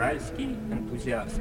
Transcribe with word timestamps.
Уральский 0.00 0.56
энтузиаст. 0.72 1.38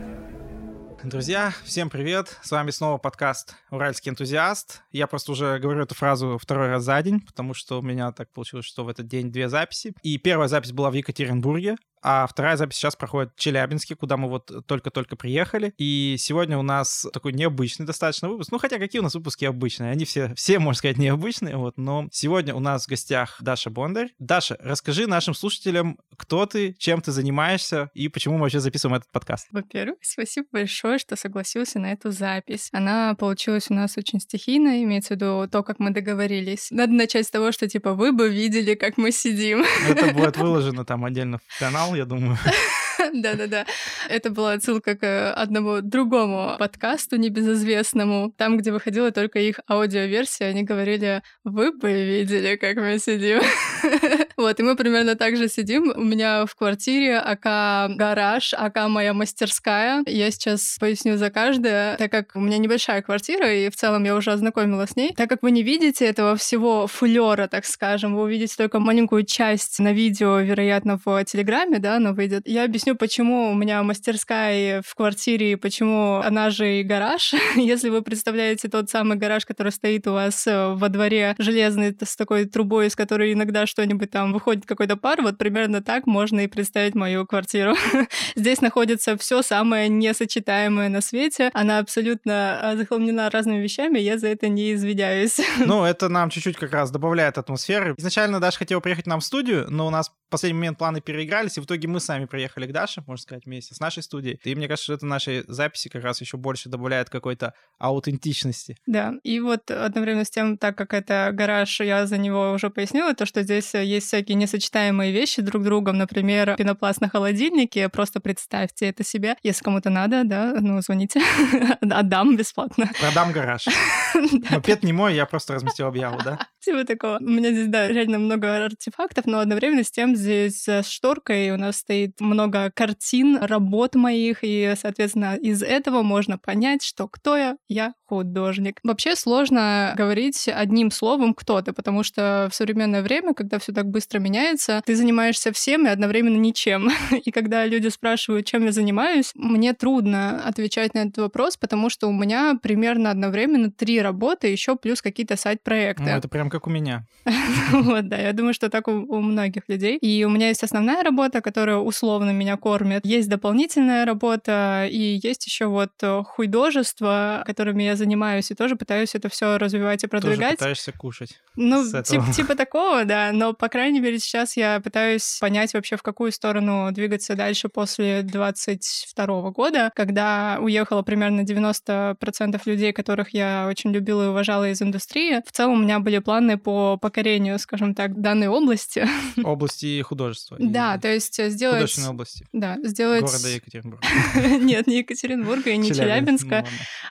Друзья, 1.05 1.53
всем 1.63 1.89
привет! 1.89 2.37
С 2.43 2.51
вами 2.51 2.71
снова 2.71 2.97
подкаст 2.97 3.55
«Уральский 3.71 4.09
энтузиаст». 4.09 4.81
Я 4.91 5.07
просто 5.07 5.31
уже 5.31 5.59
говорю 5.59 5.83
эту 5.83 5.95
фразу 5.95 6.37
второй 6.37 6.67
раз 6.67 6.83
за 6.83 7.01
день, 7.01 7.21
потому 7.21 7.53
что 7.53 7.79
у 7.79 7.81
меня 7.81 8.11
так 8.11 8.29
получилось, 8.33 8.65
что 8.65 8.83
в 8.83 8.89
этот 8.89 9.07
день 9.07 9.31
две 9.31 9.47
записи. 9.47 9.93
И 10.03 10.17
первая 10.17 10.49
запись 10.49 10.73
была 10.73 10.91
в 10.91 10.93
Екатеринбурге, 10.93 11.77
а 12.01 12.27
вторая 12.27 12.57
запись 12.57 12.77
сейчас 12.77 12.95
проходит 12.95 13.31
в 13.35 13.39
Челябинске, 13.39 13.95
куда 13.95 14.17
мы 14.17 14.29
вот 14.29 14.51
только-только 14.65 15.15
приехали. 15.15 15.73
И 15.77 16.15
сегодня 16.17 16.57
у 16.57 16.61
нас 16.61 17.05
такой 17.13 17.33
необычный 17.33 17.85
достаточно 17.85 18.29
выпуск. 18.29 18.51
Ну, 18.51 18.57
хотя 18.57 18.77
какие 18.77 18.99
у 18.99 19.03
нас 19.03 19.15
выпуски 19.15 19.45
обычные? 19.45 19.91
Они 19.91 20.05
все, 20.05 20.33
все 20.35 20.59
можно 20.59 20.77
сказать, 20.77 20.97
необычные. 20.97 21.57
Вот. 21.57 21.77
Но 21.77 22.07
сегодня 22.11 22.55
у 22.55 22.59
нас 22.59 22.85
в 22.85 22.89
гостях 22.89 23.37
Даша 23.41 23.69
Бондарь. 23.69 24.11
Даша, 24.19 24.57
расскажи 24.61 25.07
нашим 25.07 25.33
слушателям, 25.33 25.97
кто 26.17 26.45
ты, 26.45 26.75
чем 26.77 27.01
ты 27.01 27.11
занимаешься 27.11 27.89
и 27.93 28.07
почему 28.07 28.35
мы 28.35 28.41
вообще 28.41 28.59
записываем 28.59 28.97
этот 28.97 29.11
подкаст. 29.11 29.47
Во-первых, 29.51 29.97
спасибо 30.01 30.47
большое, 30.51 30.99
что 30.99 31.15
согласился 31.15 31.79
на 31.79 31.91
эту 31.91 32.11
запись. 32.11 32.69
Она 32.71 33.15
получилась 33.15 33.69
у 33.69 33.73
нас 33.73 33.97
очень 33.97 34.19
стихийно, 34.19 34.83
имеется 34.83 35.13
в 35.13 35.17
виду 35.17 35.47
то, 35.51 35.63
как 35.63 35.79
мы 35.79 35.91
договорились. 35.91 36.71
Надо 36.71 36.93
начать 36.93 37.27
с 37.27 37.29
того, 37.29 37.51
что, 37.51 37.67
типа, 37.67 37.93
вы 37.93 38.11
бы 38.11 38.29
видели, 38.29 38.75
как 38.75 38.97
мы 38.97 39.11
сидим. 39.11 39.63
Это 39.87 40.13
будет 40.13 40.37
выложено 40.37 40.85
там 40.85 41.05
отдельно 41.05 41.39
в 41.45 41.59
канал 41.59 41.88
я 41.95 42.05
думаю. 42.05 42.37
Да-да-да. 43.13 43.65
Это 44.09 44.29
была 44.29 44.53
отсылка 44.53 44.95
к 44.95 45.33
одному 45.33 45.81
другому 45.81 46.55
подкасту 46.59 47.17
небезызвестному. 47.17 48.33
Там, 48.37 48.57
где 48.57 48.71
выходила 48.71 49.11
только 49.11 49.39
их 49.39 49.59
аудиоверсия, 49.69 50.47
они 50.47 50.63
говорили, 50.63 51.21
вы 51.43 51.71
бы 51.71 51.91
видели, 51.91 52.55
как 52.55 52.77
мы 52.77 52.99
сидим. 52.99 53.41
Вот, 54.39 54.57
и 54.57 54.63
мы 54.63 54.77
примерно 54.77 55.15
так 55.15 55.35
же 55.35 55.49
сидим. 55.49 55.91
У 55.93 56.01
меня 56.01 56.45
в 56.45 56.55
квартире 56.55 57.17
АК 57.17 57.93
гараж, 57.97 58.53
АК 58.53 58.87
моя 58.87 59.13
мастерская. 59.13 60.01
Я 60.05 60.31
сейчас 60.31 60.77
поясню 60.79 61.17
за 61.17 61.29
каждое, 61.29 61.97
так 61.97 62.09
как 62.09 62.31
у 62.35 62.39
меня 62.39 62.57
небольшая 62.57 63.01
квартира, 63.01 63.53
и 63.53 63.69
в 63.69 63.75
целом 63.75 64.05
я 64.05 64.15
уже 64.15 64.31
ознакомилась 64.31 64.91
с 64.91 64.95
ней. 64.95 65.13
Так 65.13 65.29
как 65.29 65.43
вы 65.43 65.51
не 65.51 65.61
видите 65.61 66.05
этого 66.05 66.37
всего 66.37 66.87
фулера, 66.87 67.47
так 67.47 67.65
скажем, 67.65 68.15
вы 68.15 68.23
увидите 68.23 68.55
только 68.55 68.79
маленькую 68.79 69.25
часть 69.25 69.79
на 69.79 69.91
видео, 69.91 70.39
вероятно, 70.39 70.97
в 71.03 71.25
Телеграме, 71.25 71.79
да, 71.79 71.99
но 71.99 72.13
выйдет. 72.13 72.47
Я 72.47 72.63
объясню, 72.63 72.95
почему 72.99 73.51
у 73.51 73.55
меня 73.55 73.81
мастерская 73.81 74.83
в 74.85 74.93
квартире, 74.93 75.57
почему 75.57 76.17
она 76.17 76.49
же 76.49 76.79
и 76.79 76.83
гараж. 76.83 77.33
Если 77.55 77.89
вы 77.89 78.01
представляете 78.01 78.67
тот 78.67 78.89
самый 78.89 79.17
гараж, 79.17 79.45
который 79.45 79.71
стоит 79.71 80.05
у 80.07 80.11
вас 80.11 80.45
э, 80.45 80.73
во 80.73 80.89
дворе, 80.89 81.35
железный, 81.39 81.95
с 81.99 82.15
такой 82.15 82.45
трубой, 82.45 82.87
из 82.87 82.95
которой 82.95 83.33
иногда 83.33 83.65
что-нибудь 83.65 84.11
там 84.11 84.33
выходит 84.33 84.65
какой-то 84.65 84.97
пар, 84.97 85.21
вот 85.21 85.37
примерно 85.37 85.81
так 85.81 86.05
можно 86.05 86.41
и 86.41 86.47
представить 86.47 86.93
мою 86.93 87.25
квартиру. 87.25 87.75
Здесь 88.35 88.61
находится 88.61 89.17
все 89.17 89.41
самое 89.41 89.87
несочетаемое 89.89 90.89
на 90.89 91.01
свете. 91.01 91.49
Она 91.53 91.79
абсолютно 91.79 92.59
а, 92.61 92.75
захламлена 92.75 93.29
разными 93.29 93.61
вещами, 93.63 93.97
я 93.99 94.17
за 94.17 94.27
это 94.27 94.49
не 94.49 94.73
извиняюсь. 94.73 95.39
Ну, 95.69 95.83
это 95.83 96.09
нам 96.09 96.31
чуть-чуть 96.31 96.57
как 96.57 96.71
раз 96.73 96.89
добавляет 96.89 97.37
атмосферы. 97.37 97.93
Изначально 97.97 98.39
Даша 98.39 98.57
хотела 98.57 98.79
приехать 98.79 99.05
нам 99.05 99.19
в 99.19 99.23
студию, 99.23 99.67
но 99.69 99.85
у 99.85 99.89
нас 99.91 100.09
в 100.09 100.31
последний 100.31 100.57
момент 100.57 100.77
планы 100.77 100.99
переигрались, 100.99 101.57
и 101.57 101.61
в 101.61 101.65
итоге 101.65 101.87
мы 101.87 101.99
сами 101.99 102.25
приехали 102.25 102.65
к 102.65 102.71
Даше, 102.71 102.88
можно 102.97 103.21
сказать, 103.21 103.45
вместе 103.45 103.75
с 103.75 103.79
нашей 103.79 104.03
студией. 104.03 104.39
И 104.43 104.55
мне 104.55 104.67
кажется, 104.67 104.85
что 104.85 104.93
это 104.93 105.05
нашей 105.05 105.43
записи 105.47 105.89
как 105.89 106.03
раз 106.03 106.21
еще 106.21 106.37
больше 106.37 106.69
добавляет 106.69 107.09
какой-то 107.09 107.53
аутентичности. 107.77 108.77
Да, 108.85 109.13
и 109.23 109.39
вот 109.39 109.71
одновременно 109.71 110.25
с 110.25 110.29
тем, 110.29 110.57
так 110.57 110.77
как 110.77 110.93
это 110.93 111.29
гараж, 111.33 111.79
я 111.79 112.05
за 112.05 112.17
него 112.17 112.51
уже 112.51 112.69
пояснила, 112.69 113.13
то, 113.13 113.25
что 113.25 113.43
здесь 113.43 113.73
есть 113.73 114.07
всякие 114.07 114.35
несочетаемые 114.35 115.11
вещи 115.11 115.41
друг 115.41 115.61
с 115.61 115.65
другом, 115.65 115.97
например, 115.97 116.55
пенопласт 116.57 117.01
на 117.01 117.09
холодильнике, 117.09 117.89
просто 117.89 118.19
представьте 118.19 118.87
это 118.87 119.03
себе, 119.03 119.35
если 119.43 119.63
кому-то 119.63 119.89
надо, 119.89 120.23
да, 120.23 120.53
ну, 120.59 120.81
звоните, 120.81 121.21
отдам 121.81 122.35
бесплатно. 122.35 122.89
Продам 122.99 123.31
гараж. 123.31 123.65
Мопед 124.51 124.83
не 124.83 124.93
мой, 124.93 125.15
я 125.15 125.25
просто 125.25 125.53
разместил 125.53 125.87
объяву, 125.87 126.19
да? 126.23 126.39
Типа 126.59 126.83
такого. 126.85 127.17
У 127.19 127.23
меня 127.23 127.51
здесь, 127.51 127.67
да, 127.67 127.87
реально 127.87 128.19
много 128.19 128.65
артефактов, 128.65 129.25
но 129.25 129.39
одновременно 129.39 129.83
с 129.83 129.91
тем 129.91 130.15
здесь 130.15 130.65
за 130.65 130.83
шторкой 130.83 131.51
у 131.51 131.57
нас 131.57 131.77
стоит 131.77 132.19
много 132.19 132.71
картин, 132.79 133.37
работ 133.41 133.95
моих, 133.95 134.37
и, 134.41 134.73
соответственно, 134.81 135.35
из 135.35 135.61
этого 135.61 136.01
можно 136.01 136.37
понять, 136.37 136.81
что 136.81 137.09
кто 137.09 137.35
я, 137.35 137.57
я 137.67 137.93
художник. 138.05 138.79
Вообще 138.83 139.15
сложно 139.15 139.93
говорить 139.95 140.47
одним 140.47 140.89
словом 140.89 141.33
кто 141.33 141.61
ты, 141.61 141.73
потому 141.73 142.03
что 142.03 142.47
в 142.49 142.55
современное 142.55 143.03
время, 143.03 143.33
когда 143.33 143.59
все 143.59 143.71
так 143.71 143.85
быстро 143.85 144.19
меняется, 144.19 144.81
ты 144.85 144.95
занимаешься 144.95 145.51
всем 145.51 145.85
и 145.85 145.89
одновременно 145.89 146.37
ничем. 146.37 146.89
И 147.25 147.31
когда 147.31 147.65
люди 147.65 147.89
спрашивают, 147.89 148.47
чем 148.47 148.65
я 148.65 148.71
занимаюсь, 148.71 149.31
мне 149.35 149.73
трудно 149.73 150.41
отвечать 150.43 150.93
на 150.95 150.99
этот 150.99 151.17
вопрос, 151.17 151.57
потому 151.57 151.89
что 151.89 152.07
у 152.07 152.13
меня 152.13 152.57
примерно 152.61 153.11
одновременно 153.11 153.71
три 153.71 154.01
работы, 154.01 154.47
еще 154.47 154.75
плюс 154.75 155.01
какие-то 155.01 155.35
сайт-проекты. 155.35 156.03
Ну, 156.03 156.09
это 156.09 156.27
прям 156.29 156.49
как 156.49 156.65
у 156.67 156.69
меня. 156.69 157.05
Вот, 157.71 158.07
да, 158.07 158.17
я 158.17 158.33
думаю, 158.33 158.53
что 158.53 158.69
так 158.69 158.87
у, 158.87 158.91
у 158.91 159.21
многих 159.21 159.63
людей. 159.67 159.97
И 159.97 160.23
у 160.23 160.29
меня 160.29 160.47
есть 160.47 160.63
основная 160.63 161.03
работа, 161.03 161.41
которая 161.41 161.77
условно 161.77 162.31
меня 162.31 162.57
кормит. 162.69 163.03
Есть 163.03 163.29
дополнительная 163.29 164.05
работа, 164.05 164.87
и 164.89 165.19
есть 165.23 165.47
еще 165.47 165.65
вот 165.65 165.91
художество, 166.25 167.43
которыми 167.47 167.81
я 167.81 167.95
занимаюсь, 167.95 168.51
и 168.51 168.55
тоже 168.55 168.75
пытаюсь 168.75 169.15
это 169.15 169.27
все 169.29 169.57
развивать 169.57 170.03
и 170.03 170.07
продвигать. 170.07 170.57
Тоже 170.57 170.57
пытаешься 170.57 170.91
кушать. 170.91 171.39
Ну, 171.55 171.83
типа, 172.03 172.31
типа 172.31 172.55
такого, 172.55 173.05
да. 173.05 173.31
Но, 173.33 173.53
по 173.53 173.69
крайней 173.69 173.99
мере, 173.99 174.19
сейчас 174.19 174.55
я 174.55 174.79
пытаюсь 174.81 175.39
понять 175.41 175.73
вообще, 175.73 175.97
в 175.97 176.03
какую 176.03 176.31
сторону 176.31 176.91
двигаться 176.91 177.35
дальше 177.35 177.69
после 177.69 178.21
22 178.21 179.49
года, 179.49 179.91
когда 179.95 180.59
уехало 180.61 181.01
примерно 181.01 181.41
90% 181.41 182.61
людей, 182.65 182.93
которых 182.93 183.33
я 183.33 183.65
очень 183.67 183.91
любила 183.91 184.25
и 184.25 184.27
уважала 184.27 184.69
из 184.69 184.79
индустрии. 184.81 185.41
В 185.43 185.51
целом 185.51 185.73
у 185.73 185.83
меня 185.83 185.99
были 185.99 186.19
планы 186.19 186.59
по 186.59 186.97
покорению, 186.97 187.57
скажем 187.57 187.95
так, 187.95 188.21
данной 188.21 188.47
области. 188.47 189.07
Области 189.43 190.01
художества. 190.03 190.57
Да, 190.59 190.99
то 190.99 191.07
есть 191.07 191.43
сделать... 191.51 191.77
Художественной 191.77 192.09
области. 192.09 192.45
Да, 192.59 192.77
сделать... 192.83 193.21
Города 193.21 193.47
Екатеринбурга. 193.47 194.07
Нет, 194.59 194.87
не 194.87 194.99
Екатеринбурга 194.99 195.69
и 195.71 195.77
не 195.77 195.93
Челябинска, 195.93 196.65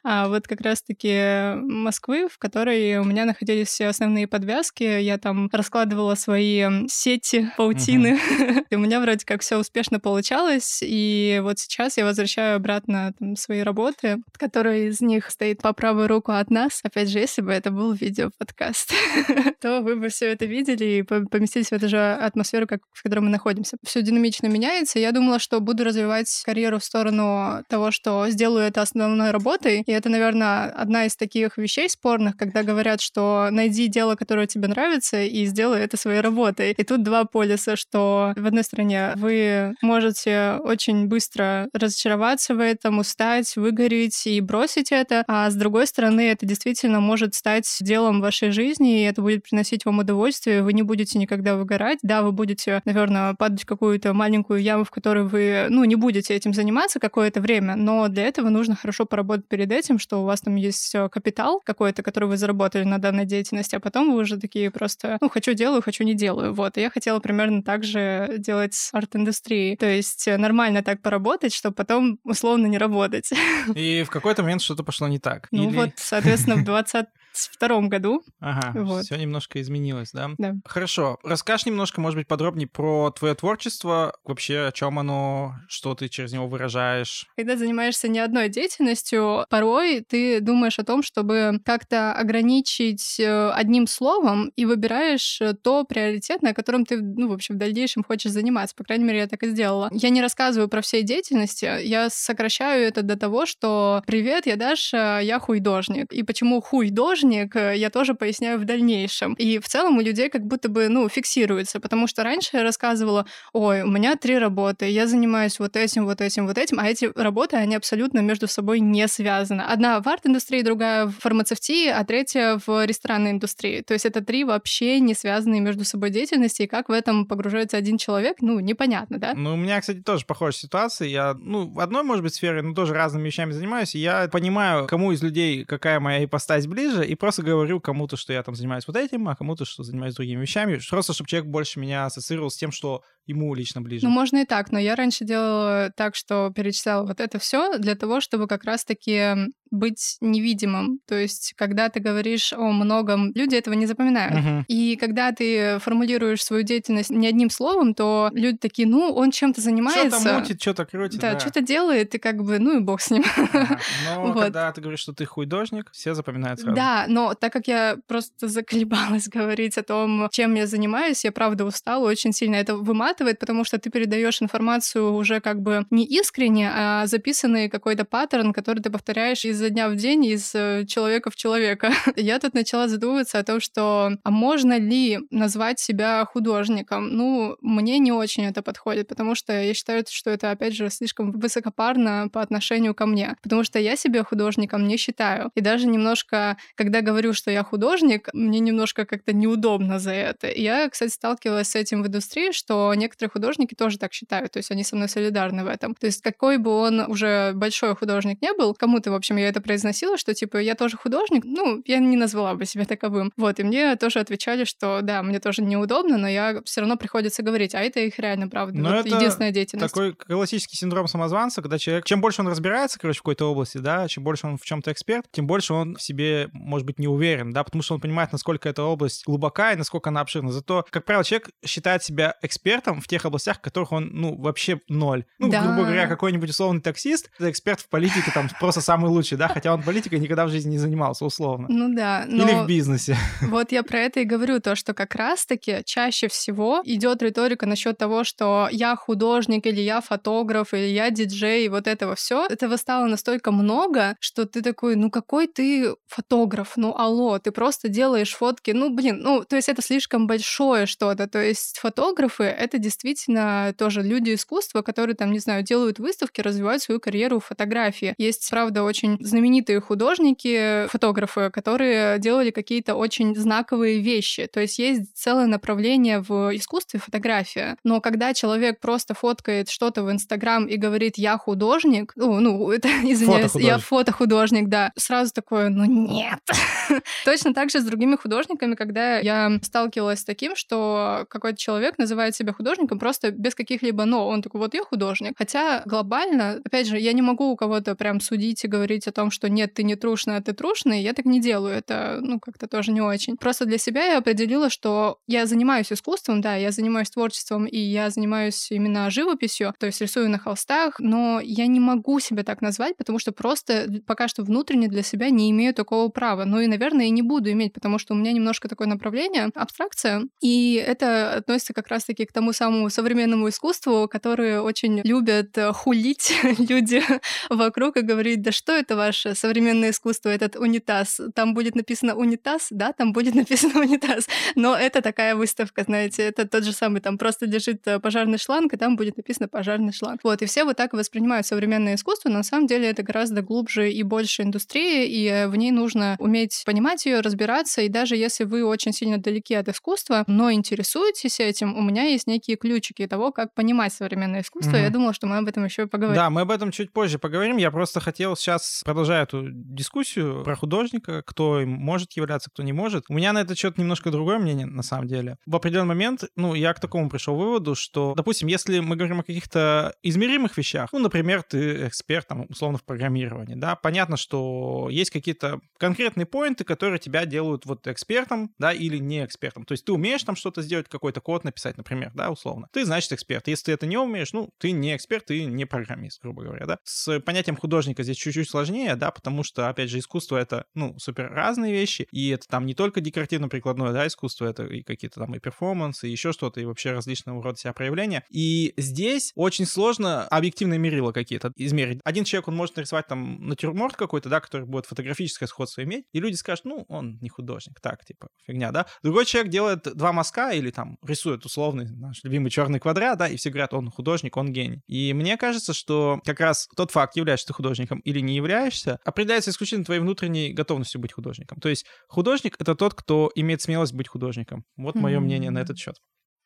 а 0.04 0.28
вот 0.28 0.46
как 0.46 0.60
раз-таки 0.60 1.54
Москвы, 1.56 2.28
в 2.28 2.38
которой 2.38 2.98
у 2.98 3.04
меня 3.04 3.24
находились 3.24 3.68
все 3.68 3.86
основные 3.86 4.26
подвязки. 4.26 4.82
Я 4.82 5.18
там 5.18 5.48
раскладывала 5.52 6.14
свои 6.14 6.86
сети, 6.88 7.50
паутины. 7.56 8.18
И 8.70 8.74
у 8.74 8.78
меня 8.78 9.00
вроде 9.00 9.24
как 9.24 9.42
все 9.42 9.58
успешно 9.58 10.00
получалось. 10.00 10.80
И 10.82 11.40
вот 11.42 11.58
сейчас 11.58 11.96
я 11.96 12.04
возвращаю 12.04 12.56
обратно 12.56 13.14
там, 13.18 13.36
свои 13.36 13.60
работы, 13.60 14.18
которые 14.32 14.88
из 14.88 15.00
них 15.00 15.30
стоит 15.30 15.62
по 15.62 15.72
правую 15.72 16.08
руку 16.08 16.32
от 16.32 16.50
нас. 16.50 16.80
Опять 16.82 17.08
же, 17.08 17.18
если 17.18 17.42
бы 17.42 17.52
это 17.52 17.70
был 17.70 17.92
видео-подкаст, 17.92 18.92
то 19.60 19.80
вы 19.80 19.96
бы 19.96 20.08
все 20.08 20.26
это 20.32 20.44
видели 20.44 20.84
и 20.84 21.02
поместились 21.02 21.68
в 21.68 21.72
эту 21.72 21.88
же 21.88 21.98
атмосферу, 21.98 22.66
как, 22.66 22.80
в 22.92 23.02
которой 23.02 23.20
мы 23.20 23.30
находимся. 23.30 23.76
Все 23.84 24.02
динамично 24.02 24.46
меняется. 24.46 24.98
Я 24.98 25.12
думала, 25.12 25.37
что 25.38 25.60
буду 25.60 25.84
развивать 25.84 26.28
карьеру 26.44 26.78
в 26.78 26.84
сторону 26.84 27.62
того, 27.68 27.90
что 27.90 28.28
сделаю 28.30 28.66
это 28.66 28.82
основной 28.82 29.30
работой. 29.30 29.82
И 29.86 29.92
это, 29.92 30.08
наверное, 30.08 30.70
одна 30.70 31.06
из 31.06 31.16
таких 31.16 31.56
вещей 31.58 31.88
спорных, 31.88 32.36
когда 32.36 32.62
говорят, 32.62 33.00
что 33.00 33.48
найди 33.50 33.88
дело, 33.88 34.14
которое 34.14 34.46
тебе 34.46 34.68
нравится, 34.68 35.22
и 35.22 35.46
сделай 35.46 35.80
это 35.82 35.96
своей 35.96 36.20
работой. 36.20 36.72
И 36.72 36.84
тут 36.84 37.02
два 37.02 37.24
полюса, 37.24 37.76
что 37.76 38.32
в 38.36 38.46
одной 38.46 38.64
стороне 38.64 39.12
вы 39.16 39.74
можете 39.82 40.58
очень 40.62 41.06
быстро 41.06 41.68
разочароваться 41.72 42.54
в 42.54 42.60
этом, 42.60 42.98
устать, 42.98 43.56
выгореть 43.56 44.26
и 44.26 44.40
бросить 44.40 44.92
это, 44.92 45.24
а 45.26 45.50
с 45.50 45.54
другой 45.54 45.86
стороны 45.86 46.30
это 46.30 46.46
действительно 46.46 47.00
может 47.00 47.34
стать 47.34 47.66
делом 47.80 48.20
вашей 48.20 48.50
жизни, 48.50 49.00
и 49.00 49.04
это 49.04 49.22
будет 49.22 49.44
приносить 49.44 49.84
вам 49.84 49.98
удовольствие, 50.00 50.62
вы 50.62 50.72
не 50.72 50.82
будете 50.82 51.18
никогда 51.18 51.56
выгорать. 51.56 51.98
Да, 52.02 52.22
вы 52.22 52.32
будете, 52.32 52.80
наверное, 52.84 53.34
падать 53.34 53.62
в 53.62 53.66
какую-то 53.66 54.12
маленькую 54.14 54.62
яму, 54.62 54.84
в 54.84 54.90
которой 55.18 55.66
вы, 55.66 55.66
ну, 55.70 55.84
не 55.84 55.96
будете 55.96 56.34
этим 56.34 56.54
заниматься 56.54 57.00
какое-то 57.00 57.40
время, 57.40 57.76
но 57.76 58.08
для 58.08 58.24
этого 58.24 58.48
нужно 58.48 58.76
хорошо 58.76 59.06
поработать 59.06 59.48
перед 59.48 59.72
этим, 59.72 59.98
что 59.98 60.22
у 60.22 60.24
вас 60.24 60.40
там 60.40 60.56
есть 60.56 60.94
капитал 61.10 61.60
какой-то, 61.64 62.02
который 62.02 62.28
вы 62.28 62.36
заработали 62.36 62.84
на 62.84 62.98
данной 62.98 63.24
деятельности, 63.24 63.76
а 63.76 63.80
потом 63.80 64.12
вы 64.12 64.20
уже 64.20 64.38
такие 64.38 64.70
просто, 64.70 65.18
ну, 65.20 65.28
хочу 65.28 65.54
делаю, 65.54 65.82
хочу 65.82 66.04
не 66.04 66.14
делаю. 66.14 66.54
Вот, 66.54 66.78
и 66.78 66.80
я 66.80 66.90
хотела 66.90 67.20
примерно 67.20 67.62
так 67.62 67.84
же 67.84 68.34
делать 68.38 68.74
с 68.74 68.90
арт-индустрией. 68.94 69.76
То 69.76 69.86
есть 69.86 70.28
э, 70.28 70.36
нормально 70.36 70.82
так 70.82 71.02
поработать, 71.02 71.54
чтобы 71.54 71.74
потом 71.74 72.18
условно 72.24 72.66
не 72.66 72.78
работать. 72.78 73.30
И 73.74 74.04
в 74.04 74.10
какой-то 74.10 74.42
момент 74.42 74.62
что-то 74.62 74.84
пошло 74.84 75.08
не 75.08 75.18
так. 75.18 75.48
Ну 75.50 75.68
Или... 75.68 75.76
вот, 75.76 75.90
соответственно, 75.96 76.56
в 76.56 76.64
20 76.64 77.06
22 77.46 77.88
году. 77.88 78.22
Ага, 78.40 78.72
вот. 78.80 79.04
все 79.04 79.16
немножко 79.16 79.60
изменилось, 79.60 80.10
да? 80.12 80.30
Да. 80.38 80.54
Хорошо. 80.64 81.18
Расскажешь 81.22 81.66
немножко, 81.66 82.00
может 82.00 82.18
быть, 82.18 82.26
подробнее 82.26 82.68
про 82.68 83.10
твое 83.10 83.34
творчество, 83.34 84.16
вообще 84.24 84.66
о 84.68 84.72
чем 84.72 84.98
оно, 84.98 85.54
что 85.68 85.94
ты 85.94 86.08
через 86.08 86.32
него 86.32 86.48
выражаешь? 86.48 87.26
Когда 87.36 87.56
занимаешься 87.56 88.08
не 88.08 88.18
одной 88.18 88.48
деятельностью, 88.48 89.46
порой 89.50 90.00
ты 90.00 90.40
думаешь 90.40 90.78
о 90.78 90.84
том, 90.84 91.02
чтобы 91.02 91.60
как-то 91.64 92.12
ограничить 92.12 93.20
э, 93.20 93.50
одним 93.50 93.86
словом 93.86 94.52
и 94.56 94.64
выбираешь 94.64 95.40
э, 95.40 95.54
то 95.54 95.84
приоритетное, 95.84 96.54
которым 96.54 96.84
ты, 96.84 97.00
ну, 97.00 97.28
в 97.28 97.32
общем, 97.32 97.56
в 97.56 97.58
дальнейшем 97.58 98.04
хочешь 98.04 98.32
заниматься. 98.32 98.74
По 98.76 98.84
крайней 98.84 99.04
мере, 99.04 99.20
я 99.20 99.26
так 99.26 99.42
и 99.42 99.50
сделала. 99.50 99.88
Я 99.92 100.10
не 100.10 100.22
рассказываю 100.22 100.68
про 100.68 100.80
все 100.80 101.02
деятельности, 101.02 101.82
я 101.84 102.10
сокращаю 102.10 102.86
это 102.86 103.02
до 103.02 103.16
того, 103.16 103.46
что 103.46 104.02
«Привет, 104.06 104.46
я 104.46 104.56
Даша, 104.56 105.20
я 105.20 105.38
хуйдожник». 105.38 106.12
И 106.12 106.22
почему 106.22 106.60
хуйдожник, 106.60 107.27
э, 107.36 107.76
я 107.76 107.90
тоже 107.90 108.14
поясняю 108.14 108.58
в 108.58 108.64
дальнейшем. 108.64 109.34
И 109.34 109.58
в 109.58 109.68
целом 109.68 109.98
у 109.98 110.00
людей 110.00 110.28
как 110.28 110.46
будто 110.46 110.68
бы, 110.68 110.88
ну, 110.88 111.08
фиксируется, 111.08 111.80
потому 111.80 112.06
что 112.06 112.24
раньше 112.24 112.50
я 112.56 112.62
рассказывала, 112.62 113.26
ой, 113.52 113.82
у 113.82 113.88
меня 113.88 114.16
три 114.16 114.38
работы, 114.38 114.88
я 114.88 115.06
занимаюсь 115.06 115.58
вот 115.58 115.76
этим, 115.76 116.06
вот 116.06 116.20
этим, 116.20 116.46
вот 116.46 116.58
этим, 116.58 116.80
а 116.80 116.88
эти 116.88 117.10
работы, 117.14 117.56
они 117.56 117.76
абсолютно 117.76 118.20
между 118.20 118.48
собой 118.48 118.80
не 118.80 119.06
связаны. 119.08 119.62
Одна 119.62 120.00
в 120.00 120.08
арт-индустрии, 120.08 120.62
другая 120.62 121.06
в 121.06 121.12
фармацевтии, 121.12 121.88
а 121.88 122.04
третья 122.04 122.60
в 122.66 122.86
ресторанной 122.86 123.32
индустрии. 123.32 123.82
То 123.82 123.94
есть 123.94 124.06
это 124.06 124.24
три 124.24 124.44
вообще 124.44 125.00
не 125.00 125.14
связанные 125.14 125.60
между 125.60 125.84
собой 125.84 126.10
деятельности, 126.10 126.62
и 126.62 126.66
как 126.66 126.88
в 126.88 126.92
этом 126.92 127.26
погружается 127.26 127.76
один 127.76 127.98
человек, 127.98 128.38
ну, 128.40 128.60
непонятно, 128.60 129.18
да? 129.18 129.34
Ну, 129.34 129.54
у 129.54 129.56
меня, 129.56 129.80
кстати, 129.80 130.00
тоже 130.00 130.24
похожая 130.26 130.52
ситуация. 130.52 131.08
Я, 131.08 131.34
ну, 131.34 131.68
в 131.68 131.80
одной, 131.80 132.02
может 132.02 132.22
быть, 132.22 132.34
сфере, 132.34 132.62
но 132.62 132.74
тоже 132.74 132.94
разными 132.94 133.26
вещами 133.26 133.52
занимаюсь, 133.52 133.94
и 133.94 133.98
я 133.98 134.28
понимаю, 134.28 134.86
кому 134.86 135.12
из 135.12 135.22
людей 135.22 135.64
какая 135.64 136.00
моя 136.00 136.24
ипостась 136.24 136.66
ближе, 136.66 137.06
и 137.06 137.14
просто 137.18 137.42
говорю 137.42 137.80
кому-то, 137.80 138.16
что 138.16 138.32
я 138.32 138.42
там 138.42 138.54
занимаюсь 138.54 138.86
вот 138.86 138.96
этим, 138.96 139.28
а 139.28 139.36
кому-то, 139.36 139.64
что 139.64 139.82
занимаюсь 139.82 140.14
другими 140.14 140.40
вещами, 140.40 140.78
просто 140.88 141.12
чтобы 141.12 141.28
человек 141.28 141.50
больше 141.50 141.80
меня 141.80 142.06
ассоциировал 142.06 142.50
с 142.50 142.56
тем, 142.56 142.72
что 142.72 143.02
ему 143.26 143.54
лично 143.54 143.82
ближе. 143.82 144.06
Ну, 144.06 144.12
можно 144.12 144.38
и 144.38 144.44
так, 144.44 144.72
но 144.72 144.78
я 144.78 144.96
раньше 144.96 145.24
делала 145.24 145.92
так, 145.96 146.14
что 146.14 146.50
перечисляла 146.54 147.06
вот 147.06 147.20
это 147.20 147.38
все 147.38 147.78
для 147.78 147.94
того, 147.94 148.20
чтобы 148.20 148.46
как 148.46 148.64
раз-таки 148.64 149.34
быть 149.70 150.16
невидимым. 150.20 151.00
То 151.06 151.14
есть, 151.14 151.54
когда 151.56 151.88
ты 151.88 152.00
говоришь 152.00 152.52
о 152.52 152.70
многом, 152.72 153.32
люди 153.34 153.54
этого 153.56 153.74
не 153.74 153.86
запоминают. 153.86 154.34
Мгм. 154.34 154.64
И 154.68 154.96
когда 154.96 155.32
ты 155.32 155.78
формулируешь 155.80 156.42
свою 156.42 156.62
деятельность 156.62 157.10
не 157.10 157.26
одним 157.26 157.50
словом, 157.50 157.94
то 157.94 158.30
люди 158.32 158.58
такие, 158.58 158.86
ну, 158.88 159.12
он 159.12 159.30
чем-то 159.30 159.60
занимается. 159.60 160.18
Что-то 160.20 160.38
мутит, 160.40 160.60
что-то 160.62 160.84
крутит. 160.86 161.20
да, 161.20 161.32
да. 161.34 161.40
что-то 161.40 161.60
делает, 161.60 162.14
и 162.14 162.18
как 162.18 162.42
бы, 162.42 162.58
ну 162.58 162.76
и 162.78 162.80
бог 162.80 163.00
с 163.00 163.10
ним. 163.10 163.24
Ага. 163.36 163.78
Но 164.16 164.26
Вот. 164.26 164.42
когда 164.42 164.72
ты 164.72 164.80
говоришь, 164.80 165.00
что 165.00 165.12
ты 165.12 165.24
художник, 165.24 165.90
все 165.92 166.14
запоминают 166.14 166.60
сразу. 166.60 166.76
Да, 166.76 167.04
но 167.08 167.34
так 167.34 167.52
как 167.52 167.68
я 167.68 167.96
просто 168.06 168.48
заколебалась 168.48 169.28
говорить 169.34 169.78
о 169.78 169.82
том, 169.82 170.28
чем 170.32 170.54
я 170.54 170.66
занимаюсь, 170.66 171.24
я 171.24 171.32
правда 171.32 171.64
устала 171.64 172.06
очень 172.08 172.32
сильно. 172.32 172.56
Это 172.56 172.76
выматывает, 172.76 173.38
потому 173.38 173.64
что 173.64 173.78
ты 173.78 173.90
передаешь 173.90 174.42
информацию 174.42 175.12
уже 175.12 175.40
как 175.40 175.60
бы 175.60 175.86
не 175.90 176.04
искренне, 176.04 176.70
а 176.72 177.06
записанный 177.06 177.68
какой-то 177.68 178.04
паттерн, 178.04 178.52
который 178.52 178.82
ты 178.82 178.90
повторяешь 178.90 179.44
изо 179.58 179.70
дня 179.70 179.88
в 179.88 179.96
день, 179.96 180.24
из 180.24 180.54
э, 180.54 180.84
человека 180.86 181.30
в 181.30 181.36
человека. 181.36 181.92
Я 182.16 182.38
тут 182.38 182.54
начала 182.54 182.86
задумываться 182.86 183.38
о 183.38 183.44
том, 183.44 183.60
что 183.60 184.12
а 184.22 184.30
можно 184.30 184.78
ли 184.78 185.18
назвать 185.30 185.80
себя 185.80 186.24
художником? 186.24 187.08
Ну, 187.08 187.56
мне 187.60 187.98
не 187.98 188.12
очень 188.12 188.44
это 188.44 188.62
подходит, 188.62 189.08
потому 189.08 189.34
что 189.34 189.52
я 189.52 189.74
считаю, 189.74 190.04
что 190.08 190.30
это, 190.30 190.52
опять 190.52 190.74
же, 190.74 190.90
слишком 190.90 191.32
высокопарно 191.32 192.28
по 192.32 192.40
отношению 192.40 192.94
ко 192.94 193.06
мне. 193.06 193.36
Потому 193.42 193.64
что 193.64 193.78
я 193.80 193.96
себя 193.96 194.22
художником 194.22 194.86
не 194.86 194.96
считаю. 194.96 195.50
И 195.56 195.60
даже 195.60 195.86
немножко, 195.86 196.56
когда 196.76 197.00
говорю, 197.00 197.32
что 197.32 197.50
я 197.50 197.64
художник, 197.64 198.28
мне 198.32 198.60
немножко 198.60 199.06
как-то 199.06 199.32
неудобно 199.32 199.98
за 199.98 200.12
это. 200.12 200.48
Я, 200.50 200.88
кстати, 200.88 201.10
сталкивалась 201.10 201.70
с 201.70 201.74
этим 201.74 202.02
в 202.02 202.06
индустрии, 202.06 202.52
что 202.52 202.94
некоторые 202.94 203.30
художники 203.30 203.74
тоже 203.74 203.98
так 203.98 204.12
считают, 204.12 204.52
то 204.52 204.58
есть 204.58 204.70
они 204.70 204.84
со 204.84 204.94
мной 204.94 205.08
солидарны 205.08 205.64
в 205.64 205.68
этом. 205.68 205.94
То 205.94 206.06
есть 206.06 206.22
какой 206.22 206.58
бы 206.58 206.70
он 206.70 207.00
уже 207.00 207.52
большой 207.54 207.96
художник 207.96 208.40
не 208.40 208.52
был, 208.52 208.74
кому-то, 208.74 209.10
в 209.10 209.14
общем, 209.14 209.36
я 209.36 209.47
это 209.48 209.60
произносила, 209.60 210.16
что 210.16 210.34
типа 210.34 210.58
я 210.58 210.74
тоже 210.74 210.96
художник, 210.96 211.44
ну, 211.44 211.82
я 211.86 211.98
не 211.98 212.16
назвала 212.16 212.54
бы 212.54 212.64
себя 212.66 212.84
таковым. 212.84 213.32
Вот, 213.36 213.58
и 213.60 213.62
мне 213.62 213.96
тоже 213.96 214.20
отвечали, 214.20 214.64
что 214.64 215.00
да, 215.02 215.22
мне 215.22 215.40
тоже 215.40 215.62
неудобно, 215.62 216.18
но 216.18 216.28
я 216.28 216.60
все 216.64 216.80
равно 216.80 216.96
приходится 216.96 217.42
говорить, 217.42 217.74
а 217.74 217.80
это 217.80 218.00
их 218.00 218.18
реально 218.18 218.48
правда. 218.48 218.78
Но 218.78 218.90
вот 218.90 219.06
это 219.06 219.16
единственная 219.16 219.50
деятельность. 219.50 219.92
Такой 219.92 220.14
классический 220.14 220.76
синдром 220.76 221.06
самозванца, 221.08 221.62
когда 221.62 221.78
человек, 221.78 222.04
чем 222.04 222.20
больше 222.20 222.42
он 222.42 222.48
разбирается, 222.48 222.98
короче, 222.98 223.18
в 223.18 223.22
какой-то 223.22 223.50
области, 223.50 223.78
да, 223.78 224.06
чем 224.08 224.24
больше 224.24 224.46
он 224.46 224.58
в 224.58 224.64
чем-то 224.64 224.92
эксперт, 224.92 225.26
тем 225.30 225.46
больше 225.46 225.74
он 225.74 225.96
в 225.96 226.02
себе, 226.02 226.48
может 226.52 226.86
быть, 226.86 226.98
не 226.98 227.08
уверен, 227.08 227.52
да, 227.52 227.64
потому 227.64 227.82
что 227.82 227.94
он 227.94 228.00
понимает, 228.00 228.32
насколько 228.32 228.68
эта 228.68 228.82
область 228.82 229.24
глубока 229.26 229.72
и 229.72 229.76
насколько 229.76 230.10
она 230.10 230.20
обширна. 230.20 230.52
Зато, 230.52 230.84
как 230.90 231.04
правило, 231.04 231.24
человек 231.24 231.50
считает 231.64 232.02
себя 232.02 232.34
экспертом 232.42 233.00
в 233.00 233.08
тех 233.08 233.24
областях, 233.24 233.58
в 233.58 233.60
которых 233.60 233.92
он, 233.92 234.10
ну, 234.12 234.36
вообще 234.36 234.80
ноль. 234.88 235.24
Ну, 235.38 235.48
Да. 235.48 235.62
грубо 235.62 235.82
говоря, 235.82 236.06
какой-нибудь 236.06 236.50
условный 236.50 236.80
таксист, 236.80 237.30
эксперт 237.38 237.80
в 237.80 237.88
политике, 237.88 238.30
там, 238.32 238.48
просто 238.60 238.80
самый 238.80 239.10
лучший, 239.10 239.37
да, 239.38 239.48
хотя 239.48 239.72
он 239.72 239.82
политикой 239.82 240.18
никогда 240.18 240.44
в 240.46 240.50
жизни 240.50 240.72
не 240.72 240.78
занимался, 240.78 241.24
условно. 241.24 241.66
Ну 241.70 241.94
да. 241.94 242.24
Или 242.24 242.64
в 242.64 242.66
бизнесе. 242.66 243.16
Вот 243.40 243.72
я 243.72 243.82
про 243.82 244.00
это 244.00 244.20
и 244.20 244.24
говорю, 244.24 244.60
то, 244.60 244.76
что 244.76 244.94
как 244.94 245.14
раз-таки 245.14 245.82
чаще 245.84 246.28
всего 246.28 246.82
идет 246.84 247.22
риторика 247.22 247.66
насчет 247.66 247.96
того, 247.98 248.24
что 248.24 248.68
я 248.70 248.94
художник, 248.96 249.66
или 249.66 249.80
я 249.80 250.00
фотограф, 250.00 250.74
или 250.74 250.86
я 250.86 251.10
диджей, 251.10 251.64
и 251.64 251.68
вот 251.68 251.86
этого 251.86 252.14
все. 252.14 252.46
Этого 252.46 252.76
стало 252.76 253.06
настолько 253.06 253.52
много, 253.52 254.16
что 254.20 254.44
ты 254.46 254.62
такой, 254.62 254.96
ну 254.96 255.10
какой 255.10 255.46
ты 255.46 255.94
фотограф, 256.06 256.72
ну 256.76 256.94
алло, 256.96 257.38
ты 257.38 257.50
просто 257.50 257.88
делаешь 257.88 258.34
фотки, 258.34 258.72
ну 258.72 258.94
блин, 258.94 259.20
ну 259.22 259.44
то 259.44 259.56
есть 259.56 259.68
это 259.68 259.82
слишком 259.82 260.26
большое 260.26 260.86
что-то, 260.86 261.26
то 261.26 261.42
есть 261.42 261.78
фотографы— 261.78 262.44
это 262.44 262.78
действительно 262.78 263.74
тоже 263.76 264.02
люди 264.02 264.34
искусства, 264.34 264.82
которые 264.82 265.16
там, 265.16 265.32
не 265.32 265.38
знаю, 265.38 265.62
делают 265.62 265.98
выставки, 265.98 266.40
развивают 266.40 266.82
свою 266.82 267.00
карьеру 267.00 267.40
в 267.40 267.46
фотографии. 267.46 268.14
Есть, 268.18 268.48
правда, 268.50 268.82
очень 268.82 269.18
знаменитые 269.28 269.80
художники, 269.80 270.86
фотографы, 270.88 271.50
которые 271.50 272.18
делали 272.18 272.50
какие-то 272.50 272.94
очень 272.94 273.34
знаковые 273.36 274.00
вещи. 274.00 274.48
То 274.52 274.60
есть 274.60 274.78
есть 274.78 275.16
целое 275.16 275.46
направление 275.46 276.20
в 276.20 276.54
искусстве 276.56 277.00
фотография. 277.00 277.76
Но 277.84 278.00
когда 278.00 278.34
человек 278.34 278.80
просто 278.80 279.14
фоткает 279.14 279.70
что-то 279.70 280.02
в 280.02 280.10
Инстаграм 280.10 280.66
и 280.66 280.76
говорит 280.76 281.18
«я 281.18 281.38
художник», 281.38 282.12
ну, 282.16 282.40
ну 282.40 282.70
это, 282.72 282.88
извиняюсь, 282.88 283.54
я 283.54 283.78
Фотохудожник. 283.78 283.84
фотохудожник, 283.84 284.68
да, 284.68 284.92
сразу 284.96 285.32
такое 285.32 285.68
«ну 285.68 285.84
нет». 285.84 286.40
Точно 287.24 287.54
так 287.54 287.70
же 287.70 287.80
с 287.80 287.84
другими 287.84 288.16
художниками, 288.16 288.74
когда 288.74 289.18
я 289.18 289.58
сталкивалась 289.62 290.20
с 290.20 290.24
таким, 290.24 290.56
что 290.56 291.26
какой-то 291.28 291.58
человек 291.58 291.98
называет 291.98 292.34
себя 292.34 292.52
художником 292.52 292.98
просто 292.98 293.30
без 293.30 293.54
каких-либо 293.54 294.04
«но». 294.04 294.26
Он 294.26 294.42
такой 294.42 294.60
«вот 294.60 294.74
я 294.74 294.82
художник». 294.82 295.34
Хотя 295.36 295.82
глобально, 295.84 296.60
опять 296.64 296.86
же, 296.86 296.98
я 296.98 297.12
не 297.12 297.22
могу 297.22 297.50
у 297.50 297.56
кого-то 297.56 297.94
прям 297.94 298.20
судить 298.20 298.64
и 298.64 298.68
говорить 298.68 299.06
о 299.06 299.12
том, 299.18 299.32
что 299.32 299.48
нет, 299.48 299.74
ты 299.74 299.82
не 299.82 299.96
трушный, 299.96 300.36
а 300.36 300.40
ты 300.40 300.52
трушный. 300.52 301.02
Я 301.02 301.12
так 301.12 301.24
не 301.24 301.40
делаю. 301.40 301.74
Это, 301.74 302.20
ну, 302.22 302.38
как-то 302.38 302.68
тоже 302.68 302.92
не 302.92 303.00
очень. 303.00 303.36
Просто 303.36 303.64
для 303.64 303.76
себя 303.76 304.04
я 304.04 304.18
определила, 304.18 304.70
что 304.70 305.18
я 305.26 305.44
занимаюсь 305.44 305.90
искусством, 305.90 306.40
да, 306.40 306.54
я 306.54 306.70
занимаюсь 306.70 307.10
творчеством, 307.10 307.66
и 307.66 307.78
я 307.78 308.10
занимаюсь 308.10 308.70
именно 308.70 309.10
живописью, 309.10 309.74
то 309.76 309.86
есть 309.86 310.00
рисую 310.00 310.30
на 310.30 310.38
холстах, 310.38 311.00
но 311.00 311.40
я 311.42 311.66
не 311.66 311.80
могу 311.80 312.20
себя 312.20 312.44
так 312.44 312.62
назвать, 312.62 312.96
потому 312.96 313.18
что 313.18 313.32
просто 313.32 313.88
пока 314.06 314.28
что 314.28 314.44
внутренне 314.44 314.86
для 314.86 315.02
себя 315.02 315.30
не 315.30 315.50
имею 315.50 315.74
такого 315.74 316.08
права. 316.10 316.44
Ну 316.44 316.60
и, 316.60 316.68
наверное, 316.68 317.06
и 317.06 317.10
не 317.10 317.22
буду 317.22 317.50
иметь, 317.50 317.72
потому 317.72 317.98
что 317.98 318.14
у 318.14 318.16
меня 318.16 318.30
немножко 318.30 318.68
такое 318.68 318.86
направление, 318.86 319.50
абстракция, 319.52 320.22
и 320.40 320.74
это 320.74 321.32
относится 321.38 321.74
как 321.74 321.88
раз-таки 321.88 322.24
к 322.24 322.32
тому 322.32 322.52
самому 322.52 322.88
современному 322.88 323.48
искусству, 323.48 324.06
которое 324.08 324.60
очень 324.60 325.00
любят 325.02 325.58
э, 325.58 325.72
хулить 325.72 326.32
люди 326.70 327.02
вокруг 327.50 327.96
и 327.96 328.02
говорить, 328.02 328.42
да 328.42 328.52
что 328.52 328.72
это 328.72 328.94
ваше 329.08 329.34
современное 329.34 329.90
искусство, 329.90 330.28
этот 330.28 330.56
унитаз, 330.56 331.20
там 331.34 331.54
будет 331.54 331.74
написано 331.74 332.14
унитаз, 332.14 332.68
да, 332.70 332.92
там 332.92 333.12
будет 333.12 333.34
написано 333.42 333.80
унитаз, 333.80 334.28
но 334.54 334.76
это 334.76 335.00
такая 335.00 335.34
выставка, 335.34 335.84
знаете, 335.84 336.22
это 336.22 336.46
тот 336.46 336.64
же 336.64 336.72
самый, 336.72 337.00
там 337.00 337.16
просто 337.18 337.46
лежит 337.46 337.86
э, 337.86 337.98
пожарный 337.98 338.38
шланг, 338.38 338.74
и 338.74 338.76
там 338.76 338.96
будет 338.96 339.16
написано 339.16 339.48
пожарный 339.48 339.92
шланг. 339.92 340.20
Вот, 340.24 340.42
и 340.42 340.46
все 340.46 340.64
вот 340.64 340.76
так 340.76 340.92
воспринимают 340.92 341.46
современное 341.46 341.94
искусство, 341.94 342.28
но 342.28 342.38
на 342.38 342.42
самом 342.42 342.66
деле 342.66 342.88
это 342.88 343.02
гораздо 343.02 343.42
глубже 343.42 343.90
и 343.90 344.02
больше 344.02 344.42
индустрии, 344.42 345.06
и 345.06 345.26
э, 345.26 345.48
в 345.48 345.56
ней 345.56 345.70
нужно 345.70 346.16
уметь 346.18 346.62
понимать 346.66 347.06
ее, 347.06 347.20
разбираться, 347.20 347.80
и 347.80 347.88
даже 347.88 348.16
если 348.16 348.44
вы 348.44 348.64
очень 348.64 348.92
сильно 348.92 349.18
далеки 349.18 349.54
от 349.54 349.68
искусства, 349.68 350.24
но 350.26 350.52
интересуетесь 350.52 351.40
этим, 351.40 351.76
у 351.76 351.82
меня 351.82 352.04
есть 352.04 352.26
некие 352.26 352.56
ключики 352.56 353.06
того, 353.06 353.32
как 353.32 353.54
понимать 353.54 353.92
современное 353.92 354.42
искусство. 354.42 354.72
Мгм. 354.72 354.82
Я 354.82 354.90
думала, 354.90 355.12
что 355.14 355.26
мы 355.26 355.38
об 355.38 355.48
этом 355.48 355.64
еще 355.64 355.86
поговорим. 355.86 356.16
Да, 356.16 356.30
мы 356.30 356.42
об 356.42 356.50
этом 356.50 356.70
чуть 356.70 356.92
позже 356.92 357.18
поговорим. 357.18 357.56
Я 357.56 357.70
просто 357.70 358.00
хотел 358.00 358.36
сейчас 358.36 358.82
продолжая 358.98 359.22
эту 359.22 359.46
дискуссию 359.48 360.42
про 360.42 360.56
художника, 360.56 361.22
кто 361.22 361.60
им 361.60 361.70
может 361.70 362.14
являться, 362.14 362.50
кто 362.50 362.64
не 362.64 362.72
может, 362.72 363.04
у 363.08 363.14
меня 363.14 363.32
на 363.32 363.42
этот 363.42 363.56
счет 363.56 363.78
немножко 363.78 364.10
другое 364.10 364.40
мнение, 364.40 364.66
на 364.66 364.82
самом 364.82 365.06
деле. 365.06 365.36
В 365.46 365.54
определенный 365.54 365.86
момент, 365.86 366.24
ну, 366.34 366.54
я 366.54 366.74
к 366.74 366.80
такому 366.80 367.08
пришел 367.08 367.36
выводу, 367.36 367.76
что, 367.76 368.14
допустим, 368.16 368.48
если 368.48 368.80
мы 368.80 368.96
говорим 368.96 369.20
о 369.20 369.22
каких-то 369.22 369.94
измеримых 370.02 370.58
вещах, 370.58 370.88
ну, 370.92 370.98
например, 370.98 371.44
ты 371.44 371.86
эксперт, 371.86 372.26
там, 372.26 372.46
условно, 372.48 372.78
в 372.78 372.84
программировании, 372.84 373.54
да, 373.54 373.76
понятно, 373.76 374.16
что 374.16 374.88
есть 374.90 375.12
какие-то 375.12 375.60
конкретные 375.78 376.26
поинты, 376.26 376.64
которые 376.64 376.98
тебя 376.98 377.24
делают 377.24 377.66
вот 377.66 377.86
экспертом, 377.86 378.50
да, 378.58 378.72
или 378.72 378.98
не 378.98 379.24
экспертом. 379.24 379.64
То 379.64 379.74
есть 379.74 379.84
ты 379.84 379.92
умеешь 379.92 380.24
там 380.24 380.34
что-то 380.34 380.60
сделать, 380.60 380.88
какой-то 380.88 381.20
код 381.20 381.44
написать, 381.44 381.76
например, 381.76 382.10
да, 382.14 382.30
условно. 382.30 382.66
Ты, 382.72 382.84
значит, 382.84 383.12
эксперт. 383.12 383.46
Если 383.46 383.66
ты 383.66 383.72
это 383.72 383.86
не 383.86 383.96
умеешь, 383.96 384.32
ну, 384.32 384.50
ты 384.58 384.72
не 384.72 384.96
эксперт, 384.96 385.26
ты 385.26 385.44
не 385.44 385.66
программист, 385.66 386.20
грубо 386.20 386.42
говоря, 386.42 386.66
да. 386.66 386.78
С 386.82 387.20
понятием 387.20 387.56
художника 387.56 388.02
здесь 388.02 388.16
чуть-чуть 388.16 388.48
сложнее, 388.48 388.77
да, 388.96 389.10
потому 389.10 389.42
что, 389.42 389.68
опять 389.68 389.90
же, 389.90 389.98
искусство— 389.98 390.36
это, 390.38 390.66
ну, 390.74 390.98
супер 390.98 391.30
разные 391.32 391.72
вещи, 391.72 392.06
и 392.12 392.30
это 392.30 392.46
там 392.48 392.66
не 392.66 392.74
только 392.74 393.00
декоративно-прикладное, 393.00 393.92
да, 393.92 394.06
искусство, 394.06 394.46
это 394.46 394.64
и 394.64 394.82
какие-то 394.82 395.20
там 395.20 395.34
и 395.34 395.38
перформансы, 395.38 396.08
и 396.08 396.10
еще 396.10 396.32
что-то, 396.32 396.60
и 396.60 396.64
вообще 396.64 396.92
различного 396.92 397.42
рода 397.42 397.58
себя 397.58 397.72
проявления. 397.72 398.24
И 398.30 398.74
здесь 398.76 399.32
очень 399.34 399.66
сложно 399.66 400.24
объективные 400.26 400.78
мерила 400.78 401.12
какие-то 401.12 401.52
измерить. 401.56 402.00
Один 402.04 402.24
человек, 402.24 402.48
он 402.48 402.56
может 402.56 402.76
нарисовать 402.76 403.06
там 403.06 403.46
натюрморт 403.46 403.96
какой-то, 403.96 404.28
да, 404.28 404.40
который 404.40 404.66
будет 404.66 404.86
фотографическое 404.86 405.46
сходство 405.46 405.82
иметь, 405.82 406.04
и 406.12 406.20
люди 406.20 406.34
скажут, 406.34 406.64
ну, 406.64 406.84
он 406.88 407.18
не 407.20 407.28
художник, 407.28 407.80
так, 407.80 408.04
типа, 408.04 408.28
фигня, 408.46 408.70
да. 408.72 408.86
Другой 409.02 409.24
человек 409.24 409.50
делает 409.50 409.82
два 409.94 410.12
мазка 410.12 410.50
или 410.50 410.70
там 410.70 410.98
рисует 411.02 411.44
условный 411.44 411.88
наш 411.90 412.22
любимый 412.22 412.50
черный 412.50 412.78
квадрат, 412.78 413.18
да, 413.18 413.28
и 413.28 413.36
все 413.36 413.50
говорят, 413.50 413.74
он 413.74 413.90
художник, 413.90 414.36
он 414.36 414.52
гений. 414.52 414.82
И 414.86 415.12
мне 415.12 415.36
кажется, 415.36 415.72
что 415.72 416.20
как 416.24 416.40
раз 416.40 416.68
тот 416.76 416.90
факт, 416.90 417.16
являешься 417.16 417.48
ты 417.48 417.54
художником 417.54 418.00
или 418.00 418.20
не 418.20 418.36
являешься, 418.36 418.67
определяется 419.04 419.50
исключительно 419.50 419.84
твоей 419.84 420.00
внутренней 420.00 420.52
готовностью 420.52 421.00
быть 421.00 421.12
художником. 421.12 421.60
То 421.60 421.68
есть 421.68 421.86
художник— 422.08 422.56
это 422.58 422.74
тот, 422.74 422.94
кто 422.94 423.30
имеет 423.34 423.62
смелость 423.62 423.94
быть 423.94 424.08
художником. 424.08 424.64
Вот 424.76 424.96
mm-hmm. 424.96 425.00
мое 425.00 425.20
мнение 425.20 425.50
на 425.50 425.58
этот 425.58 425.78
счет. 425.78 425.96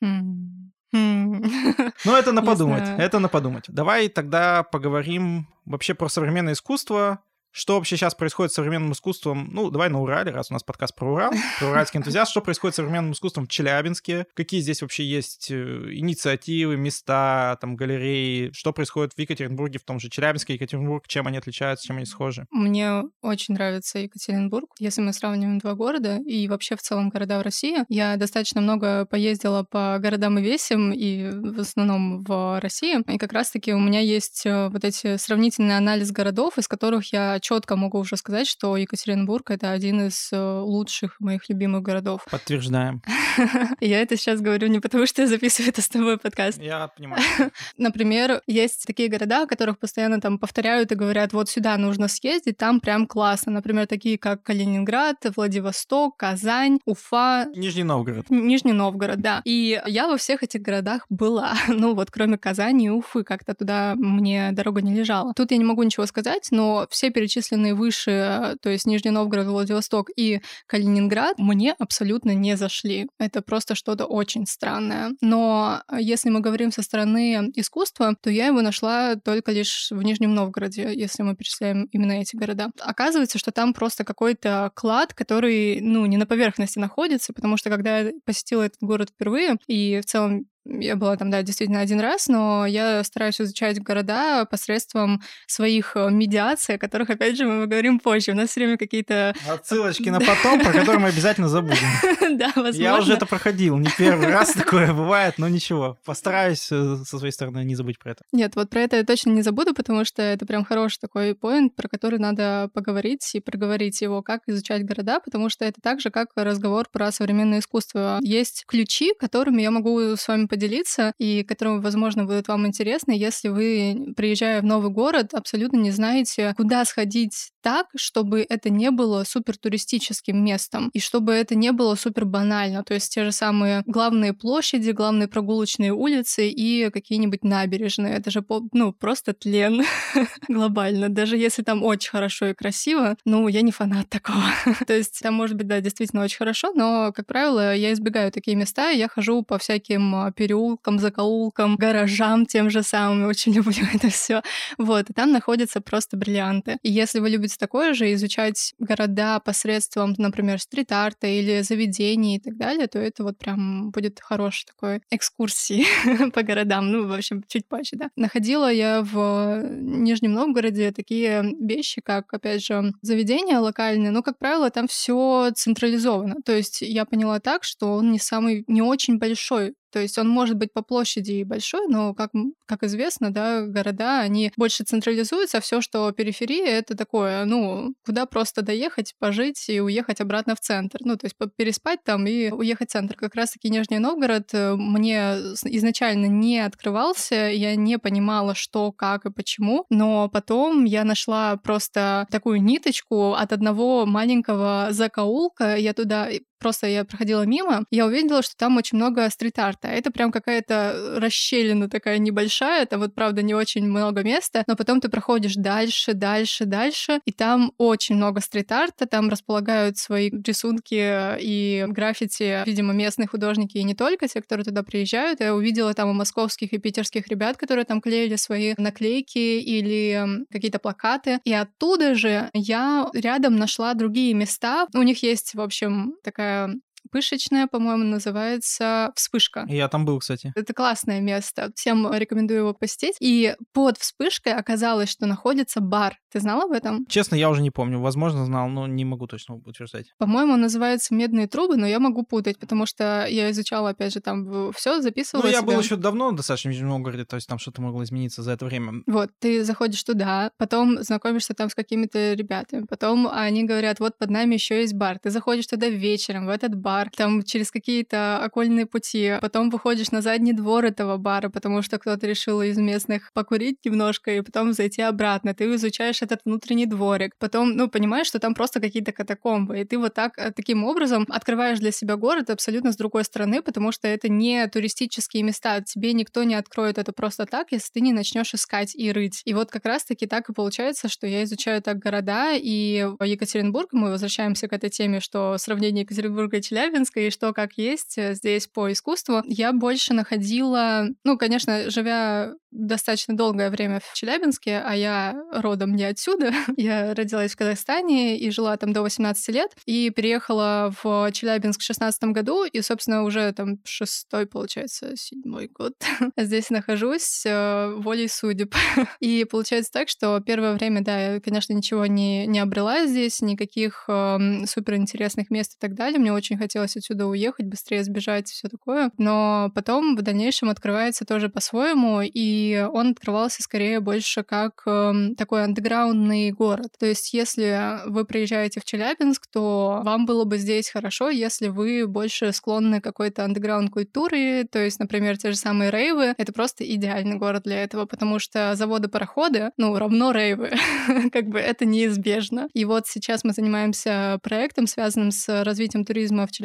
Mm-hmm. 0.05 0.73
Ну, 0.93 2.17
это 2.17 2.33
на 2.33 2.43
подумать, 2.43 2.89
это 2.99 3.19
на 3.19 3.29
подумать. 3.29 3.65
Давай 3.69 4.09
тогда 4.09 4.63
поговорим 4.63 5.49
вообще 5.65 5.95
про 5.95 6.09
современное 6.09 6.53
искусство, 6.53 7.25
что 7.53 7.77
вообще 7.77 7.97
сейчас 7.97 8.15
происходит 8.15 8.51
с 8.51 8.55
современным 8.55 8.93
искусством? 8.93 9.51
Ну, 9.53 9.71
давай 9.71 9.91
на 9.91 10.01
Урале, 10.01 10.33
раз 10.33 10.51
у 10.51 10.55
нас 10.55 10.63
подкаст 10.63 10.95
про 10.95 11.13
Урал, 11.13 11.33
про 11.59 11.69
уральский 11.69 11.99
энтузиаст. 11.99 12.31
Что 12.31 12.41
происходит 12.41 12.75
с 12.75 12.77
современным 12.77 13.13
искусством 13.13 13.45
в 13.45 13.51
Челябинске? 13.51 14.27
Какие 14.33 14.63
здесь 14.63 14.81
вообще 14.81 15.05
есть 15.05 15.51
э, 15.51 15.55
инициативы, 15.93 16.79
места, 16.79 17.59
там, 17.61 17.77
галереи? 17.77 18.51
Что 18.55 18.73
происходит 18.73 19.13
в 19.13 19.19
Екатеринбурге, 19.19 19.79
в 19.79 19.85
том 19.85 20.01
же 20.01 20.09
Челябинске, 20.09 20.55
Екатеринбург? 20.55 21.07
Чем 21.07 21.27
они 21.27 21.37
отличаются, 21.37 21.87
чем 21.87 21.99
они 21.99 22.07
схожи? 22.07 22.47
Мне 22.51 23.03
очень 23.21 23.53
нравится 23.53 23.99
Екатеринбург. 23.99 24.71
Если 24.79 25.03
мы 25.03 25.13
сравниваем 25.13 25.59
два 25.59 25.75
города 25.75 26.21
и 26.27 26.49
вообще 26.49 26.75
в 26.75 26.81
целом 26.81 27.11
города 27.11 27.39
в 27.39 27.43
России, 27.43 27.85
я 27.91 28.17
достаточно 28.17 28.63
много 28.63 29.05
поездила 29.05 29.63
по 29.63 29.99
городам 29.99 30.39
и 30.39 30.43
весям, 30.43 30.91
и 30.91 31.29
в 31.29 31.61
основном 31.61 32.25
в 32.25 32.61
России. 32.63 32.99
И 33.13 33.19
как 33.19 33.35
раз-таки 33.35 33.75
у 33.75 33.79
меня 33.79 34.01
есть 34.01 34.47
э, 34.47 34.69
вот 34.69 34.85
эти 34.85 35.19
сравнительный 35.19 35.77
анализ 35.77 36.11
городов, 36.13 36.57
из 36.57 36.67
которых 36.67 37.13
я 37.13 37.41
четко 37.43 37.77
могу 37.77 37.99
уже 37.99 38.17
сказать, 38.17 38.47
что 38.47 38.77
Екатеринбург— 38.77 39.51
это 39.51 39.73
один 39.73 40.07
из 40.07 40.31
э, 40.33 40.61
лучших 40.61 41.21
моих 41.21 41.49
любимых 41.51 41.83
городов. 41.83 42.25
Подтверждаем. 42.31 43.03
Я 43.81 44.01
это 44.01 44.17
сейчас 44.17 44.41
говорю 44.41 44.69
не 44.69 44.81
потому, 44.81 45.07
что 45.07 45.23
я 45.23 45.29
записываю 45.29 45.71
это 45.71 45.83
с 45.83 45.89
тобой 45.89 46.19
подкаст. 46.19 46.61
Я 46.63 46.89
понимаю. 46.89 47.23
Например, 47.79 48.43
есть 48.47 48.87
такие 48.87 49.09
города, 49.09 49.43
о 49.43 49.47
которых 49.47 49.79
постоянно 49.79 50.21
там 50.21 50.39
повторяют 50.39 50.93
и 50.93 50.95
говорят, 50.95 51.33
вот 51.33 51.49
сюда 51.49 51.77
нужно 51.77 52.09
съездить, 52.09 52.57
там 52.57 52.81
прям 52.81 53.07
классно. 53.07 53.53
Например, 53.53 53.87
такие 53.87 54.19
как 54.19 54.43
Калининград, 54.43 55.17
Владивосток, 55.37 56.17
Казань, 56.17 56.79
Уфа. 56.85 57.47
Нижний 57.55 57.85
Новгород. 57.85 58.31
Нижний 58.31 58.73
Новгород, 58.73 59.21
да. 59.21 59.43
И 59.45 59.81
я 59.87 60.09
во 60.09 60.17
всех 60.17 60.43
этих 60.43 60.63
городах 60.63 61.07
была. 61.09 61.55
Ну 61.83 61.95
вот, 61.95 62.11
кроме 62.11 62.39
Казани 62.39 62.87
и 62.87 62.91
Уфы, 62.91 63.25
как-то 63.25 63.55
туда 63.55 63.95
мне 63.97 64.53
дорога 64.53 64.83
не 64.83 64.95
лежала. 64.95 65.33
Тут 65.35 65.51
я 65.51 65.57
не 65.57 65.65
могу 65.65 65.83
ничего 65.83 66.07
сказать, 66.07 66.49
но 66.51 66.87
все 66.91 67.11
перечисленные 67.11 67.32
перечисленные 67.33 67.75
выше, 67.75 68.57
то 68.63 68.69
есть 68.69 68.87
Нижний 68.87 69.11
Новгород, 69.11 69.47
Владивосток 69.47 70.11
и 70.17 70.41
Калининград, 70.67 71.39
мне 71.39 71.75
абсолютно 71.79 72.35
не 72.35 72.57
зашли. 72.57 73.09
Это 73.19 73.43
просто 73.43 73.75
что-то 73.75 74.05
очень 74.05 74.47
странное. 74.47 75.13
Но 75.21 75.83
если 75.99 76.31
мы 76.31 76.41
говорим 76.41 76.73
со 76.73 76.83
стороны 76.83 77.51
искусства, 77.55 78.15
то 78.21 78.31
я 78.31 78.47
его 78.47 78.63
нашла 78.63 79.17
только 79.17 79.53
лишь 79.53 79.89
в 79.91 80.03
Нижнем 80.03 80.35
Новгороде, 80.35 80.91
если 80.95 81.23
мы 81.23 81.35
перечисляем 81.35 81.85
именно 81.93 82.13
эти 82.13 82.37
города. 82.37 82.71
Оказывается, 82.81 83.39
что 83.39 83.51
там 83.51 83.73
просто 83.73 84.05
какой-то 84.05 84.71
клад, 84.75 85.15
который, 85.15 85.81
ну, 85.81 86.05
не 86.07 86.17
на 86.17 86.27
поверхности 86.27 86.79
находится, 86.79 87.33
потому 87.33 87.57
что 87.57 87.71
когда 87.71 87.99
я 87.99 88.13
посетила 88.25 88.63
этот 88.63 88.81
город 88.81 89.11
впервые, 89.11 89.57
и 89.67 90.01
в 90.01 90.07
целом 90.07 90.47
я 90.65 90.97
была 90.97 91.17
там, 91.17 91.31
да, 91.31 91.43
действительно 91.43 91.81
один 91.81 92.01
раз, 92.01 92.29
но 92.29 92.67
я 92.67 93.03
стараюсь 93.05 93.41
изучать 93.41 93.83
города 93.83 94.45
посредством 94.45 95.23
своих 95.47 95.93
э, 95.97 96.09
медиаций, 96.11 96.77
о 96.77 96.79
которых, 96.79 97.11
опять 97.11 97.37
же, 97.37 97.47
мы 97.47 97.67
говорим 97.67 97.99
позже. 97.99 98.33
У 98.33 98.35
нас 98.35 98.51
все 98.51 98.61
время 98.61 98.77
какие-то... 98.77 99.35
Отсылочки 99.49 100.09
на 100.09 100.21
потом, 100.21 100.61
про 100.61 100.73
которые 100.73 100.99
мы 100.99 101.09
обязательно 101.09 101.49
забудем. 101.49 101.89
Да, 102.33 102.47
возможно. 102.57 102.83
Я 102.83 102.99
уже 102.99 103.13
это 103.15 103.27
проходил. 103.27 103.77
Не 103.77 103.91
первый 103.97 104.29
раз 104.29 104.53
такое 104.53 104.93
бывает, 104.95 105.35
но 105.37 105.49
ничего. 105.49 105.99
Постараюсь 106.05 106.69
э, 106.71 106.97
со 107.05 107.19
своей 107.19 107.33
стороны 107.33 107.63
не 107.65 107.75
забыть 107.75 107.99
про 107.99 108.13
это. 108.13 108.25
Нет, 108.33 108.57
вот 108.57 108.71
про 108.71 108.81
это 108.81 108.97
я 108.97 109.05
точно 109.05 109.31
не 109.31 109.43
забуду, 109.43 109.75
потому 109.75 110.05
что 110.05 110.23
это 110.23 110.47
прям 110.47 110.65
хороший 110.65 110.99
такой 110.99 111.35
поинт, 111.35 111.77
про 111.77 111.89
который 111.89 112.19
надо 112.19 112.71
поговорить 112.73 113.35
и 113.35 113.41
проговорить 113.41 114.01
его, 114.01 114.23
как 114.23 114.43
изучать 114.47 114.85
города, 114.85 115.21
потому 115.21 115.51
что 115.51 115.65
это 115.65 115.81
так 115.83 116.01
же, 116.01 116.11
как 116.11 116.29
разговор 116.35 116.87
про 116.91 117.13
современное 117.13 117.59
искусство. 117.59 118.19
Есть 118.23 118.65
ключи, 118.67 119.13
которыми 119.19 119.61
я 119.61 119.71
могу 119.71 120.01
с 120.01 120.27
вами 120.27 120.47
поделиться 120.53 121.15
и 121.19 121.45
которые, 121.45 121.81
возможно, 121.81 122.25
будут 122.27 122.49
вам 122.49 122.67
интересны, 122.69 123.13
если 123.13 123.49
вы, 123.49 124.15
приезжая 124.17 124.61
в 124.63 124.67
новый 124.67 124.91
город, 124.93 125.35
абсолютно 125.35 125.79
не 125.79 125.93
знаете, 125.93 126.55
куда 126.59 126.85
сходить 126.85 127.52
так, 127.63 127.87
чтобы 127.97 128.45
это 128.49 128.71
не 128.71 128.91
было 128.91 129.25
супер 129.25 129.57
туристическим 129.57 130.45
местом 130.45 130.91
и 130.93 131.01
чтобы 131.01 131.33
это 131.33 131.55
не 131.55 131.73
было 131.73 131.95
супер 131.95 132.25
банально. 132.25 132.85
То 132.85 132.95
есть 132.95 133.13
те 133.15 133.25
же 133.25 133.33
самые 133.33 133.83
главные 133.87 134.33
площади, 134.33 134.91
главные 134.91 135.29
прогулочные 135.29 135.93
улицы 135.93 136.49
и 136.49 136.91
какие-нибудь 136.91 137.45
набережные. 137.45 138.15
Это 138.15 138.31
же 138.31 138.45
ну, 138.73 138.93
просто 138.93 139.33
тлен 139.33 139.85
глобально. 140.49 141.09
Даже 141.09 141.37
если 141.37 141.63
там 141.63 141.83
очень 141.83 142.11
хорошо 142.11 142.47
и 142.47 142.55
красиво, 142.55 143.17
ну, 143.25 143.49
я 143.49 143.63
не 143.63 143.73
фанат 143.73 144.09
такого. 144.09 144.43
То 144.87 144.95
есть 144.95 145.21
там 145.23 145.35
может 145.35 145.57
быть, 145.57 145.67
да, 145.67 145.81
действительно 145.81 146.25
очень 146.25 146.39
хорошо, 146.39 146.73
но, 146.75 147.13
как 147.13 147.27
правило, 147.27 147.75
я 147.75 147.93
избегаю 147.93 148.33
такие 148.33 148.57
места, 148.57 148.91
и 148.91 148.99
я 148.99 149.09
хожу 149.09 149.43
по 149.43 149.59
всяким 149.59 150.15
а, 150.15 150.33
переулкам, 150.33 150.99
закоулкам, 150.99 151.77
гаражам 151.77 152.47
тем 152.47 152.71
же 152.71 152.83
самым. 152.83 153.27
Очень 153.29 153.53
люблю 153.55 153.85
это 153.95 154.09
все. 154.11 154.43
Вот, 154.79 155.11
и 155.11 155.13
там 155.13 155.33
находятся 155.33 155.81
просто 155.81 156.17
бриллианты. 156.17 156.79
И 156.83 156.91
если 156.91 157.21
вы 157.21 157.31
любите 157.31 157.52
такое 157.57 157.95
же, 157.95 158.13
изучать 158.15 158.75
города 158.79 159.41
посредством, 159.41 160.15
например, 160.19 160.61
стрит-арта 160.61 161.27
или 161.27 161.63
заведений 161.63 162.37
и 162.37 162.41
так 162.41 162.57
далее, 162.57 162.87
то 162.87 162.99
это 162.99 163.23
вот 163.25 163.39
прям 163.39 163.91
будет 163.91 164.21
хорошей 164.21 164.67
такой 164.67 165.01
экскурсии 165.11 165.85
по 166.33 166.43
городам. 166.43 166.91
Ну, 166.91 167.07
в 167.07 167.13
общем, 167.13 167.43
чуть 167.49 167.67
позже, 167.67 167.97
да. 167.97 168.11
Находила 168.17 168.73
я 168.73 169.03
в 169.03 169.63
Нижнем 169.71 170.33
Новгороде 170.33 170.93
такие 170.93 171.45
вещи, 171.61 172.01
как, 172.01 172.33
опять 172.33 172.65
же, 172.65 172.93
заведения 173.03 173.59
локальные, 173.59 174.11
но, 174.11 174.23
как 174.23 174.39
правило, 174.39 174.71
там 174.71 174.89
все 174.89 175.51
централизовано. 175.55 176.37
То 176.45 176.53
есть 176.53 176.83
я 176.83 177.05
поняла 177.05 177.41
так, 177.41 177.65
что 177.65 177.95
он 177.95 178.13
не 178.13 178.19
самый, 178.19 178.65
не 178.67 178.83
очень 178.83 179.19
большой 179.19 179.75
то 179.93 180.01
есть 180.01 180.19
он 180.19 180.29
может 180.29 180.57
быть 180.57 180.73
по 180.73 180.83
площади 180.83 181.33
и 181.33 181.45
большой, 181.45 181.87
но, 181.89 182.15
как, 182.15 182.31
как 182.67 182.83
известно, 182.83 183.31
да, 183.31 183.63
города, 183.67 184.21
они 184.21 184.53
больше 184.57 184.85
централизуются, 184.85 185.59
а 185.59 185.61
все, 185.61 185.81
что 185.81 186.11
периферия, 186.13 186.79
это 186.79 186.97
такое, 186.97 187.45
ну, 187.45 187.95
куда 188.05 188.27
просто 188.27 188.63
доехать, 188.63 189.15
пожить 189.19 189.69
и 189.69 189.81
уехать 189.81 190.21
обратно 190.21 190.55
в 190.55 190.61
центр. 190.61 190.99
Ну, 191.03 191.17
то 191.17 191.27
есть 191.27 191.37
переспать 191.57 192.03
там 192.05 192.27
и 192.27 192.51
уехать 192.51 192.89
в 192.89 192.93
центр. 192.93 193.15
Как 193.17 193.35
раз-таки 193.35 193.69
Нижний 193.69 193.99
Новгород 193.99 194.49
э, 194.53 194.75
мне 194.75 195.37
изначально 195.65 196.27
не 196.27 196.61
открывался, 196.61 197.51
я 197.51 197.77
не 197.77 197.99
понимала, 197.99 198.55
что, 198.55 198.93
как 198.93 199.27
и 199.27 199.33
почему, 199.33 199.85
но 199.91 200.29
потом 200.29 200.85
я 200.85 201.05
нашла 201.05 201.57
просто 201.57 202.27
такую 202.31 202.63
ниточку 202.63 203.35
от 203.35 203.53
одного 203.53 204.07
маленького 204.07 204.89
закоулка, 204.91 205.77
я 205.77 205.93
туда 205.93 206.29
просто 206.63 206.87
я 206.87 207.05
проходила 207.05 207.43
мимо, 207.43 207.85
я 207.91 208.07
увидела, 208.07 208.43
что 208.43 208.57
там 208.57 208.77
очень 208.77 208.97
много 208.97 209.29
стрит-арта. 209.29 209.89
Это 209.89 210.11
прям 210.11 210.31
какая-то 210.31 211.17
расщелина 211.17 211.91
такая 211.91 212.19
небольшая, 212.19 212.87
там 212.87 213.01
вот, 213.01 213.15
правда, 213.15 213.43
не 213.43 213.55
очень 213.55 213.85
много 213.85 214.23
места, 214.23 214.63
но 214.67 214.77
потом 214.77 215.01
ты 215.01 215.09
проходишь 215.09 215.55
дальше, 215.57 216.15
дальше, 216.15 216.65
дальше, 216.65 217.21
и 217.25 217.33
там 217.33 217.73
очень 217.79 218.15
много 218.15 218.41
стрит-арта, 218.41 219.07
там 219.07 219.29
располагают 219.29 219.99
свои 219.99 220.31
рисунки 220.31 221.39
и 221.41 221.85
граффити, 221.89 222.63
видимо, 222.65 222.93
местные 222.93 223.27
художники, 223.27 223.79
и 223.79 223.83
не 223.83 223.95
только 223.95 224.29
те, 224.29 224.41
которые 224.41 224.65
туда 224.65 224.83
приезжают. 224.83 225.41
Я 225.41 225.55
увидела 225.55 225.95
там 225.95 226.11
и 226.11 226.15
московских, 226.15 226.73
и 226.73 226.79
питерских 226.79 227.27
ребят, 227.29 227.57
которые 227.57 227.85
там 227.85 228.01
клеили 228.01 228.37
свои 228.37 228.75
наклейки 228.79 229.39
или 229.39 230.45
какие-то 230.51 230.79
плакаты. 230.79 231.41
И 231.45 231.53
оттуда 231.53 232.15
же 232.15 232.51
я 232.53 233.09
рядом 233.15 233.57
нашла 233.57 233.95
другие 233.95 234.35
места. 234.35 234.87
У 234.95 235.03
них 235.03 235.23
есть, 235.23 235.55
в 235.55 235.61
общем, 235.61 236.15
такая 236.23 236.52
um, 236.53 236.83
пышечная, 237.11 237.67
по-моему, 237.67 238.05
называется 238.05 239.13
«Вспышка». 239.15 239.65
Я 239.69 239.89
там 239.89 240.05
был, 240.05 240.19
кстати. 240.19 240.53
Это 240.55 240.73
классное 240.75 241.21
место. 241.21 241.71
Всем 241.75 242.13
рекомендую 242.13 242.61
его 242.61 242.75
посетить. 242.75 243.17
И 243.21 243.55
под 243.73 243.99
«Вспышкой» 243.99 244.55
оказалось, 244.55 245.11
что 245.11 245.27
находится 245.27 245.81
бар. 245.81 246.19
Ты 246.33 246.41
знал 246.41 246.63
об 246.63 246.73
этом? 246.73 247.05
Честно, 247.07 247.35
я 247.35 247.51
уже 247.51 247.63
не 247.63 247.71
помню. 247.71 248.01
Возможно, 248.01 248.45
знал, 248.47 248.69
но 248.69 248.87
не 248.87 249.05
могу 249.05 249.27
точно 249.27 249.57
утверждать. 249.57 250.13
По-моему, 250.19 250.55
он 250.55 250.61
называется 250.63 251.15
«Медные 251.15 251.47
трубы», 251.47 251.77
но 251.77 251.87
я 251.87 251.99
могу 251.99 252.23
путать, 252.25 252.59
потому 252.59 252.87
что 252.87 253.27
я 253.29 253.51
изучала, 253.51 253.91
опять 253.91 254.13
же, 254.13 254.21
там 254.21 254.73
все 254.73 255.01
записывала 255.01 255.45
Ну, 255.45 255.51
я 255.51 255.61
себе. 255.61 255.73
был 255.73 255.81
еще 255.81 255.97
давно 255.97 256.33
достаточно 256.33 256.71
в 256.71 256.73
Нижнем 256.73 256.89
Новгороде, 256.89 257.25
то 257.25 257.37
есть 257.37 257.49
там 257.49 257.59
что-то 257.59 257.83
могло 257.83 258.03
измениться 258.05 258.43
за 258.43 258.53
это 258.53 258.65
время. 258.65 259.03
Вот, 259.07 259.31
ты 259.39 259.65
заходишь 259.65 260.03
туда, 260.03 260.51
потом 260.57 261.03
знакомишься 261.03 261.55
там 261.55 261.69
с 261.69 261.75
какими-то 261.75 262.35
ребятами, 262.35 262.87
потом 262.89 263.29
они 263.31 263.65
говорят, 263.65 264.01
вот 264.01 264.17
под 264.19 264.31
нами 264.31 264.55
еще 264.55 264.81
есть 264.81 264.95
бар. 264.95 265.19
Ты 265.19 265.31
заходишь 265.31 265.67
туда 265.67 265.89
вечером, 265.89 266.47
в 266.47 266.49
этот 266.49 266.75
бар, 266.75 266.92
там 267.17 267.43
через 267.43 267.71
какие-то 267.71 268.39
окольные 268.45 268.87
пути, 268.87 269.35
потом 269.41 269.71
выходишь 269.71 270.11
на 270.11 270.23
задний 270.23 270.53
двор 270.53 270.85
этого 270.85 271.17
бара, 271.17 271.49
потому 271.49 271.83
что 271.83 271.99
кто-то 271.99 272.27
решил 272.27 272.63
из 272.63 272.77
местных 272.79 273.33
покурить 273.33 273.79
немножко 273.85 274.31
и 274.31 274.41
потом 274.41 274.73
зайти 274.73 275.03
обратно. 275.03 275.55
Ты 275.55 275.75
изучаешь 275.75 276.23
этот 276.23 276.41
внутренний 276.45 276.87
дворик, 276.87 277.33
потом, 277.39 277.77
ну, 277.77 277.89
понимаешь, 277.89 278.27
что 278.27 278.39
там 278.39 278.55
просто 278.55 278.81
какие-то 278.81 279.13
катакомбы, 279.13 279.81
и 279.81 279.85
ты 279.85 279.99
вот 279.99 280.15
так, 280.15 280.39
э, 280.39 280.53
таким 280.53 280.85
образом 280.85 281.27
открываешь 281.29 281.79
для 281.79 281.93
себя 281.93 282.17
город 282.17 282.51
абсолютно 282.51 282.93
с 282.93 282.97
другой 282.97 283.25
стороны, 283.25 283.63
потому 283.63 283.93
что 283.93 284.09
это 284.09 284.29
не 284.29 284.67
туристические 284.69 285.43
места, 285.43 285.81
тебе 285.81 286.13
никто 286.13 286.45
не 286.45 286.55
откроет 286.55 286.99
это 286.99 287.13
просто 287.13 287.47
так, 287.47 287.73
если 287.73 287.91
ты 287.93 288.01
не 288.01 288.13
начнешь 288.13 288.55
искать 288.55 288.95
и 288.95 289.13
рыть. 289.13 289.43
И 289.45 289.55
вот 289.55 289.71
как 289.71 289.85
раз-таки 289.85 290.27
так 290.27 290.49
и 290.49 290.53
получается, 290.53 291.09
что 291.09 291.27
я 291.27 291.45
изучаю 291.45 291.83
так 291.83 291.99
города, 291.99 292.53
и 292.55 293.07
Екатеринбург, 293.21 293.89
мы 293.93 294.11
возвращаемся 294.11 294.69
к 294.69 294.73
этой 294.73 294.91
теме, 294.91 295.21
что 295.21 295.57
сравнение 295.59 296.03
Екатеринбурга 296.03 296.59
и 296.59 296.63
Челябинска, 296.63 296.82
и 296.91 297.31
что 297.31 297.53
как 297.53 297.73
есть 297.77 298.19
э, 298.19 298.35
здесь 298.35 298.67
по 298.67 298.91
искусству, 298.91 299.43
я 299.47 299.73
больше 299.73 300.15
находила, 300.15 301.09
ну, 301.25 301.39
конечно, 301.39 301.91
живя 301.91 302.55
достаточно 302.73 303.37
долгое 303.37 303.71
время 303.71 304.01
в 304.01 304.15
Челябинске, 304.15 304.83
а 304.85 304.97
я 304.97 305.35
родом 305.53 305.95
не 305.95 306.05
отсюда. 306.05 306.53
я 306.77 307.15
родилась 307.15 307.53
в 307.53 307.57
Казахстане 307.57 308.39
и 308.39 308.51
жила 308.51 308.77
там 308.77 308.93
до 308.93 309.03
18 309.03 309.49
лет, 309.55 309.71
и 309.85 310.11
переехала 310.11 310.93
в 311.03 311.31
Челябинск 311.33 311.81
в 311.81 311.85
16 311.85 312.25
году, 312.25 312.65
и, 312.65 312.81
собственно, 312.81 313.25
уже 313.25 313.53
там 313.53 313.79
шестой, 313.85 314.47
получается, 314.47 315.17
седьмой 315.17 315.69
год 315.69 315.93
здесь 316.37 316.71
нахожусь 316.71 317.45
э, 317.47 317.95
волей 317.97 318.29
судеб. 318.29 318.75
и 319.21 319.45
получается 319.45 319.93
так, 319.93 320.09
что 320.09 320.41
первое 320.41 320.73
время, 320.75 321.03
да, 321.03 321.35
я, 321.35 321.41
конечно, 321.41 321.75
ничего 321.75 322.07
не, 322.07 322.47
не 322.47 322.59
обрела 322.59 323.07
здесь, 323.07 323.43
никаких 323.43 324.05
э, 324.09 324.65
суперинтересных 324.67 325.51
мест 325.51 325.75
и 325.75 325.79
так 325.79 325.95
далее. 325.95 326.19
Мне 326.19 326.33
очень 326.33 326.57
хотелось 326.57 326.72
отсюда 326.79 327.27
уехать, 327.27 327.67
быстрее 327.67 328.05
сбежать, 328.05 328.49
все 328.49 328.69
такое. 328.69 329.11
Но 329.19 329.71
потом 329.75 330.17
в 330.17 330.23
дальнейшем 330.23 330.69
открывается 330.69 331.25
тоже 331.25 331.49
по-своему, 331.49 332.21
и 332.23 332.87
он 332.93 333.11
открывался 333.11 333.63
скорее 333.63 334.01
больше 334.01 334.43
как 334.43 334.83
э, 334.87 335.13
такой 335.37 335.65
андеграундный 335.65 336.51
город. 336.53 336.89
То 336.99 337.07
есть, 337.07 337.33
если 337.33 338.01
вы 338.07 338.25
приезжаете 338.25 338.81
в 338.81 338.85
Челябинск, 338.85 339.47
то 339.47 340.01
вам 340.05 340.27
было 340.27 340.45
бы 340.45 340.59
здесь 340.59 340.91
хорошо, 340.91 341.31
если 341.31 341.69
вы 341.69 342.07
больше 342.07 342.53
склонны 342.53 343.01
к 343.01 343.05
какой-то 343.05 343.45
андеграунд-культуре, 343.45 344.65
то 344.65 344.79
есть, 344.79 344.99
например, 344.99 345.37
те 345.37 345.53
же 345.53 345.57
самые 345.57 345.91
рейвы, 345.91 346.35
это 346.39 346.53
просто 346.53 346.85
идеальный 346.85 347.37
город 347.37 347.63
для 347.65 347.83
этого, 347.83 348.07
потому 348.07 348.39
что 348.39 348.75
заводы-пароходы, 348.75 349.71
ну, 349.77 349.97
равно 349.99 350.33
рейвы, 350.33 350.73
как 351.33 351.47
бы 351.49 351.59
это 351.59 351.85
неизбежно. 351.85 352.69
И 352.73 352.85
вот 352.85 353.07
сейчас 353.07 353.45
мы 353.45 353.53
занимаемся 353.53 354.39
проектом, 354.43 354.87
связанным 354.87 355.31
с 355.31 355.65
развитием 355.65 356.05
туризма 356.05 356.47
в 356.47 356.53
Челябинске, 356.53 356.62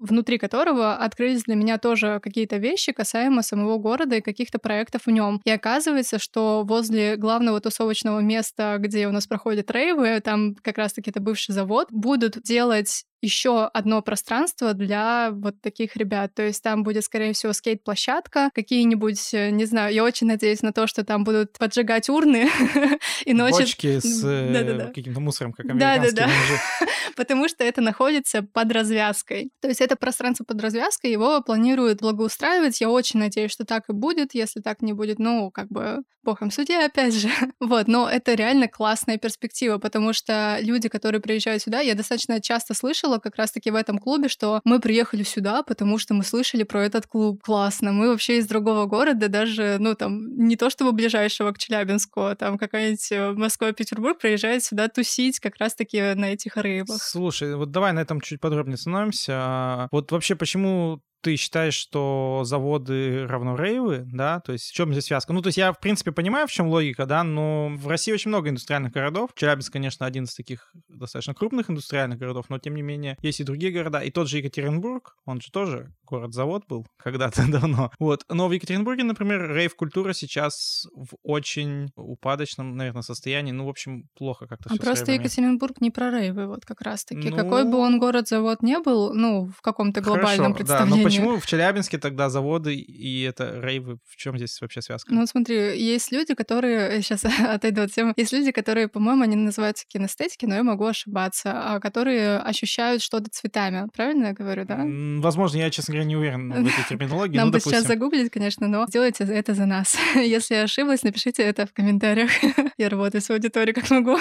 внутри 0.00 0.38
которого 0.38 0.96
открылись 0.96 1.44
для 1.44 1.54
меня 1.54 1.78
тоже 1.78 2.20
какие-то 2.22 2.56
вещи 2.56 2.92
касаемо 2.92 3.42
самого 3.42 3.78
города 3.78 4.16
и 4.16 4.20
каких-то 4.20 4.58
проектов 4.58 5.06
в 5.06 5.10
нем. 5.10 5.40
И 5.44 5.50
оказывается, 5.50 6.18
что 6.18 6.64
возле 6.64 7.16
главного 7.16 7.60
тусовочного 7.60 8.20
места, 8.20 8.76
где 8.78 9.08
у 9.08 9.12
нас 9.12 9.26
проходят 9.26 9.70
рейвы, 9.70 10.20
там 10.20 10.54
как 10.54 10.78
раз-таки 10.78 11.10
это 11.10 11.20
бывший 11.20 11.52
завод, 11.52 11.88
будут 11.90 12.42
делать 12.42 13.04
еще 13.24 13.64
одно 13.66 14.02
пространство 14.02 14.74
для 14.74 15.30
вот 15.32 15.60
таких 15.60 15.96
ребят. 15.96 16.34
То 16.34 16.42
есть 16.42 16.62
там 16.62 16.82
будет, 16.82 17.04
скорее 17.04 17.32
всего, 17.32 17.52
скейт-площадка, 17.52 18.50
какие-нибудь, 18.54 19.34
э, 19.34 19.50
не 19.50 19.64
знаю, 19.64 19.92
я 19.92 20.04
очень 20.04 20.26
надеюсь 20.26 20.62
на 20.62 20.72
то, 20.72 20.86
что 20.86 21.04
там 21.04 21.24
будут 21.24 21.58
поджигать 21.58 22.08
урны 22.08 22.48
и 23.24 23.32
ночью... 23.32 23.60
Бочки 23.60 23.98
с 23.98 24.22
э, 24.24 24.92
каким-то 24.94 25.20
мусором, 25.20 25.52
как 25.52 25.66
американские 25.66 26.12
Да-да-да. 26.12 26.86
Потому 27.16 27.48
что 27.48 27.64
это 27.64 27.80
находится 27.80 28.42
под 28.42 28.72
развязкой. 28.72 29.50
То 29.60 29.68
есть 29.68 29.80
это 29.80 29.96
пространство 29.96 30.44
под 30.44 30.60
развязкой, 30.60 31.10
его 31.10 31.40
планируют 31.42 32.00
благоустраивать. 32.00 32.80
Я 32.80 32.90
очень 32.90 33.20
надеюсь, 33.20 33.50
что 33.50 33.64
так 33.64 33.88
и 33.88 33.92
будет. 33.92 34.34
Если 34.34 34.60
так 34.60 34.82
не 34.82 34.92
будет, 34.92 35.18
ну, 35.18 35.50
как 35.50 35.68
бы 35.68 36.02
богом 36.24 36.50
суде, 36.50 36.78
опять 36.78 37.14
же. 37.14 37.28
вот, 37.60 37.86
но 37.86 38.08
это 38.08 38.34
реально 38.34 38.66
классная 38.66 39.18
перспектива, 39.18 39.78
потому 39.78 40.12
что 40.12 40.58
люди, 40.60 40.88
которые 40.88 41.20
приезжают 41.20 41.62
сюда, 41.62 41.80
я 41.80 41.94
достаточно 41.94 42.40
часто 42.40 42.74
слышала 42.74 43.13
как 43.22 43.36
раз-таки 43.36 43.70
в 43.70 43.74
этом 43.74 43.98
клубе, 43.98 44.28
что 44.28 44.60
мы 44.64 44.80
приехали 44.80 45.22
сюда, 45.22 45.62
потому 45.62 45.98
что 45.98 46.14
мы 46.14 46.24
слышали 46.24 46.62
про 46.62 46.84
этот 46.84 47.06
клуб. 47.06 47.42
Классно. 47.42 47.92
Мы 47.92 48.08
вообще 48.08 48.38
из 48.38 48.46
другого 48.46 48.86
города, 48.86 49.28
даже, 49.28 49.76
ну, 49.78 49.94
там, 49.94 50.36
не 50.36 50.56
то 50.56 50.70
чтобы 50.70 50.92
ближайшего 50.92 51.52
к 51.52 51.58
Челябинску, 51.58 52.22
а 52.22 52.34
там 52.34 52.58
какая-нибудь 52.58 53.12
э, 53.12 53.32
Москва, 53.32 53.72
Петербург 53.72 54.18
приезжает 54.18 54.64
сюда 54.64 54.88
тусить 54.88 55.40
как 55.40 55.56
раз-таки 55.58 56.14
на 56.14 56.32
этих 56.32 56.56
рейвах. 56.56 57.02
Слушай, 57.02 57.56
вот 57.56 57.70
давай 57.70 57.92
на 57.92 58.00
этом 58.00 58.20
чуть 58.20 58.40
подробнее 58.40 58.76
становимся. 58.76 59.88
Вот 59.90 60.10
вообще 60.12 60.34
почему 60.36 61.00
ты 61.24 61.36
считаешь, 61.36 61.74
что 61.74 62.42
заводы 62.44 63.26
равно 63.26 63.56
рейвы, 63.56 64.06
да, 64.12 64.40
то 64.40 64.52
есть 64.52 64.68
в 64.68 64.74
чем 64.74 64.92
здесь 64.92 65.06
связка? 65.06 65.32
Ну, 65.32 65.40
то 65.40 65.48
есть 65.48 65.56
я, 65.56 65.72
в 65.72 65.80
принципе, 65.80 66.12
понимаю, 66.12 66.46
в 66.46 66.52
чем 66.52 66.68
логика, 66.68 67.06
да, 67.06 67.24
но 67.24 67.72
в 67.74 67.88
России 67.88 68.12
очень 68.12 68.28
много 68.28 68.50
индустриальных 68.50 68.92
городов. 68.92 69.30
Челябинск, 69.34 69.72
конечно, 69.72 70.04
один 70.04 70.24
из 70.24 70.34
таких 70.34 70.70
достаточно 70.88 71.32
крупных 71.32 71.70
индустриальных 71.70 72.18
городов, 72.18 72.46
но, 72.50 72.58
тем 72.58 72.74
не 72.74 72.82
менее, 72.82 73.16
есть 73.22 73.40
и 73.40 73.44
другие 73.44 73.72
города. 73.72 74.00
И 74.00 74.10
тот 74.10 74.28
же 74.28 74.36
Екатеринбург, 74.36 75.16
он 75.24 75.40
же 75.40 75.50
тоже 75.50 75.94
город-завод 76.04 76.64
был 76.68 76.86
когда-то 76.98 77.44
давно. 77.50 77.90
Вот. 77.98 78.24
Но 78.28 78.48
в 78.48 78.52
Екатеринбурге, 78.52 79.04
например, 79.04 79.50
рейв-культура 79.50 80.12
сейчас 80.12 80.86
в 80.94 81.16
очень 81.22 81.90
упадочном, 81.96 82.76
наверное, 82.76 83.02
состоянии. 83.02 83.52
Ну, 83.52 83.64
в 83.64 83.70
общем, 83.70 84.08
плохо 84.14 84.46
как-то 84.46 84.68
а 84.72 84.76
просто 84.76 85.12
Екатеринбург 85.12 85.80
не 85.80 85.90
про 85.90 86.10
рейвы, 86.10 86.46
вот 86.46 86.66
как 86.66 86.82
раз-таки. 86.82 87.30
Ну... 87.30 87.36
Какой 87.36 87.64
бы 87.64 87.78
он 87.78 87.98
город-завод 87.98 88.62
не 88.62 88.78
был, 88.78 89.14
ну, 89.14 89.46
в 89.46 89.62
каком-то 89.62 90.02
глобальном 90.02 90.52
Хорошо, 90.52 90.56
представлении. 90.56 91.02
Да, 91.02 91.08
почему 91.20 91.38
в 91.38 91.46
Челябинске 91.46 91.98
тогда 91.98 92.28
заводы 92.30 92.74
и 92.74 93.22
это 93.22 93.60
рейвы? 93.60 93.98
В 94.06 94.16
чем 94.16 94.36
здесь 94.36 94.60
вообще 94.60 94.82
связка? 94.82 95.12
Ну, 95.12 95.26
смотри, 95.26 95.78
есть 95.78 96.12
люди, 96.12 96.34
которые... 96.34 97.02
Сейчас 97.02 97.24
отойду 97.48 97.82
от 97.82 97.92
темы. 97.92 98.14
Есть 98.16 98.32
люди, 98.32 98.50
которые, 98.52 98.88
по-моему, 98.88 99.22
они 99.22 99.36
называются 99.36 99.86
кинестетики, 99.86 100.46
но 100.46 100.54
я 100.56 100.62
могу 100.62 100.84
ошибаться, 100.84 101.52
а 101.54 101.80
которые 101.80 102.38
ощущают 102.38 103.02
что-то 103.02 103.30
цветами. 103.30 103.88
Правильно 103.94 104.26
я 104.26 104.32
говорю, 104.32 104.64
да? 104.64 104.84
Возможно, 105.20 105.58
я, 105.58 105.70
честно 105.70 105.92
говоря, 105.92 106.08
не 106.08 106.16
уверен 106.16 106.52
в 106.52 106.66
этой 106.66 106.84
терминологии. 106.88 107.36
Нам 107.36 107.50
бы 107.50 107.60
сейчас 107.60 107.84
загуглить, 107.84 108.30
конечно, 108.30 108.68
но 108.68 108.86
сделайте 108.88 109.24
это 109.24 109.54
за 109.54 109.66
нас. 109.66 109.96
Если 110.14 110.54
я 110.54 110.62
ошиблась, 110.62 111.02
напишите 111.02 111.42
это 111.42 111.66
в 111.66 111.72
комментариях. 111.72 112.30
я 112.78 112.88
работаю 112.88 113.20
с 113.20 113.30
аудиторией, 113.30 113.74
как 113.74 113.90
могу. 113.90 114.18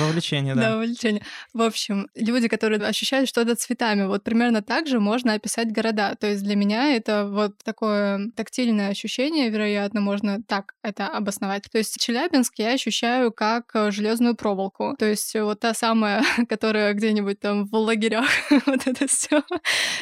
Вовлечение, 0.00 0.54
да. 0.54 0.62
Да, 0.62 0.76
вовлечение. 0.76 1.22
В 1.52 1.62
общем, 1.62 2.08
люди, 2.14 2.48
которые 2.48 2.80
ощущают 2.80 3.28
что-то 3.28 3.54
цветами, 3.56 4.06
вот 4.06 4.24
примерно 4.24 4.62
так 4.62 4.86
же 4.86 5.00
можно 5.00 5.34
описать 5.34 5.72
города. 5.72 6.14
То 6.16 6.26
есть 6.26 6.35
есть 6.36 6.44
для 6.44 6.56
меня 6.56 6.94
это 6.96 7.26
вот 7.26 7.52
такое 7.64 8.30
тактильное 8.36 8.90
ощущение, 8.90 9.50
вероятно, 9.50 10.00
можно 10.00 10.42
так 10.46 10.74
это 10.82 11.08
обосновать. 11.08 11.64
То 11.70 11.78
есть 11.78 11.98
Челябинск 11.98 12.54
я 12.58 12.72
ощущаю 12.72 13.32
как 13.32 13.64
э, 13.74 13.90
железную 13.90 14.36
проволоку. 14.36 14.94
То 14.98 15.06
есть 15.06 15.34
вот 15.34 15.60
та 15.60 15.74
самая, 15.74 16.22
которая 16.48 16.92
где-нибудь 16.94 17.40
там 17.40 17.66
в 17.66 17.74
лагерях, 17.74 18.28
вот 18.66 18.86
это 18.86 19.06
все. 19.06 19.42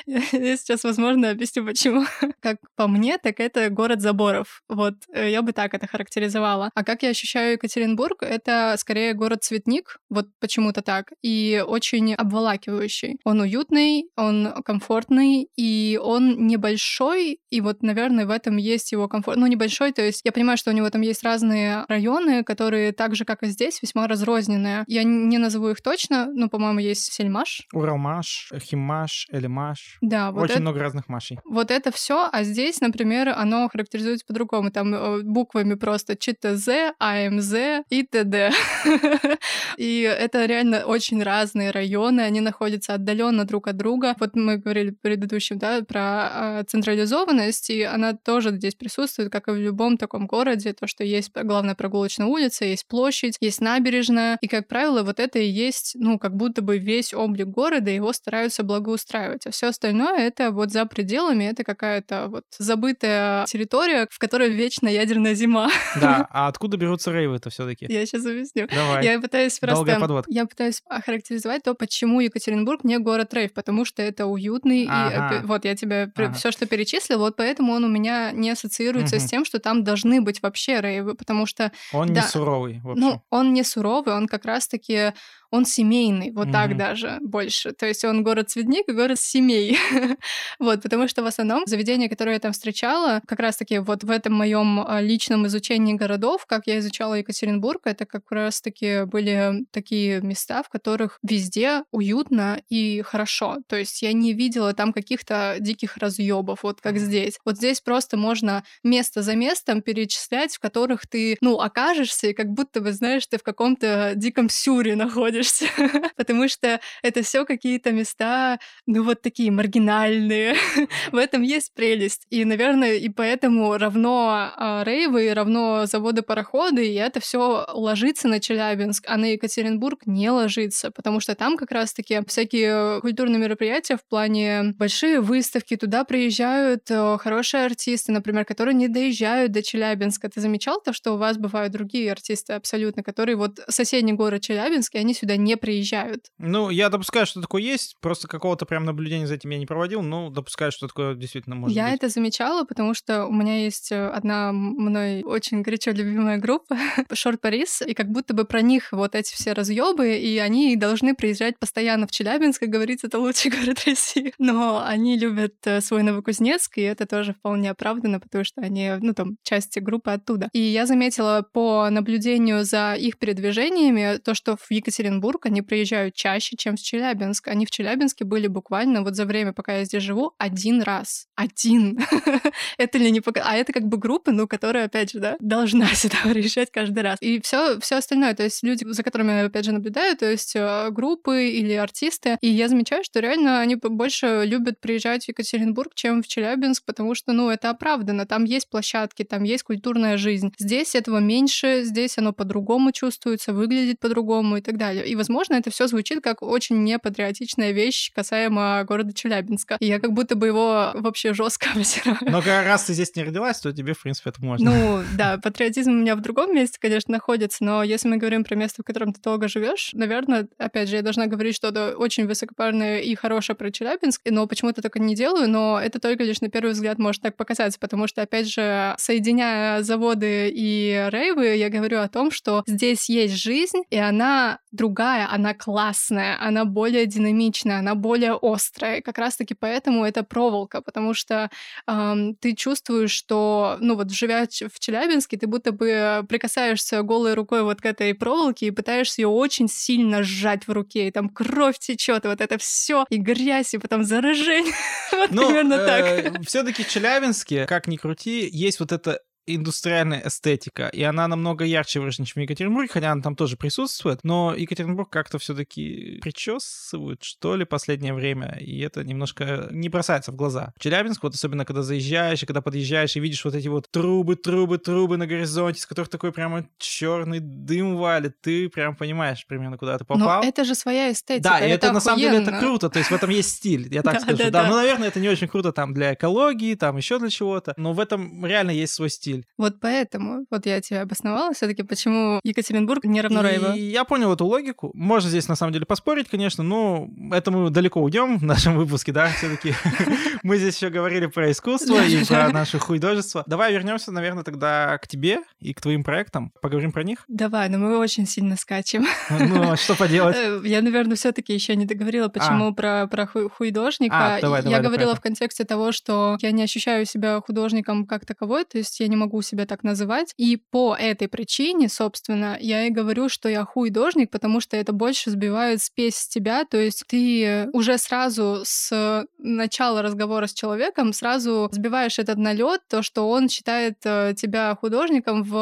Я 0.07 0.57
сейчас, 0.57 0.85
возможно, 0.85 1.31
объясню, 1.31 1.65
почему. 1.65 2.05
Как 2.41 2.59
по 2.77 2.89
мне, 2.89 3.19
так 3.19 3.41
это 3.41 3.71
город 3.71 4.01
заборов. 4.01 4.63
Вот 4.69 4.95
э, 5.13 5.31
я 5.31 5.43
бы 5.43 5.53
так 5.53 5.75
это 5.75 5.87
характеризовала. 5.87 6.71
А 6.75 6.85
как 6.85 7.03
я 7.03 7.11
ощущаю 7.11 7.53
Екатеринбург, 7.53 8.23
это 8.23 8.75
скорее 8.79 9.15
город-цветник, 9.15 9.99
вот 10.11 10.27
почему-то 10.41 10.83
так, 10.83 11.13
и 11.23 11.63
очень 11.67 12.15
обволакивающий. 12.15 13.19
Он 13.25 13.41
уютный, 13.41 14.07
он 14.17 14.53
комфортный, 14.65 15.49
и 15.57 15.99
он 16.03 16.24
небольшой, 16.25 17.39
и 17.51 17.61
вот, 17.61 17.83
наверное, 17.83 18.27
в 18.27 18.31
этом 18.31 18.57
есть 18.57 18.93
его 18.93 19.09
комфорт. 19.09 19.39
Ну, 19.39 19.47
небольшой, 19.47 19.93
то 19.93 20.03
есть 20.03 20.23
я 20.25 20.33
понимаю, 20.33 20.57
что 20.57 20.71
у 20.71 20.75
него 20.75 20.89
там 20.91 21.01
есть 21.01 21.23
разные 21.23 21.85
районы, 21.89 22.45
которые 22.45 22.93
так 22.93 23.15
же, 23.15 23.25
как 23.25 23.43
и 23.43 23.47
здесь, 23.47 23.81
весьма 23.83 24.07
разрозненные. 24.07 24.85
Я 24.87 25.05
не 25.05 25.39
назову 25.39 25.71
их 25.71 25.83
точно, 25.83 26.31
но, 26.33 26.49
по-моему, 26.49 26.81
есть 26.81 27.13
Сельмаш. 27.13 27.63
Уралмаш, 27.73 28.53
Химаш, 28.59 29.27
Элимаш. 29.31 29.99
Да, 30.01 30.31
вот 30.31 30.45
Очень 30.45 30.55
это, 30.55 30.61
много 30.63 30.81
разных 30.81 31.09
машей. 31.09 31.39
Вот 31.45 31.71
это 31.71 31.91
все, 31.93 32.29
а 32.31 32.43
здесь, 32.43 32.81
например, 32.81 33.29
оно 33.29 33.69
характеризуется 33.69 34.27
по-другому. 34.27 34.71
Там 34.71 34.95
э, 34.95 35.23
буквами 35.23 35.75
просто 35.75 36.17
ЧТЗ, 36.17 36.95
АМЗ 36.99 37.55
и 37.91 38.03
ТД. 38.03 38.55
И 39.77 40.01
это 40.01 40.45
реально 40.47 40.85
очень 40.85 41.23
разные 41.23 41.71
районы, 41.71 42.21
они 42.21 42.41
находятся 42.41 42.95
отдаленно 42.95 43.45
друг 43.45 43.69
от 43.69 43.77
друга. 43.77 44.15
Вот 44.19 44.37
мы 44.37 44.59
говорили 44.59 44.91
в 44.91 45.01
предыдущем, 45.01 45.59
да, 45.59 45.83
про 45.83 46.14
э, 46.61 46.65
централизованность, 46.67 47.71
и 47.71 47.83
она 47.83 48.15
тоже 48.15 48.51
здесь 48.51 48.75
присутствует, 48.75 49.31
как 49.31 49.49
и 49.49 49.53
в 49.53 49.57
любом 49.57 49.97
таком 49.97 50.27
городе, 50.27 50.73
то, 50.73 50.87
что 50.87 51.05
есть 51.05 51.31
главная 51.35 51.75
прогулочная 51.75 52.27
улица, 52.27 52.65
есть 52.65 52.87
площадь, 52.87 53.37
есть 53.41 53.61
набережная, 53.61 54.39
и, 54.41 54.49
как 54.49 54.69
правило, 54.69 55.03
вот 55.03 55.21
это 55.21 55.39
и 55.39 55.47
есть, 55.47 55.93
ну, 55.99 56.19
как 56.19 56.37
будто 56.37 56.63
бы 56.63 56.79
весь 56.79 57.15
облик 57.15 57.49
города, 57.49 57.91
его 57.91 58.13
стараются 58.13 58.63
благоустраивать, 58.63 59.47
а 59.47 59.51
все 59.51 59.69
остальное 59.69 60.19
это 60.19 60.51
вот 60.51 60.71
за 60.71 60.87
пределами, 60.87 61.45
это 61.45 61.65
какая-то 61.65 62.29
вот 62.29 62.45
забытая 62.59 63.47
территория, 63.47 64.07
в 64.11 64.19
которой 64.19 64.51
вечно 64.51 64.89
ядерная 64.89 65.35
зима. 65.35 65.71
Да, 66.01 66.27
а 66.31 66.49
откуда 66.49 66.77
берутся 66.77 67.13
рейвы-то 67.13 67.51
все 67.51 67.67
таки 67.67 67.87
Я 67.89 68.07
сейчас 68.07 68.27
объясню. 68.27 68.67
Давай. 68.69 69.05
Я 69.05 69.21
пытаюсь 69.21 69.59
просто... 69.59 70.01
подвод. 70.01 70.25
Я 70.29 70.47
пытаюсь 70.47 70.83
охарактеризовать 70.89 71.63
то, 71.63 71.75
почему 71.75 72.21
Екатеринбург 72.21 72.85
не 72.85 72.99
город 72.99 73.33
рейв, 73.35 73.53
потому 73.53 73.85
что 73.85 74.03
это 74.03 74.27
уютный, 74.27 74.87
ага. 74.89 75.39
и 75.39 75.47
вот 75.47 75.65
я 75.65 75.75
тебе 75.75 75.94
ага. 76.03 76.33
все, 76.33 76.51
что 76.51 76.67
перечислил, 76.67 77.19
вот 77.19 77.37
поэтому 77.37 77.73
он 77.73 77.85
у 77.85 77.89
меня 77.89 78.33
не 78.33 78.51
ассоциируется 78.51 79.17
угу. 79.17 79.23
с 79.25 79.29
тем, 79.29 79.45
что 79.45 79.59
там 79.59 79.85
должны 79.85 80.21
быть 80.21 80.43
вообще 80.43 80.81
рейвы, 80.81 81.15
потому 81.15 81.47
что... 81.47 81.73
Он 81.93 82.09
да, 82.13 82.23
не 82.23 82.27
суровый, 82.27 82.81
в 82.81 82.95
Ну, 82.95 83.23
он 83.31 83.53
не 83.53 83.63
суровый, 83.63 84.15
он 84.15 84.27
как 84.27 84.45
раз-таки 84.45 85.13
он 85.55 85.65
семейный, 85.65 86.33
вот 86.33 86.49
mm-hmm. 86.49 86.53
так 86.53 86.77
даже 86.77 87.19
больше. 87.21 87.73
То 87.73 87.87
есть 87.87 88.05
он 88.05 88.25
город-цветник 88.25 88.89
и 88.89 88.93
город 88.93 89.21
семей. 89.21 89.79
вот, 90.59 90.83
потому 90.83 91.07
что 91.07 91.23
в 91.23 91.27
основном 91.27 91.63
заведения, 91.67 92.09
которые 92.09 92.35
я 92.35 92.41
там 92.41 92.53
встречала, 92.53 93.23
как 93.25 93.39
раз-таки 93.39 93.79
вот 93.79 94.03
в 94.03 94.11
этом 94.11 94.33
моем 94.33 94.81
а, 94.81 95.01
личном 95.01 95.47
изучении 95.47 95.95
городов, 95.95 96.45
как 96.47 96.67
я 96.67 96.81
изучала 96.81 97.15
Екатеринбург, 97.15 97.83
это 97.85 98.05
как 98.05 98.33
раз-таки 98.33 99.05
были 99.05 99.65
такие 99.71 100.21
места, 100.23 100.65
в 100.65 100.69
которых 100.69 101.21
везде 101.23 101.85
уютно 101.93 102.61
и 102.69 103.03
хорошо. 103.03 103.59
То 103.69 103.77
есть 103.77 104.03
я 104.03 104.13
не 104.13 104.33
видела 104.33 104.73
там 104.73 104.93
каких-то 104.93 105.59
диких 105.61 105.99
разъебов, 105.99 106.65
вот 106.65 106.81
как 106.81 106.99
здесь. 106.99 107.39
Вот 107.45 107.59
здесь 107.59 107.81
просто 107.81 108.17
можно 108.17 108.65
место 108.83 109.23
за 109.23 109.37
местом 109.37 109.83
перечислять, 109.83 110.57
в 110.57 110.59
которых 110.59 111.07
ты, 111.07 111.37
ну, 111.41 111.61
окажешься, 111.61 112.27
и 112.27 112.33
как 112.33 112.49
будто 112.49 112.81
бы, 112.81 112.93
знаешь, 112.93 113.25
ты 113.29 113.39
в 113.39 113.45
каком-то 113.45 114.15
диком 114.17 114.49
сюре 114.49 114.97
находишься 114.97 115.44
находишься, 115.45 115.67
потому 116.17 116.49
что 116.49 116.81
это 117.03 117.23
все 117.23 117.45
какие-то 117.45 117.93
места, 117.93 118.59
ну 118.87 119.03
вот 119.03 119.23
такие 119.23 119.51
маргинальные. 119.51 120.57
В 121.13 121.17
этом 121.17 121.43
есть 121.43 121.75
прелесть. 121.75 122.27
И, 122.31 122.45
наверное, 122.45 122.95
и 122.95 123.09
поэтому 123.09 123.77
равно 123.77 124.53
а, 124.57 124.83
рейвы, 124.85 125.33
равно 125.35 125.87
заводы-пароходы, 125.87 126.87
и 126.87 126.95
это 126.95 127.21
все 127.21 127.67
ложится 127.73 128.29
на 128.29 128.41
Челябинск, 128.41 129.05
а 129.09 129.17
на 129.17 129.33
Екатеринбург 129.33 130.07
не 130.07 130.31
ложится, 130.31 130.91
потому 130.91 131.21
что 131.21 131.35
там 131.35 131.57
как 131.57 131.71
раз-таки 131.71 132.21
всякие 132.27 133.01
культурные 133.01 133.39
мероприятия 133.39 133.97
в 133.97 134.07
плане 134.09 134.75
большие 134.77 135.21
выставки, 135.21 135.77
туда 135.77 136.05
приезжают 136.05 136.91
э, 136.91 137.19
хорошие 137.19 137.65
артисты, 137.65 138.13
например, 138.13 138.45
которые 138.45 138.75
не 138.75 138.89
доезжают 138.89 139.53
до 139.53 139.63
Челябинска. 139.63 140.29
Ты 140.29 140.41
замечал 140.41 140.81
то, 140.81 140.93
что 140.93 141.15
у 141.15 141.17
вас 141.17 141.37
бывают 141.39 141.73
другие 141.73 142.11
артисты 142.11 142.55
абсолютно, 142.55 143.03
которые 143.03 143.37
вот 143.37 143.61
соседний 143.69 144.13
город 144.13 144.43
Челябинск, 144.43 144.95
и 144.95 144.99
они 144.99 145.15
сюда 145.15 145.34
не 145.37 145.57
приезжают. 145.57 146.27
Ну, 146.39 146.71
я 146.71 146.89
допускаю, 146.89 147.27
что 147.27 147.41
такое 147.41 147.63
есть, 147.63 147.97
просто 148.01 148.29
какого-то 148.29 148.67
прям 148.67 148.85
наблюдения 148.85 149.27
за 149.27 149.35
этим 149.35 149.51
я 149.51 149.59
не 149.59 149.67
проводил, 149.67 150.03
но 150.03 150.31
допускаю, 150.31 150.73
что 150.73 150.89
такое 150.89 151.15
действительно 151.15 151.57
может 151.57 151.77
я 151.77 151.85
быть. 151.85 151.91
Я 151.91 151.97
это 151.97 152.09
замечала, 152.09 152.65
потому 152.65 152.95
что 152.95 153.27
у 153.27 153.33
меня 153.33 153.63
есть 153.65 153.93
э, 153.93 154.09
одна 154.09 154.53
мной 154.53 155.23
очень 155.23 155.63
горячо 155.63 155.91
любимая 155.91 156.39
группа, 156.39 156.77
Шорт 157.13 157.41
Парис, 157.41 157.83
и 157.83 157.95
как 157.95 158.09
будто 158.09 158.35
бы 158.35 158.45
про 158.45 158.63
них 158.63 158.93
вот 158.93 159.15
эти 159.15 159.35
все 159.35 159.53
разъебы, 159.53 160.17
и 160.17 160.39
они 160.39 160.77
должны 160.77 161.15
приезжать 161.15 161.59
постоянно 161.59 162.07
в 162.07 162.11
Челябинск, 162.11 162.61
как 162.61 162.71
говорится, 162.71 163.07
это 163.07 163.19
лучший 163.19 163.51
город 163.65 163.83
России. 163.87 164.33
Но 164.39 164.83
они 164.85 165.19
любят 165.19 165.55
э, 165.65 165.81
свой 165.81 166.03
Новокузнецк, 166.03 166.79
и 166.79 166.83
это 166.83 167.07
тоже 167.07 167.35
вполне 167.35 167.71
оправдано, 167.71 168.21
потому 168.21 168.45
что 168.45 168.61
они, 168.61 168.93
ну, 169.01 169.15
там, 169.15 169.37
части 169.43 169.79
группы 169.79 170.11
оттуда. 170.11 170.49
И 170.53 170.61
я 170.61 170.87
заметила 170.87 171.47
по 171.53 171.89
наблюдению 171.91 172.65
за 172.65 172.95
их 172.95 173.19
передвижениями 173.19 174.19
то, 174.19 174.35
что 174.35 174.57
в 174.57 174.71
Екатеринбурге 174.71 175.14
Екатеринбург, 175.15 175.47
они 175.47 175.63
приезжают 175.63 176.15
чаще, 176.15 176.57
чем 176.57 176.77
в 176.77 176.81
Челябинск. 176.81 177.49
Они 177.49 177.67
в 177.67 177.71
Челябинске 177.71 178.25
были 178.25 178.47
буквально 178.47 179.03
вот 179.03 179.15
за 179.15 179.25
время, 179.25 179.53
пока 179.53 179.79
я 179.79 179.85
здесь 179.85 180.03
живу, 180.03 180.33
один 180.39 180.83
раз. 180.83 181.27
Один. 181.35 181.99
это 182.79 182.99
ли 182.99 183.11
не 183.11 183.21
пока... 183.21 183.43
А 183.45 183.57
это 183.57 183.73
как 183.73 183.85
бы 183.85 183.97
группа, 183.97 184.33
ну, 184.33 184.47
которая, 184.47 184.87
опять 184.87 185.13
же, 185.13 185.21
да, 185.21 185.37
должна 185.41 185.87
сюда 185.95 186.17
приезжать 186.25 186.71
каждый 186.71 187.03
раз. 187.03 187.19
И 187.21 187.41
все, 187.41 187.79
все 187.81 187.97
остальное, 187.97 188.35
то 188.35 188.43
есть 188.43 188.63
люди, 188.63 188.85
за 188.87 189.03
которыми 189.03 189.45
опять 189.45 189.65
же, 189.65 189.73
наблюдаю, 189.73 190.17
то 190.17 190.31
есть 190.31 190.55
э, 190.57 190.91
группы 190.91 191.49
или 191.49 191.73
артисты, 191.73 192.39
и 192.41 192.49
я 192.49 192.69
замечаю, 192.69 193.05
что 193.05 193.21
реально 193.21 193.61
они 193.61 193.77
больше 193.77 194.43
любят 194.45 194.81
приезжать 194.81 195.25
в 195.25 195.29
Екатеринбург, 195.29 195.95
чем 195.95 196.23
в 196.23 196.27
Челябинск, 196.27 196.85
потому 196.85 197.15
что, 197.15 197.33
ну, 197.33 197.51
это 197.51 197.71
оправдано. 197.71 198.27
Там 198.27 198.45
есть 198.45 198.69
площадки, 198.69 199.25
там 199.25 199.45
есть 199.45 199.63
культурная 199.63 200.17
жизнь. 200.17 200.53
Здесь 200.59 200.95
этого 200.95 201.19
меньше, 201.19 201.83
здесь 201.85 202.19
оно 202.19 202.33
по-другому 202.33 202.93
чувствуется, 202.93 203.53
выглядит 203.53 204.01
по-другому 204.01 204.57
и 204.57 204.61
так 204.61 204.77
далее. 204.77 205.04
И 205.05 205.15
и, 205.15 205.17
возможно, 205.17 205.55
это 205.55 205.71
все 205.71 205.87
звучит 205.87 206.25
как 206.25 206.43
очень 206.43 206.83
непатриотичная 206.83 207.71
вещь 207.71 208.11
касаемо 208.13 208.83
города 208.85 209.13
Челябинска. 209.15 209.77
И 209.79 209.87
я 209.87 210.01
как 210.01 210.13
будто 210.13 210.35
бы 210.35 210.49
его 210.49 210.91
вообще 210.95 211.33
жестко 211.33 211.69
обсираю. 211.77 212.19
Но 212.23 212.43
раз 212.45 212.85
ты 212.85 212.95
здесь 212.95 213.15
не 213.15 213.23
родилась, 213.23 213.61
то 213.61 213.73
тебе, 213.73 213.95
в 213.95 214.03
принципе, 214.03 214.31
это 214.31 214.45
можно. 214.45 214.73
Ну, 214.73 215.03
да, 215.17 215.39
патриотизм 215.39 215.93
у 215.93 215.95
меня 215.95 216.17
в 216.17 216.21
другом 216.21 216.53
месте, 216.53 216.79
конечно, 216.81 217.13
находится, 217.13 217.63
но 217.63 217.85
если 217.85 218.09
мы 218.09 218.17
говорим 218.17 218.43
про 218.43 218.57
место, 218.57 218.83
в 218.83 218.85
котором 218.85 219.13
ты 219.13 219.21
долго 219.21 219.47
живешь, 219.47 219.91
наверное, 219.93 220.49
опять 220.59 220.89
же, 220.89 220.97
я 220.97 221.03
должна 221.03 221.27
говорить 221.27 221.55
что-то 221.55 221.95
очень 221.97 222.27
высокопарное 222.27 222.99
и 222.99 223.15
хорошее 223.15 223.55
про 223.55 223.71
Челябинск, 223.71 224.21
но 224.29 224.49
почему-то 224.49 224.83
только 224.83 224.99
не 224.99 225.15
делаю, 225.15 225.49
но 225.49 225.81
это 225.81 226.01
только 226.01 226.25
лишь 226.25 226.41
на 226.41 226.49
первый 226.49 226.73
взгляд 226.73 226.99
может 226.99 227.23
так 227.23 227.37
показаться, 227.37 227.79
потому 227.79 228.09
что, 228.09 228.23
опять 228.23 228.49
же, 228.53 228.97
соединяя 228.99 229.83
заводы 229.83 230.51
и 230.53 231.09
рейвы, 231.13 231.55
я 231.55 231.71
говорю 231.71 232.01
о 232.01 232.09
том, 232.09 232.33
что 232.33 232.65
здесь 232.67 233.09
есть 233.09 233.35
жизнь, 233.35 233.83
и 233.91 233.97
она 233.97 234.59
другая 234.73 234.94
другая, 234.95 235.29
она 235.29 235.55
классная, 235.55 236.39
она 236.41 236.65
более 236.65 237.07
динамичная, 237.07 237.79
она 237.79 237.95
более 237.95 238.39
острая. 238.41 239.01
как 239.01 239.19
раз-таки 239.19 239.55
поэтому 239.55 240.05
это 240.05 240.23
проволока, 240.23 240.81
потому 240.83 241.15
что 241.15 241.51
эм, 241.89 242.37
ты 242.37 242.55
чувствуешь, 242.55 243.11
что, 243.11 243.77
ну 243.81 243.97
вот 243.97 244.11
живя 244.13 244.47
в 244.47 244.79
Челябинске, 244.79 245.37
ты 245.37 245.47
будто 245.47 245.73
бы 245.73 246.25
прикасаешься 246.29 247.03
голой 247.03 247.35
рукой 247.35 247.63
вот 247.63 247.81
к 247.81 247.87
этой 247.87 248.15
проволоке 248.15 248.67
и 248.67 248.71
пытаешься 248.71 249.23
ее 249.23 249.29
очень 249.29 249.69
сильно 249.69 250.23
сжать 250.23 250.69
в 250.69 250.73
руке, 250.73 251.09
и 251.09 251.11
там 251.11 251.29
кровь 251.29 251.79
течет, 251.79 252.25
вот 252.25 252.41
это 252.41 252.57
все, 252.59 253.05
и 253.11 253.17
грязь, 253.17 253.75
и 253.75 253.79
потом 253.79 254.05
заражение. 254.05 254.75
вот 255.13 255.31
примерно 255.31 255.79
так. 255.79 256.05
Э, 256.05 256.33
Все-таки 256.47 256.85
в 256.85 256.89
Челябинске, 256.89 257.67
как 257.67 257.89
ни 257.89 257.97
крути, 257.97 258.49
есть 258.53 258.79
вот 258.79 258.93
это 258.93 259.19
индустриальная 259.47 260.23
эстетика, 260.27 260.89
и 260.89 261.03
она 261.03 261.29
намного 261.29 261.65
ярче 261.65 262.01
выражена, 262.01 262.27
чем 262.27 262.41
в 262.41 262.43
Екатеринбурге, 262.43 262.91
хотя 262.93 263.13
она 263.13 263.23
там 263.23 263.37
тоже 263.37 263.57
присутствует, 263.57 264.21
но 264.23 264.55
Екатеринбург 264.55 265.11
как-то 265.11 265.39
все-таки 265.39 266.19
причесывают, 266.23 267.23
что 267.23 267.57
ли, 267.57 267.65
последнее 267.65 268.15
время, 268.15 268.57
и 268.61 268.81
это 268.81 269.05
немножко 269.05 269.69
не 269.71 269.89
бросается 269.89 270.33
в 270.33 270.37
глаза. 270.37 270.73
В 270.77 270.83
Челябинск, 270.83 271.23
вот 271.23 271.35
особенно 271.35 271.65
когда 271.65 271.83
заезжаешь, 271.83 272.43
и 272.43 272.47
когда 272.47 272.61
подъезжаешь, 272.61 273.17
и 273.17 273.21
видишь 273.21 273.45
вот 273.45 273.55
эти 273.55 273.69
вот 273.69 273.91
трубы, 273.91 274.37
трубы, 274.37 274.79
трубы 274.79 275.17
на 275.17 275.27
горизонте, 275.27 275.79
из 275.79 275.87
которых 275.87 276.09
такой 276.09 276.33
прямо 276.33 276.67
черный 276.79 277.41
дым 277.41 277.97
валит, 277.97 278.41
ты 278.41 278.69
прям 278.69 278.97
понимаешь 278.97 279.47
примерно, 279.47 279.79
куда 279.79 279.99
ты 279.99 280.05
попал. 280.05 280.43
Но 280.43 280.49
это 280.49 280.65
же 280.65 280.75
своя 280.75 281.13
эстетика. 281.13 281.51
Да, 281.51 281.61
и 281.61 281.71
это, 281.71 281.87
это 281.87 281.93
на 281.93 282.01
самом 282.01 282.21
деле 282.21 282.39
это 282.39 282.59
круто, 282.59 282.89
то 282.89 282.99
есть 282.99 283.11
в 283.11 283.15
этом 283.15 283.31
есть 283.31 283.51
стиль, 283.51 283.93
я 283.93 284.03
так 284.03 284.21
скажу. 284.23 284.51
Да, 284.51 284.69
ну, 284.69 284.77
наверное, 284.77 285.09
это 285.09 285.21
не 285.21 285.29
очень 285.29 285.49
круто 285.49 285.73
там 285.73 285.93
для 285.93 286.15
экологии, 286.15 286.75
там 286.75 286.97
еще 286.97 287.19
для 287.19 287.31
чего-то, 287.31 287.75
но 287.77 287.93
в 287.93 288.01
этом 288.01 288.45
реально 288.45 288.71
есть 288.71 288.95
свой 288.95 289.11
стиль. 289.11 289.34
Вот 289.59 289.81
поэтому, 289.81 290.47
вот 290.51 290.67
я 290.67 290.81
тебе 290.81 291.01
обосновала 291.01 291.53
все 291.55 291.67
таки 291.67 291.83
почему 291.83 292.41
Екатеринбург 292.45 293.05
не 293.05 293.21
равно 293.21 293.43
Рейва. 293.43 293.75
И 293.75 293.83
я 293.83 294.05
понял 294.05 294.33
эту 294.33 294.47
логику. 294.47 294.91
Можно 294.95 295.31
здесь 295.31 295.49
на 295.49 295.57
самом 295.57 295.73
деле 295.73 295.87
поспорить, 295.87 296.29
конечно, 296.29 296.63
но 296.63 297.09
это 297.33 297.51
мы 297.51 297.71
далеко 297.71 298.01
уйдем 298.01 298.39
в 298.39 298.45
нашем 298.45 298.77
выпуске, 298.77 299.13
да, 299.13 299.29
все 299.29 299.51
таки 299.51 299.75
Мы 300.45 300.59
здесь 300.59 300.77
еще 300.77 300.91
говорили 300.91 301.27
про 301.27 301.51
искусство 301.51 302.05
и 302.05 302.23
про 302.25 302.51
наше 302.51 302.79
художество. 302.79 303.45
Давай 303.47 303.73
вернемся, 303.73 304.13
наверное, 304.13 304.45
тогда 304.45 304.99
к 304.99 305.09
тебе 305.09 305.39
и 305.59 305.73
к 305.73 305.81
твоим 305.81 306.05
проектам. 306.05 306.53
Поговорим 306.61 306.93
про 306.93 307.03
них? 307.03 307.25
Давай, 307.29 307.71
но 307.71 307.79
мы 307.79 307.97
очень 307.97 308.27
сильно 308.27 308.57
скачем. 308.57 309.07
Ну, 309.31 309.73
а 309.73 309.77
что 309.77 309.97
поделать? 309.97 310.37
Э, 310.37 310.61
я, 310.65 310.83
наверное, 310.83 311.17
все 311.17 311.33
таки 311.33 311.55
еще 311.55 311.77
не 311.77 311.87
договорила, 311.87 312.29
почему 312.29 312.69
а. 312.69 312.73
про, 312.73 313.07
про 313.07 313.27
художника. 313.27 314.37
А, 314.37 314.41
давай, 314.43 314.63
давай, 314.63 314.79
я 314.79 314.83
говорила 314.83 315.15
в 315.15 315.21
контексте 315.21 315.65
того, 315.65 315.93
что 315.93 316.37
я 316.41 316.53
не 316.53 316.63
ощущаю 316.63 317.07
себя 317.07 317.41
художником 317.41 318.07
как 318.07 318.27
таковой, 318.27 318.65
то 318.65 318.77
есть 318.77 319.01
я 319.01 319.09
не 319.09 319.17
могу 319.17 319.24
себя 319.43 319.67
так 319.67 319.85
называть. 319.85 320.33
И 320.37 320.57
по 320.57 320.97
этой 320.99 321.29
причине, 321.29 321.89
собственно, 321.89 322.57
я 322.61 322.87
и 322.87 322.91
говорю, 322.91 323.29
что 323.29 323.49
я 323.49 323.65
художник, 323.65 324.31
потому 324.31 324.61
что 324.61 324.77
это 324.77 324.93
больше 324.93 325.31
сбивает 325.31 325.83
спесь 325.83 326.17
с 326.17 326.29
тебя, 326.29 326.65
то 326.65 326.77
есть 326.77 327.05
ты 327.07 327.69
уже 327.73 327.99
сразу 327.99 328.63
с 328.65 329.27
начала 329.39 330.03
разговора 330.03 330.47
с 330.47 330.53
человеком 330.53 331.13
сразу 331.13 331.69
сбиваешь 331.73 332.19
этот 332.19 332.39
налет, 332.39 332.81
то, 332.89 333.03
что 333.03 333.29
он 333.29 333.49
считает 333.49 333.99
э, 334.05 334.35
тебя 334.37 334.77
художником 334.81 335.43
в 335.43 335.57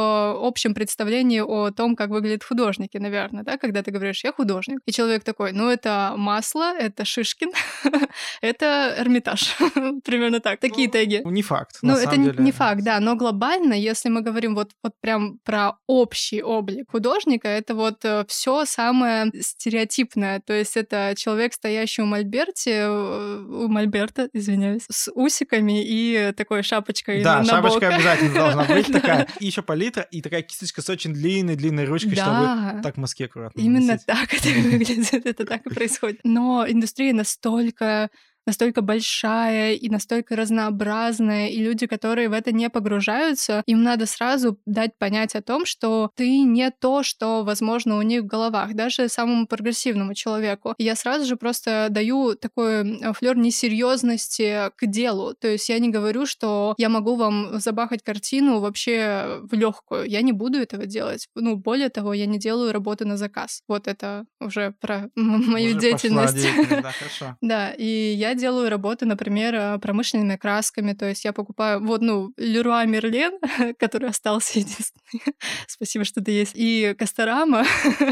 общем 0.46 0.74
представлении 0.74 1.40
о 1.40 1.70
том, 1.70 1.96
как 1.96 2.10
выглядят 2.10 2.44
художники, 2.44 2.98
наверное, 2.98 3.42
да, 3.42 3.58
когда 3.58 3.82
ты 3.82 3.90
говоришь, 3.90 4.24
я 4.24 4.32
художник. 4.32 4.80
И 4.86 4.92
человек 4.92 5.24
такой, 5.24 5.52
ну, 5.52 5.68
это 5.68 6.14
масло, 6.16 6.76
это 6.76 7.04
Шишкин, 7.04 7.52
это 8.40 8.94
Эрмитаж. 8.98 9.56
Примерно 10.04 10.40
так. 10.40 10.60
Такие 10.60 10.88
ну, 10.88 10.92
теги. 10.92 11.22
Не 11.24 11.42
факт. 11.42 11.78
Ну, 11.82 11.94
это 11.94 12.16
не 12.16 12.52
факт, 12.52 12.82
да, 12.82 13.00
но 13.00 13.16
глобально, 13.16 13.51
если 13.54 14.08
мы 14.08 14.22
говорим 14.22 14.54
вот, 14.54 14.72
вот 14.82 14.94
прям 15.00 15.38
про 15.44 15.72
общий 15.86 16.42
облик 16.42 16.90
художника, 16.90 17.48
это 17.48 17.74
вот 17.74 18.04
э, 18.04 18.24
все 18.28 18.64
самое 18.64 19.30
стереотипное. 19.40 20.40
То 20.40 20.52
есть 20.52 20.76
это 20.76 21.14
человек, 21.16 21.54
стоящий 21.54 22.02
у 22.02 22.06
Мольберти, 22.06 22.70
э, 22.70 23.38
у 23.38 23.68
Мольберта, 23.68 24.28
извиняюсь, 24.32 24.84
с 24.90 25.10
усиками 25.12 25.82
и 25.84 26.32
такой 26.36 26.62
шапочкой 26.62 27.22
Да, 27.22 27.38
на 27.38 27.44
шапочка 27.44 27.86
бок. 27.86 27.94
обязательно 27.94 28.34
должна 28.34 28.64
быть 28.64 28.86
такая. 28.92 29.28
И 29.40 29.46
еще 29.46 29.62
палитра, 29.62 30.02
и 30.10 30.22
такая 30.22 30.42
кисточка 30.42 30.82
с 30.82 30.88
очень 30.88 31.12
длинной-длинной 31.12 31.84
ручкой, 31.84 32.16
чтобы 32.16 32.82
так 32.82 32.96
мазки 32.96 33.24
аккуратно 33.24 33.60
Именно 33.60 33.98
так 33.98 34.32
это 34.34 34.48
выглядит, 34.60 35.26
это 35.26 35.44
так 35.44 35.66
и 35.66 35.70
происходит. 35.74 36.20
Но 36.24 36.64
индустрия 36.68 37.12
настолько 37.12 38.10
настолько 38.46 38.82
большая 38.82 39.74
и 39.74 39.88
настолько 39.88 40.36
разнообразная, 40.36 41.48
и 41.48 41.58
люди, 41.58 41.86
которые 41.86 42.28
в 42.28 42.32
это 42.32 42.52
не 42.52 42.68
погружаются, 42.70 43.62
им 43.66 43.82
надо 43.82 44.06
сразу 44.06 44.58
дать 44.66 44.96
понять 44.98 45.34
о 45.34 45.42
том, 45.42 45.64
что 45.66 46.10
ты 46.16 46.40
не 46.40 46.70
то, 46.70 47.02
что, 47.02 47.44
возможно, 47.44 47.98
у 47.98 48.02
них 48.02 48.22
в 48.22 48.26
головах, 48.26 48.74
даже 48.74 49.08
самому 49.08 49.46
прогрессивному 49.46 50.14
человеку. 50.14 50.74
И 50.78 50.84
я 50.84 50.96
сразу 50.96 51.24
же 51.26 51.36
просто 51.36 51.88
даю 51.90 52.34
такой 52.34 53.00
флер 53.14 53.36
несерьезности 53.36 54.70
к 54.76 54.86
делу. 54.86 55.34
То 55.34 55.48
есть 55.48 55.68
я 55.68 55.78
не 55.78 55.88
говорю, 55.88 56.26
что 56.26 56.74
я 56.78 56.88
могу 56.88 57.16
вам 57.16 57.60
забахать 57.60 58.02
картину 58.02 58.60
вообще 58.60 59.40
в 59.42 59.54
легкую. 59.54 60.08
Я 60.08 60.22
не 60.22 60.32
буду 60.32 60.58
этого 60.58 60.86
делать. 60.86 61.28
Ну, 61.34 61.56
более 61.56 61.88
того, 61.88 62.14
я 62.14 62.26
не 62.26 62.38
делаю 62.38 62.72
работы 62.72 63.04
на 63.04 63.16
заказ. 63.16 63.62
Вот 63.68 63.88
это 63.88 64.24
уже 64.40 64.74
про 64.80 65.08
мою 65.14 65.70
уже 65.70 65.80
деятельность. 65.80 66.34
деятельность. 66.34 66.72
Да, 66.82 66.90
хорошо. 66.90 67.36
да, 67.40 67.70
и 67.70 68.14
я 68.14 68.31
делаю 68.34 68.70
работы, 68.70 69.06
например, 69.06 69.54
э, 69.54 69.78
промышленными 69.78 70.36
красками, 70.36 70.92
то 70.92 71.08
есть 71.08 71.24
я 71.24 71.32
покупаю, 71.32 71.84
вот, 71.84 72.02
ну, 72.02 72.32
Леруа 72.36 72.84
Мерлен, 72.84 73.38
который 73.78 74.08
остался 74.08 74.58
единственный, 74.58 75.34
спасибо, 75.66 76.04
что 76.04 76.22
ты 76.22 76.32
есть, 76.32 76.52
и 76.54 76.94
Касторама, 76.98 77.64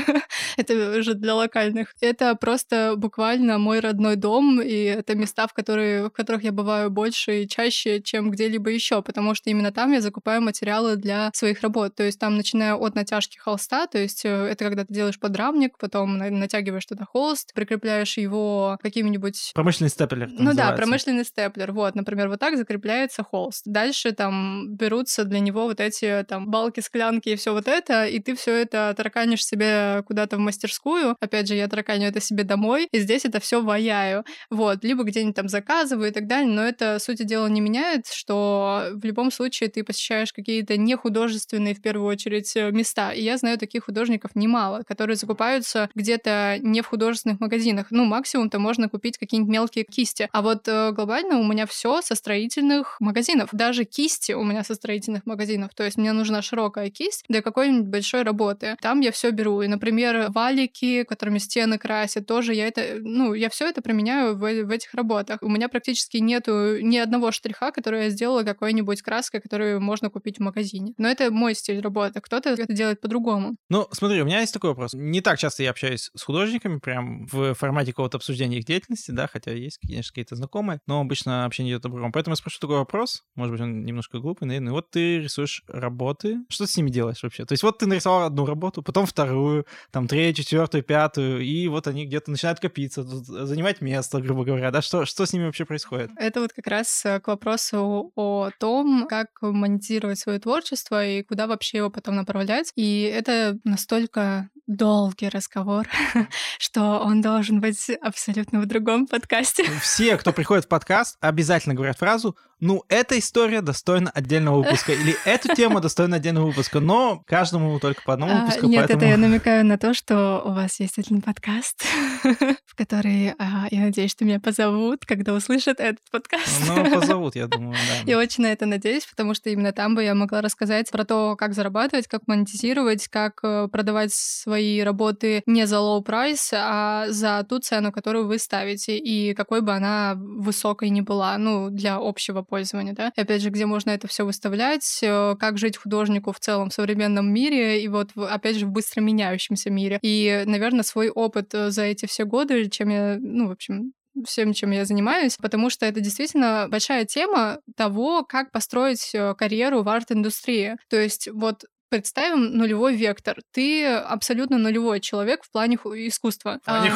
это 0.56 0.98
уже 0.98 1.14
для 1.14 1.35
локальных. 1.35 1.94
Это 2.00 2.35
просто 2.35 2.94
буквально 2.96 3.59
мой 3.59 3.80
родной 3.80 4.16
дом, 4.16 4.61
и 4.61 4.74
это 4.74 5.14
места, 5.14 5.46
в, 5.46 5.52
которые, 5.52 6.09
в 6.09 6.11
которых 6.11 6.44
я 6.44 6.52
бываю 6.52 6.90
больше 6.90 7.42
и 7.42 7.48
чаще, 7.48 8.00
чем 8.02 8.30
где-либо 8.30 8.70
еще, 8.70 9.02
потому 9.02 9.35
что 9.35 9.50
именно 9.50 9.72
там 9.72 9.92
я 9.92 10.00
закупаю 10.00 10.42
материалы 10.42 10.96
для 10.96 11.30
своих 11.35 11.62
работ, 11.62 11.94
то 11.94 12.02
есть 12.02 12.18
там, 12.18 12.37
начиная 12.37 12.74
от 12.74 12.94
натяжки 12.94 13.38
холста, 13.38 13.87
то 13.87 13.98
есть 13.98 14.24
э, 14.24 14.28
это 14.28 14.64
когда 14.64 14.85
ты 14.85 14.92
делаешь 14.92 15.18
подрамник, 15.18 15.78
потом 15.78 16.18
натягиваешь 16.18 16.87
туда 16.87 17.04
холст, 17.04 17.54
прикрепляешь 17.54 18.16
его 18.16 18.78
какими-нибудь... 18.83 19.52
Промышленный 19.54 19.90
степ 19.90 20.10
степлер. 20.11 20.31
Ну 20.38 20.55
да, 20.55 20.73
промышленный 20.73 21.25
степлер. 21.25 21.73
Вот, 21.73 21.94
например, 21.94 22.29
вот 22.29 22.40
так 22.40 22.57
закрепляется 22.57 23.23
холст. 23.23 23.62
Дальше 23.64 24.12
там 24.12 24.75
берутся 24.75 25.25
для 25.25 25.40
него 25.40 25.64
вот 25.64 25.81
эти 25.81 26.25
там 26.29 26.51
балки, 26.51 26.81
склянки 26.81 27.31
и 27.31 27.37
все 27.37 27.53
вот 27.53 27.68
это, 27.68 28.07
и 28.07 28.18
ты 28.18 28.35
все 28.35 28.55
это 28.55 28.92
тараканишь 28.96 29.44
себе 29.44 30.03
куда-то 30.07 30.37
в 30.37 30.40
мастерскую. 30.40 31.16
Опять 31.20 31.49
же, 31.49 31.55
я 31.55 31.68
тараканю 31.68 32.09
это 32.09 32.20
себе 32.20 32.44
домой, 32.44 32.88
и 32.92 32.99
здесь 32.99 33.25
это 33.25 33.40
все 33.40 33.62
ваяю. 33.62 34.25
Вот, 34.51 34.85
либо 34.85 35.05
где-нибудь 35.05 35.37
там 35.37 35.49
заказываю 35.49 36.09
и 36.09 36.12
так 36.12 36.27
далее, 36.27 36.51
но 36.51 36.62
это, 36.62 36.99
сути 36.99 37.23
дела, 37.23 37.46
не 37.46 37.61
меняет, 37.61 38.07
что 38.07 38.88
в 38.92 39.05
любом 39.05 39.31
случае 39.31 39.68
ты 39.70 39.85
посещаешь 39.85 40.33
какие-то 40.33 40.77
нехудожественные, 40.77 41.75
в 41.75 41.83
первую 41.83 42.09
очередь, 42.09 42.55
э, 42.57 42.70
места. 42.70 43.12
И 43.12 43.23
я 43.23 43.37
знаю 43.37 43.59
таких 43.59 43.85
художников 43.85 44.33
немало, 44.35 44.83
которые 44.87 45.16
закупаются 45.16 45.88
где-то 45.94 46.59
не 46.61 46.83
в 46.83 46.87
художественных 46.87 47.40
магазинах. 47.40 47.87
Ну, 47.90 48.05
максимум-то 48.05 48.59
можно 48.59 48.88
купить 48.88 49.18
какие-нибудь 49.18 49.53
мелкие 49.53 49.85
кисти. 50.01 50.29
А 50.33 50.41
вот 50.41 50.67
э, 50.67 50.93
глобально 50.93 51.39
у 51.39 51.45
меня 51.47 51.67
все 51.67 52.01
со 52.01 52.15
строительных 52.15 52.97
магазинов. 53.01 53.51
Даже 53.53 53.85
кисти 53.85 54.33
у 54.33 54.43
меня 54.43 54.65
со 54.65 54.75
строительных 54.75 55.27
магазинов. 55.27 55.75
То 55.75 55.85
есть 55.85 55.99
мне 55.99 56.13
нужна 56.13 56.41
широкая 56.41 56.89
кисть 56.89 57.25
для 57.29 57.43
какой-нибудь 57.43 57.89
большой 57.89 58.23
работы. 58.23 58.77
Там 58.81 59.01
я 59.01 59.13
все 59.13 59.31
беру. 59.31 59.61
И, 59.61 59.67
например, 59.67 60.31
валики, 60.31 61.05
которыми 61.05 61.39
стены 61.39 61.77
красят, 61.77 62.27
тоже 62.27 62.55
я 62.55 62.67
это, 62.67 62.83
ну, 63.01 63.35
я 63.35 63.51
все 63.51 63.69
это 63.69 63.83
применяю 63.83 64.37
в, 64.37 64.41
в 64.41 64.71
этих 64.71 64.95
работах. 64.95 65.39
У 65.43 65.49
меня 65.51 65.69
практически 65.69 66.17
нету 66.17 66.81
ни 66.81 66.97
одного 66.97 67.31
штриха, 67.31 67.71
который 67.71 68.05
я 68.05 68.11
сделала 68.11 68.43
какой-нибудь 68.43 69.03
краской, 69.03 69.41
которую 69.41 69.83
можно 69.83 70.09
купить 70.09 70.39
в 70.39 70.41
магазине. 70.41 70.95
Но 70.97 71.09
это 71.09 71.31
мой 71.31 71.55
стиль 71.55 71.81
работы. 71.81 72.21
Кто-то 72.23 72.51
это 72.51 72.73
делает 72.73 73.03
по-другому. 73.03 73.57
Ну, 73.69 73.87
смотри, 73.93 74.23
у 74.23 74.25
меня 74.25 74.41
есть 74.41 74.55
такой 74.55 74.71
вопрос. 74.71 74.95
Не 74.95 75.21
так 75.21 75.39
часто 75.39 75.63
я 75.63 75.71
общаюсь 75.71 76.11
с 76.15 76.23
художниками, 76.23 76.79
прям 76.79 77.27
в 77.27 77.53
формате 77.53 77.93
какого-то 77.93 78.17
обсуждения 78.17 78.59
их 78.59 78.65
деятельности, 78.65 79.11
да, 79.11 79.27
хотя 79.27 79.53
есть 79.53 79.79
конечно, 79.90 80.11
какие-то 80.11 80.37
знакомые, 80.37 80.81
но 80.87 81.00
обычно 81.00 81.44
общение 81.44 81.72
идет 81.74 81.83
добром. 81.83 82.12
Поэтому 82.12 82.33
я 82.33 82.37
спрошу 82.37 82.59
такой 82.61 82.76
вопрос, 82.76 83.24
может 83.35 83.53
быть, 83.53 83.61
он 83.61 83.85
немножко 83.85 84.18
глупый, 84.18 84.46
наверное. 84.46 84.72
Вот 84.72 84.90
ты 84.90 85.20
рисуешь 85.20 85.62
работы, 85.68 86.38
что 86.48 86.64
ты 86.64 86.70
с 86.72 86.76
ними 86.76 86.90
делаешь 86.90 87.22
вообще? 87.22 87.44
То 87.44 87.53
есть 87.53 87.62
вот 87.62 87.79
ты 87.79 87.87
нарисовал 87.87 88.24
одну 88.24 88.46
работу, 88.46 88.83
потом 88.83 89.07
вторую, 89.07 89.66
там 89.90 90.09
третью, 90.09 90.44
четвертую, 90.44 90.83
пятую, 90.83 91.40
и 91.40 91.68
вот 91.68 91.87
они 91.87 92.07
где-то 92.07 92.31
начинают 92.31 92.61
копиться, 92.61 93.03
занимать 93.03 93.81
место, 93.81 94.20
грубо 94.20 94.44
говоря, 94.44 94.70
да? 94.70 94.83
Что, 94.83 95.05
что 95.05 95.26
с 95.26 95.33
ними 95.33 95.44
вообще 95.44 95.64
происходит? 95.64 96.11
Это 96.16 96.40
вот 96.40 96.53
как 96.53 96.66
раз 96.66 97.05
э, 97.05 97.20
к 97.20 97.29
вопросу 97.29 98.12
о 98.14 98.50
том, 98.59 99.07
как 99.09 99.29
монетизировать 99.40 100.18
свое 100.18 100.38
творчество 100.38 101.05
и 101.05 101.22
куда 101.22 101.46
вообще 101.46 101.79
его 101.79 101.90
потом 101.90 102.16
направлять. 102.16 102.72
И 102.76 103.03
это 103.03 103.59
настолько 103.64 104.48
долгий 104.76 105.28
разговор, 105.28 105.88
что 106.59 107.00
он 107.00 107.20
должен 107.20 107.61
быть 107.61 107.90
абсолютно 108.00 108.61
в 108.61 108.66
другом 108.66 109.06
подкасте. 109.06 109.64
Все, 109.80 110.16
кто 110.16 110.33
приходит 110.33 110.66
в 110.66 110.68
подкаст, 110.68 111.16
обязательно 111.20 111.74
говорят 111.74 111.98
фразу 111.98 112.37
ну, 112.61 112.85
эта 112.88 113.18
история 113.18 113.62
достойна 113.62 114.11
отдельного 114.11 114.62
выпуска, 114.62 114.92
или 114.92 115.16
эту 115.24 115.54
тему 115.54 115.80
достойна 115.80 116.16
отдельного 116.16 116.46
выпуска, 116.46 116.78
но 116.78 117.22
каждому 117.26 117.80
только 117.80 118.02
по 118.02 118.12
одному 118.12 118.33
а, 118.33 118.40
выпуску. 118.40 118.66
Нет, 118.66 118.80
поэтому... 118.80 119.00
это 119.00 119.11
я 119.11 119.16
намекаю 119.28 119.64
на 119.64 119.78
то, 119.78 119.94
что 119.94 120.42
у 120.44 120.52
вас 120.52 120.78
есть 120.78 120.98
один 120.98 121.22
подкаст, 121.22 121.83
в 122.66 122.76
который, 122.76 123.35
а, 123.38 123.66
я 123.70 123.80
надеюсь, 123.80 124.11
что 124.11 124.26
меня 124.26 124.40
позовут, 124.40 125.06
когда 125.06 125.33
услышат 125.33 125.80
этот 125.80 126.04
подкаст. 126.11 126.62
Ну, 126.66 126.90
позовут, 126.90 127.35
я 127.35 127.46
думаю, 127.46 127.72
да. 127.72 128.11
Я 128.11 128.18
очень 128.18 128.42
на 128.42 128.52
это 128.52 128.66
надеюсь, 128.66 129.06
потому 129.06 129.35
что 129.35 129.48
именно 129.48 129.72
там 129.72 129.94
бы 129.94 130.04
я 130.04 130.14
могла 130.14 130.42
рассказать 130.42 130.90
про 130.90 131.04
то, 131.04 131.37
как 131.37 131.54
зарабатывать, 131.54 132.09
как 132.09 132.22
монетизировать, 132.26 133.09
как 133.09 133.40
э, 133.42 133.68
продавать 133.68 134.12
свои 134.12 134.60
работы 134.85 135.42
не 135.46 135.66
за 135.66 135.77
low 135.77 136.05
price, 136.05 136.53
а 136.53 137.07
за 137.09 137.44
ту 137.49 137.59
цену, 137.59 137.92
которую 137.92 138.27
вы 138.27 138.38
ставите, 138.38 138.99
и 138.99 139.35
какой 139.35 139.61
бы 139.61 139.73
она 139.73 140.14
высокой 140.16 140.90
не 140.90 141.03
была, 141.03 141.37
ну, 141.38 141.70
для 141.70 141.96
общего 141.96 142.42
пользования, 142.42 142.92
да. 142.92 143.12
И 143.16 143.20
опять 143.20 143.42
же, 143.42 143.51
где 143.51 143.66
можно 143.66 143.90
это 143.90 144.09
все 144.09 144.25
выставлять, 144.25 145.01
э, 145.03 145.37
как 145.38 145.59
жить 145.59 145.77
художнику 145.77 146.33
в 146.33 146.40
целом 146.40 146.70
в 146.70 146.75
современном 146.75 147.33
мире, 147.33 147.83
и 147.83 147.88
вот, 147.88 148.11
опять 148.16 148.57
же, 148.57 148.66
в 148.66 148.70
быстро 148.70 149.01
меняющемся 149.01 149.70
мире. 149.70 149.99
И, 150.03 150.44
наверное, 150.46 150.83
свой 150.83 151.11
опыт 151.11 151.55
э, 151.55 151.70
за 151.70 151.83
эти 151.83 152.07
все 152.07 152.25
годы, 152.25 152.68
чем 152.68 152.88
я, 152.88 153.16
ну, 153.20 153.49
в 153.49 153.53
общем, 153.53 153.92
всем, 154.27 154.53
чем 154.53 154.70
я 154.70 154.85
занимаюсь, 154.85 155.37
потому 155.37 155.70
что 155.70 155.87
это 155.87 156.01
действительно 156.01 156.66
большая 156.68 157.05
тема 157.05 157.61
того, 157.77 158.25
как 158.25 158.51
построить 158.51 159.14
э, 159.14 159.35
карьеру 159.35 159.83
в 159.83 159.88
арт-индустрии. 159.88 160.77
То 160.88 160.96
есть 160.96 161.29
вот 161.33 161.64
представим 161.90 162.57
нулевой 162.57 162.96
вектор. 162.96 163.37
Ты 163.53 163.87
абсолютно 163.87 164.59
нулевой 164.59 165.00
человек 165.00 165.44
в 165.44 165.50
плане 165.50 165.76
искусства. 165.76 166.61
А, 166.64 166.87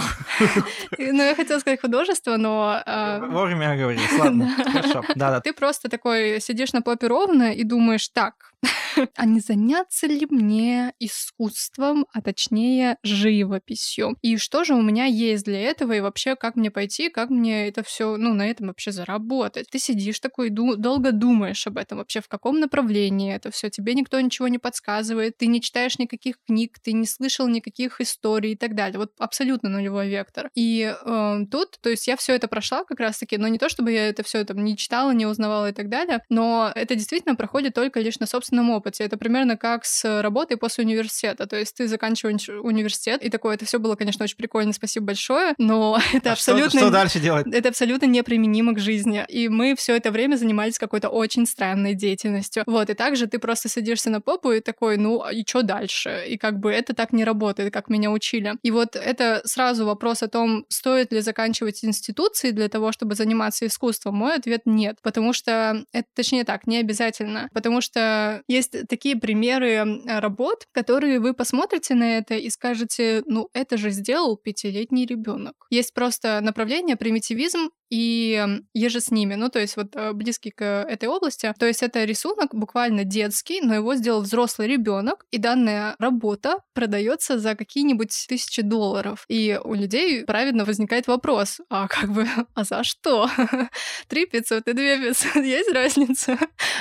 ну, 0.99 1.23
я 1.23 1.35
хотела 1.35 1.59
сказать 1.59 1.81
художество, 1.81 2.37
но... 2.37 2.81
А, 2.87 3.19
Вовремя 3.19 3.77
говоришь, 3.77 4.01
ладно, 4.19 4.51
хорошо. 4.57 5.05
Ты 5.43 5.53
просто 5.53 5.89
такой 5.89 6.41
сидишь 6.41 6.73
на 6.73 6.81
попе 6.81 7.09
ровно 7.09 7.53
и 7.53 7.65
думаешь, 7.65 8.09
так, 8.09 8.54
а 9.17 9.27
не 9.27 9.41
заняться 9.41 10.07
ли 10.07 10.27
мне 10.31 10.93
искусством, 10.99 12.07
а 12.13 12.21
точнее 12.23 12.99
живописью? 13.03 14.17
И 14.23 14.37
что 14.37 14.65
же 14.65 14.75
у 14.75 14.83
меня 14.83 15.05
есть 15.05 15.45
для 15.45 15.61
этого, 15.61 15.93
и 15.93 16.01
вообще 16.01 16.37
как 16.37 16.57
мне 16.57 16.71
пойти, 16.71 17.09
как 17.11 17.31
мне 17.31 17.69
это 17.69 17.83
все, 17.83 18.17
ну, 18.17 18.35
на 18.35 18.49
этом 18.49 18.69
вообще 18.69 18.93
заработать? 18.93 19.69
Ты 19.71 19.79
сидишь 19.79 20.21
такой, 20.21 20.51
ду- 20.51 20.77
долго 20.77 21.13
думаешь 21.13 21.67
об 21.67 21.79
этом, 21.79 21.99
вообще 21.99 22.21
в 22.21 22.29
каком 22.29 22.61
направлении 22.61 23.35
это 23.35 23.51
все, 23.51 23.71
тебе 23.71 23.95
никто 23.95 24.21
ничего 24.21 24.49
не 24.49 24.59
подсказывает, 24.59 25.37
ты 25.37 25.47
не 25.47 25.61
читаешь 25.61 25.99
никаких 25.99 26.37
книг, 26.47 26.79
ты 26.83 26.93
не 26.93 27.07
слышал 27.07 27.49
никаких 27.49 28.01
историй 28.01 28.53
и 28.53 28.57
так 28.57 28.75
далее. 28.75 28.99
Вот 28.99 29.13
абсолютно 29.19 29.69
нулевой 29.69 30.09
вектор. 30.09 30.51
И 30.55 30.95
э, 30.95 31.39
тут, 31.51 31.79
то 31.81 31.91
есть 31.91 32.07
я 32.07 32.17
все 32.17 32.35
это 32.35 32.49
прошла 32.49 32.85
как 32.85 33.01
раз-таки, 33.01 33.37
но 33.37 33.49
не 33.49 33.59
то, 33.59 33.69
чтобы 33.69 33.93
я 33.93 34.09
это 34.09 34.23
все 34.23 34.45
там 34.45 34.63
не 34.65 34.77
читала, 34.77 35.11
не 35.13 35.27
узнавала 35.27 35.71
и 35.71 35.73
так 35.73 35.89
далее, 35.89 36.23
но 36.29 36.73
это 36.75 36.95
действительно 36.95 37.35
проходит 37.35 37.75
только 37.75 38.01
лишь 38.01 38.19
на 38.19 38.27
собственном 38.27 38.54
опыте 38.61 38.85
опыте. 38.85 39.05
Это 39.05 39.17
примерно 39.17 39.57
как 39.57 39.85
с 39.85 40.23
работой 40.23 40.57
после 40.57 40.85
университета. 40.85 41.47
То 41.47 41.57
есть 41.57 41.75
ты 41.77 41.89
заканчиваешь 41.89 42.49
университет, 42.49 43.23
и 43.23 43.31
такое, 43.31 43.55
это 43.55 43.65
все 43.65 43.79
было, 43.79 43.97
конечно, 43.97 44.25
очень 44.25 44.37
прикольно, 44.37 44.73
спасибо 44.73 45.07
большое, 45.07 45.55
но 45.59 45.99
это 46.13 46.31
а 46.31 46.33
абсолютно... 46.33 46.71
Что, 46.71 46.79
что 46.79 46.91
дальше 46.91 47.21
делать? 47.21 47.47
Это 47.47 47.69
абсолютно 47.69 48.07
неприменимо 48.07 48.75
к 48.75 48.79
жизни. 48.79 49.25
И 49.29 49.49
мы 49.49 49.75
все 49.77 49.97
это 49.97 50.11
время 50.11 50.37
занимались 50.37 50.79
какой-то 50.79 51.09
очень 51.09 51.47
странной 51.47 51.95
деятельностью. 51.95 52.65
Вот, 52.67 52.91
и 52.91 52.95
также 52.95 53.27
ты 53.27 53.39
просто 53.39 53.69
садишься 53.69 54.11
на 54.11 54.21
попу 54.21 54.53
и 54.53 54.61
такой, 54.61 54.97
ну, 54.97 55.23
а 55.23 55.33
и 55.33 55.45
что 55.47 55.63
дальше? 55.63 56.25
И 56.29 56.37
как 56.37 56.59
бы 56.61 56.71
это 56.71 56.95
так 56.95 57.13
не 57.13 57.25
работает, 57.25 57.73
как 57.73 57.89
меня 57.89 58.11
учили. 58.11 58.55
И 58.63 58.71
вот 58.71 58.97
это 58.97 59.43
сразу 59.45 59.87
вопрос 59.87 60.23
о 60.23 60.29
том, 60.29 60.67
стоит 60.69 61.13
ли 61.13 61.21
заканчивать 61.21 61.85
институции 61.85 62.51
для 62.51 62.69
того, 62.69 62.93
чтобы 62.93 63.15
заниматься 63.15 63.67
искусством. 63.67 64.17
Мой 64.17 64.37
ответ 64.37 64.63
нет, 64.65 64.99
потому 65.03 65.33
что 65.33 65.85
это, 65.93 66.09
точнее 66.15 66.45
так, 66.45 66.67
не 66.67 66.79
обязательно. 66.79 67.49
Потому 67.53 67.81
что 67.81 68.43
есть 68.49 68.89
такие 68.89 69.17
примеры 69.17 70.03
работ, 70.07 70.67
которые 70.73 71.21
вы 71.21 71.35
посмотрите 71.35 71.95
на 71.95 72.19
это 72.19 72.35
и 72.35 72.51
скажете, 72.51 73.23
ну, 73.27 73.49
это 73.53 73.77
же 73.77 73.91
сделал 73.91 74.37
пятилетний 74.37 75.07
ребенок. 75.07 75.67
Есть 75.71 75.95
просто 75.95 76.41
направление 76.41 76.97
примитивизм 76.97 77.71
и 77.91 78.45
еже 78.73 79.01
с 79.01 79.11
ними, 79.11 79.35
ну, 79.35 79.49
то 79.49 79.59
есть 79.59 79.77
вот 79.77 79.95
э, 79.95 80.13
близкий 80.13 80.51
к 80.51 80.65
этой 80.65 81.09
области. 81.09 81.53
То 81.59 81.67
есть 81.67 81.83
это 81.83 82.05
рисунок 82.05 82.55
буквально 82.55 83.05
детский, 83.05 83.61
но 83.61 83.75
его 83.75 83.95
сделал 83.95 84.23
взрослый 84.23 84.69
ребенок, 84.69 85.25
и 85.31 85.39
данная 85.39 85.97
работа 85.99 86.59
продается 86.73 87.39
за 87.39 87.55
какие-нибудь 87.55 88.27
тысячи 88.29 88.63
долларов. 88.63 89.25
И 89.29 89.59
у 89.63 89.75
людей 89.75 90.25
правильно 90.25 90.65
возникает 90.65 91.07
вопрос, 91.07 91.61
а 91.71 91.89
как 91.89 92.11
бы, 92.11 92.27
а 92.55 92.65
за 92.65 92.85
что? 92.85 93.29
Три 94.09 94.27
пятьсот 94.27 94.67
и 94.69 94.73
две 94.73 94.99
пятьсот, 94.99 95.37
есть 95.45 95.73
разница? 95.73 96.39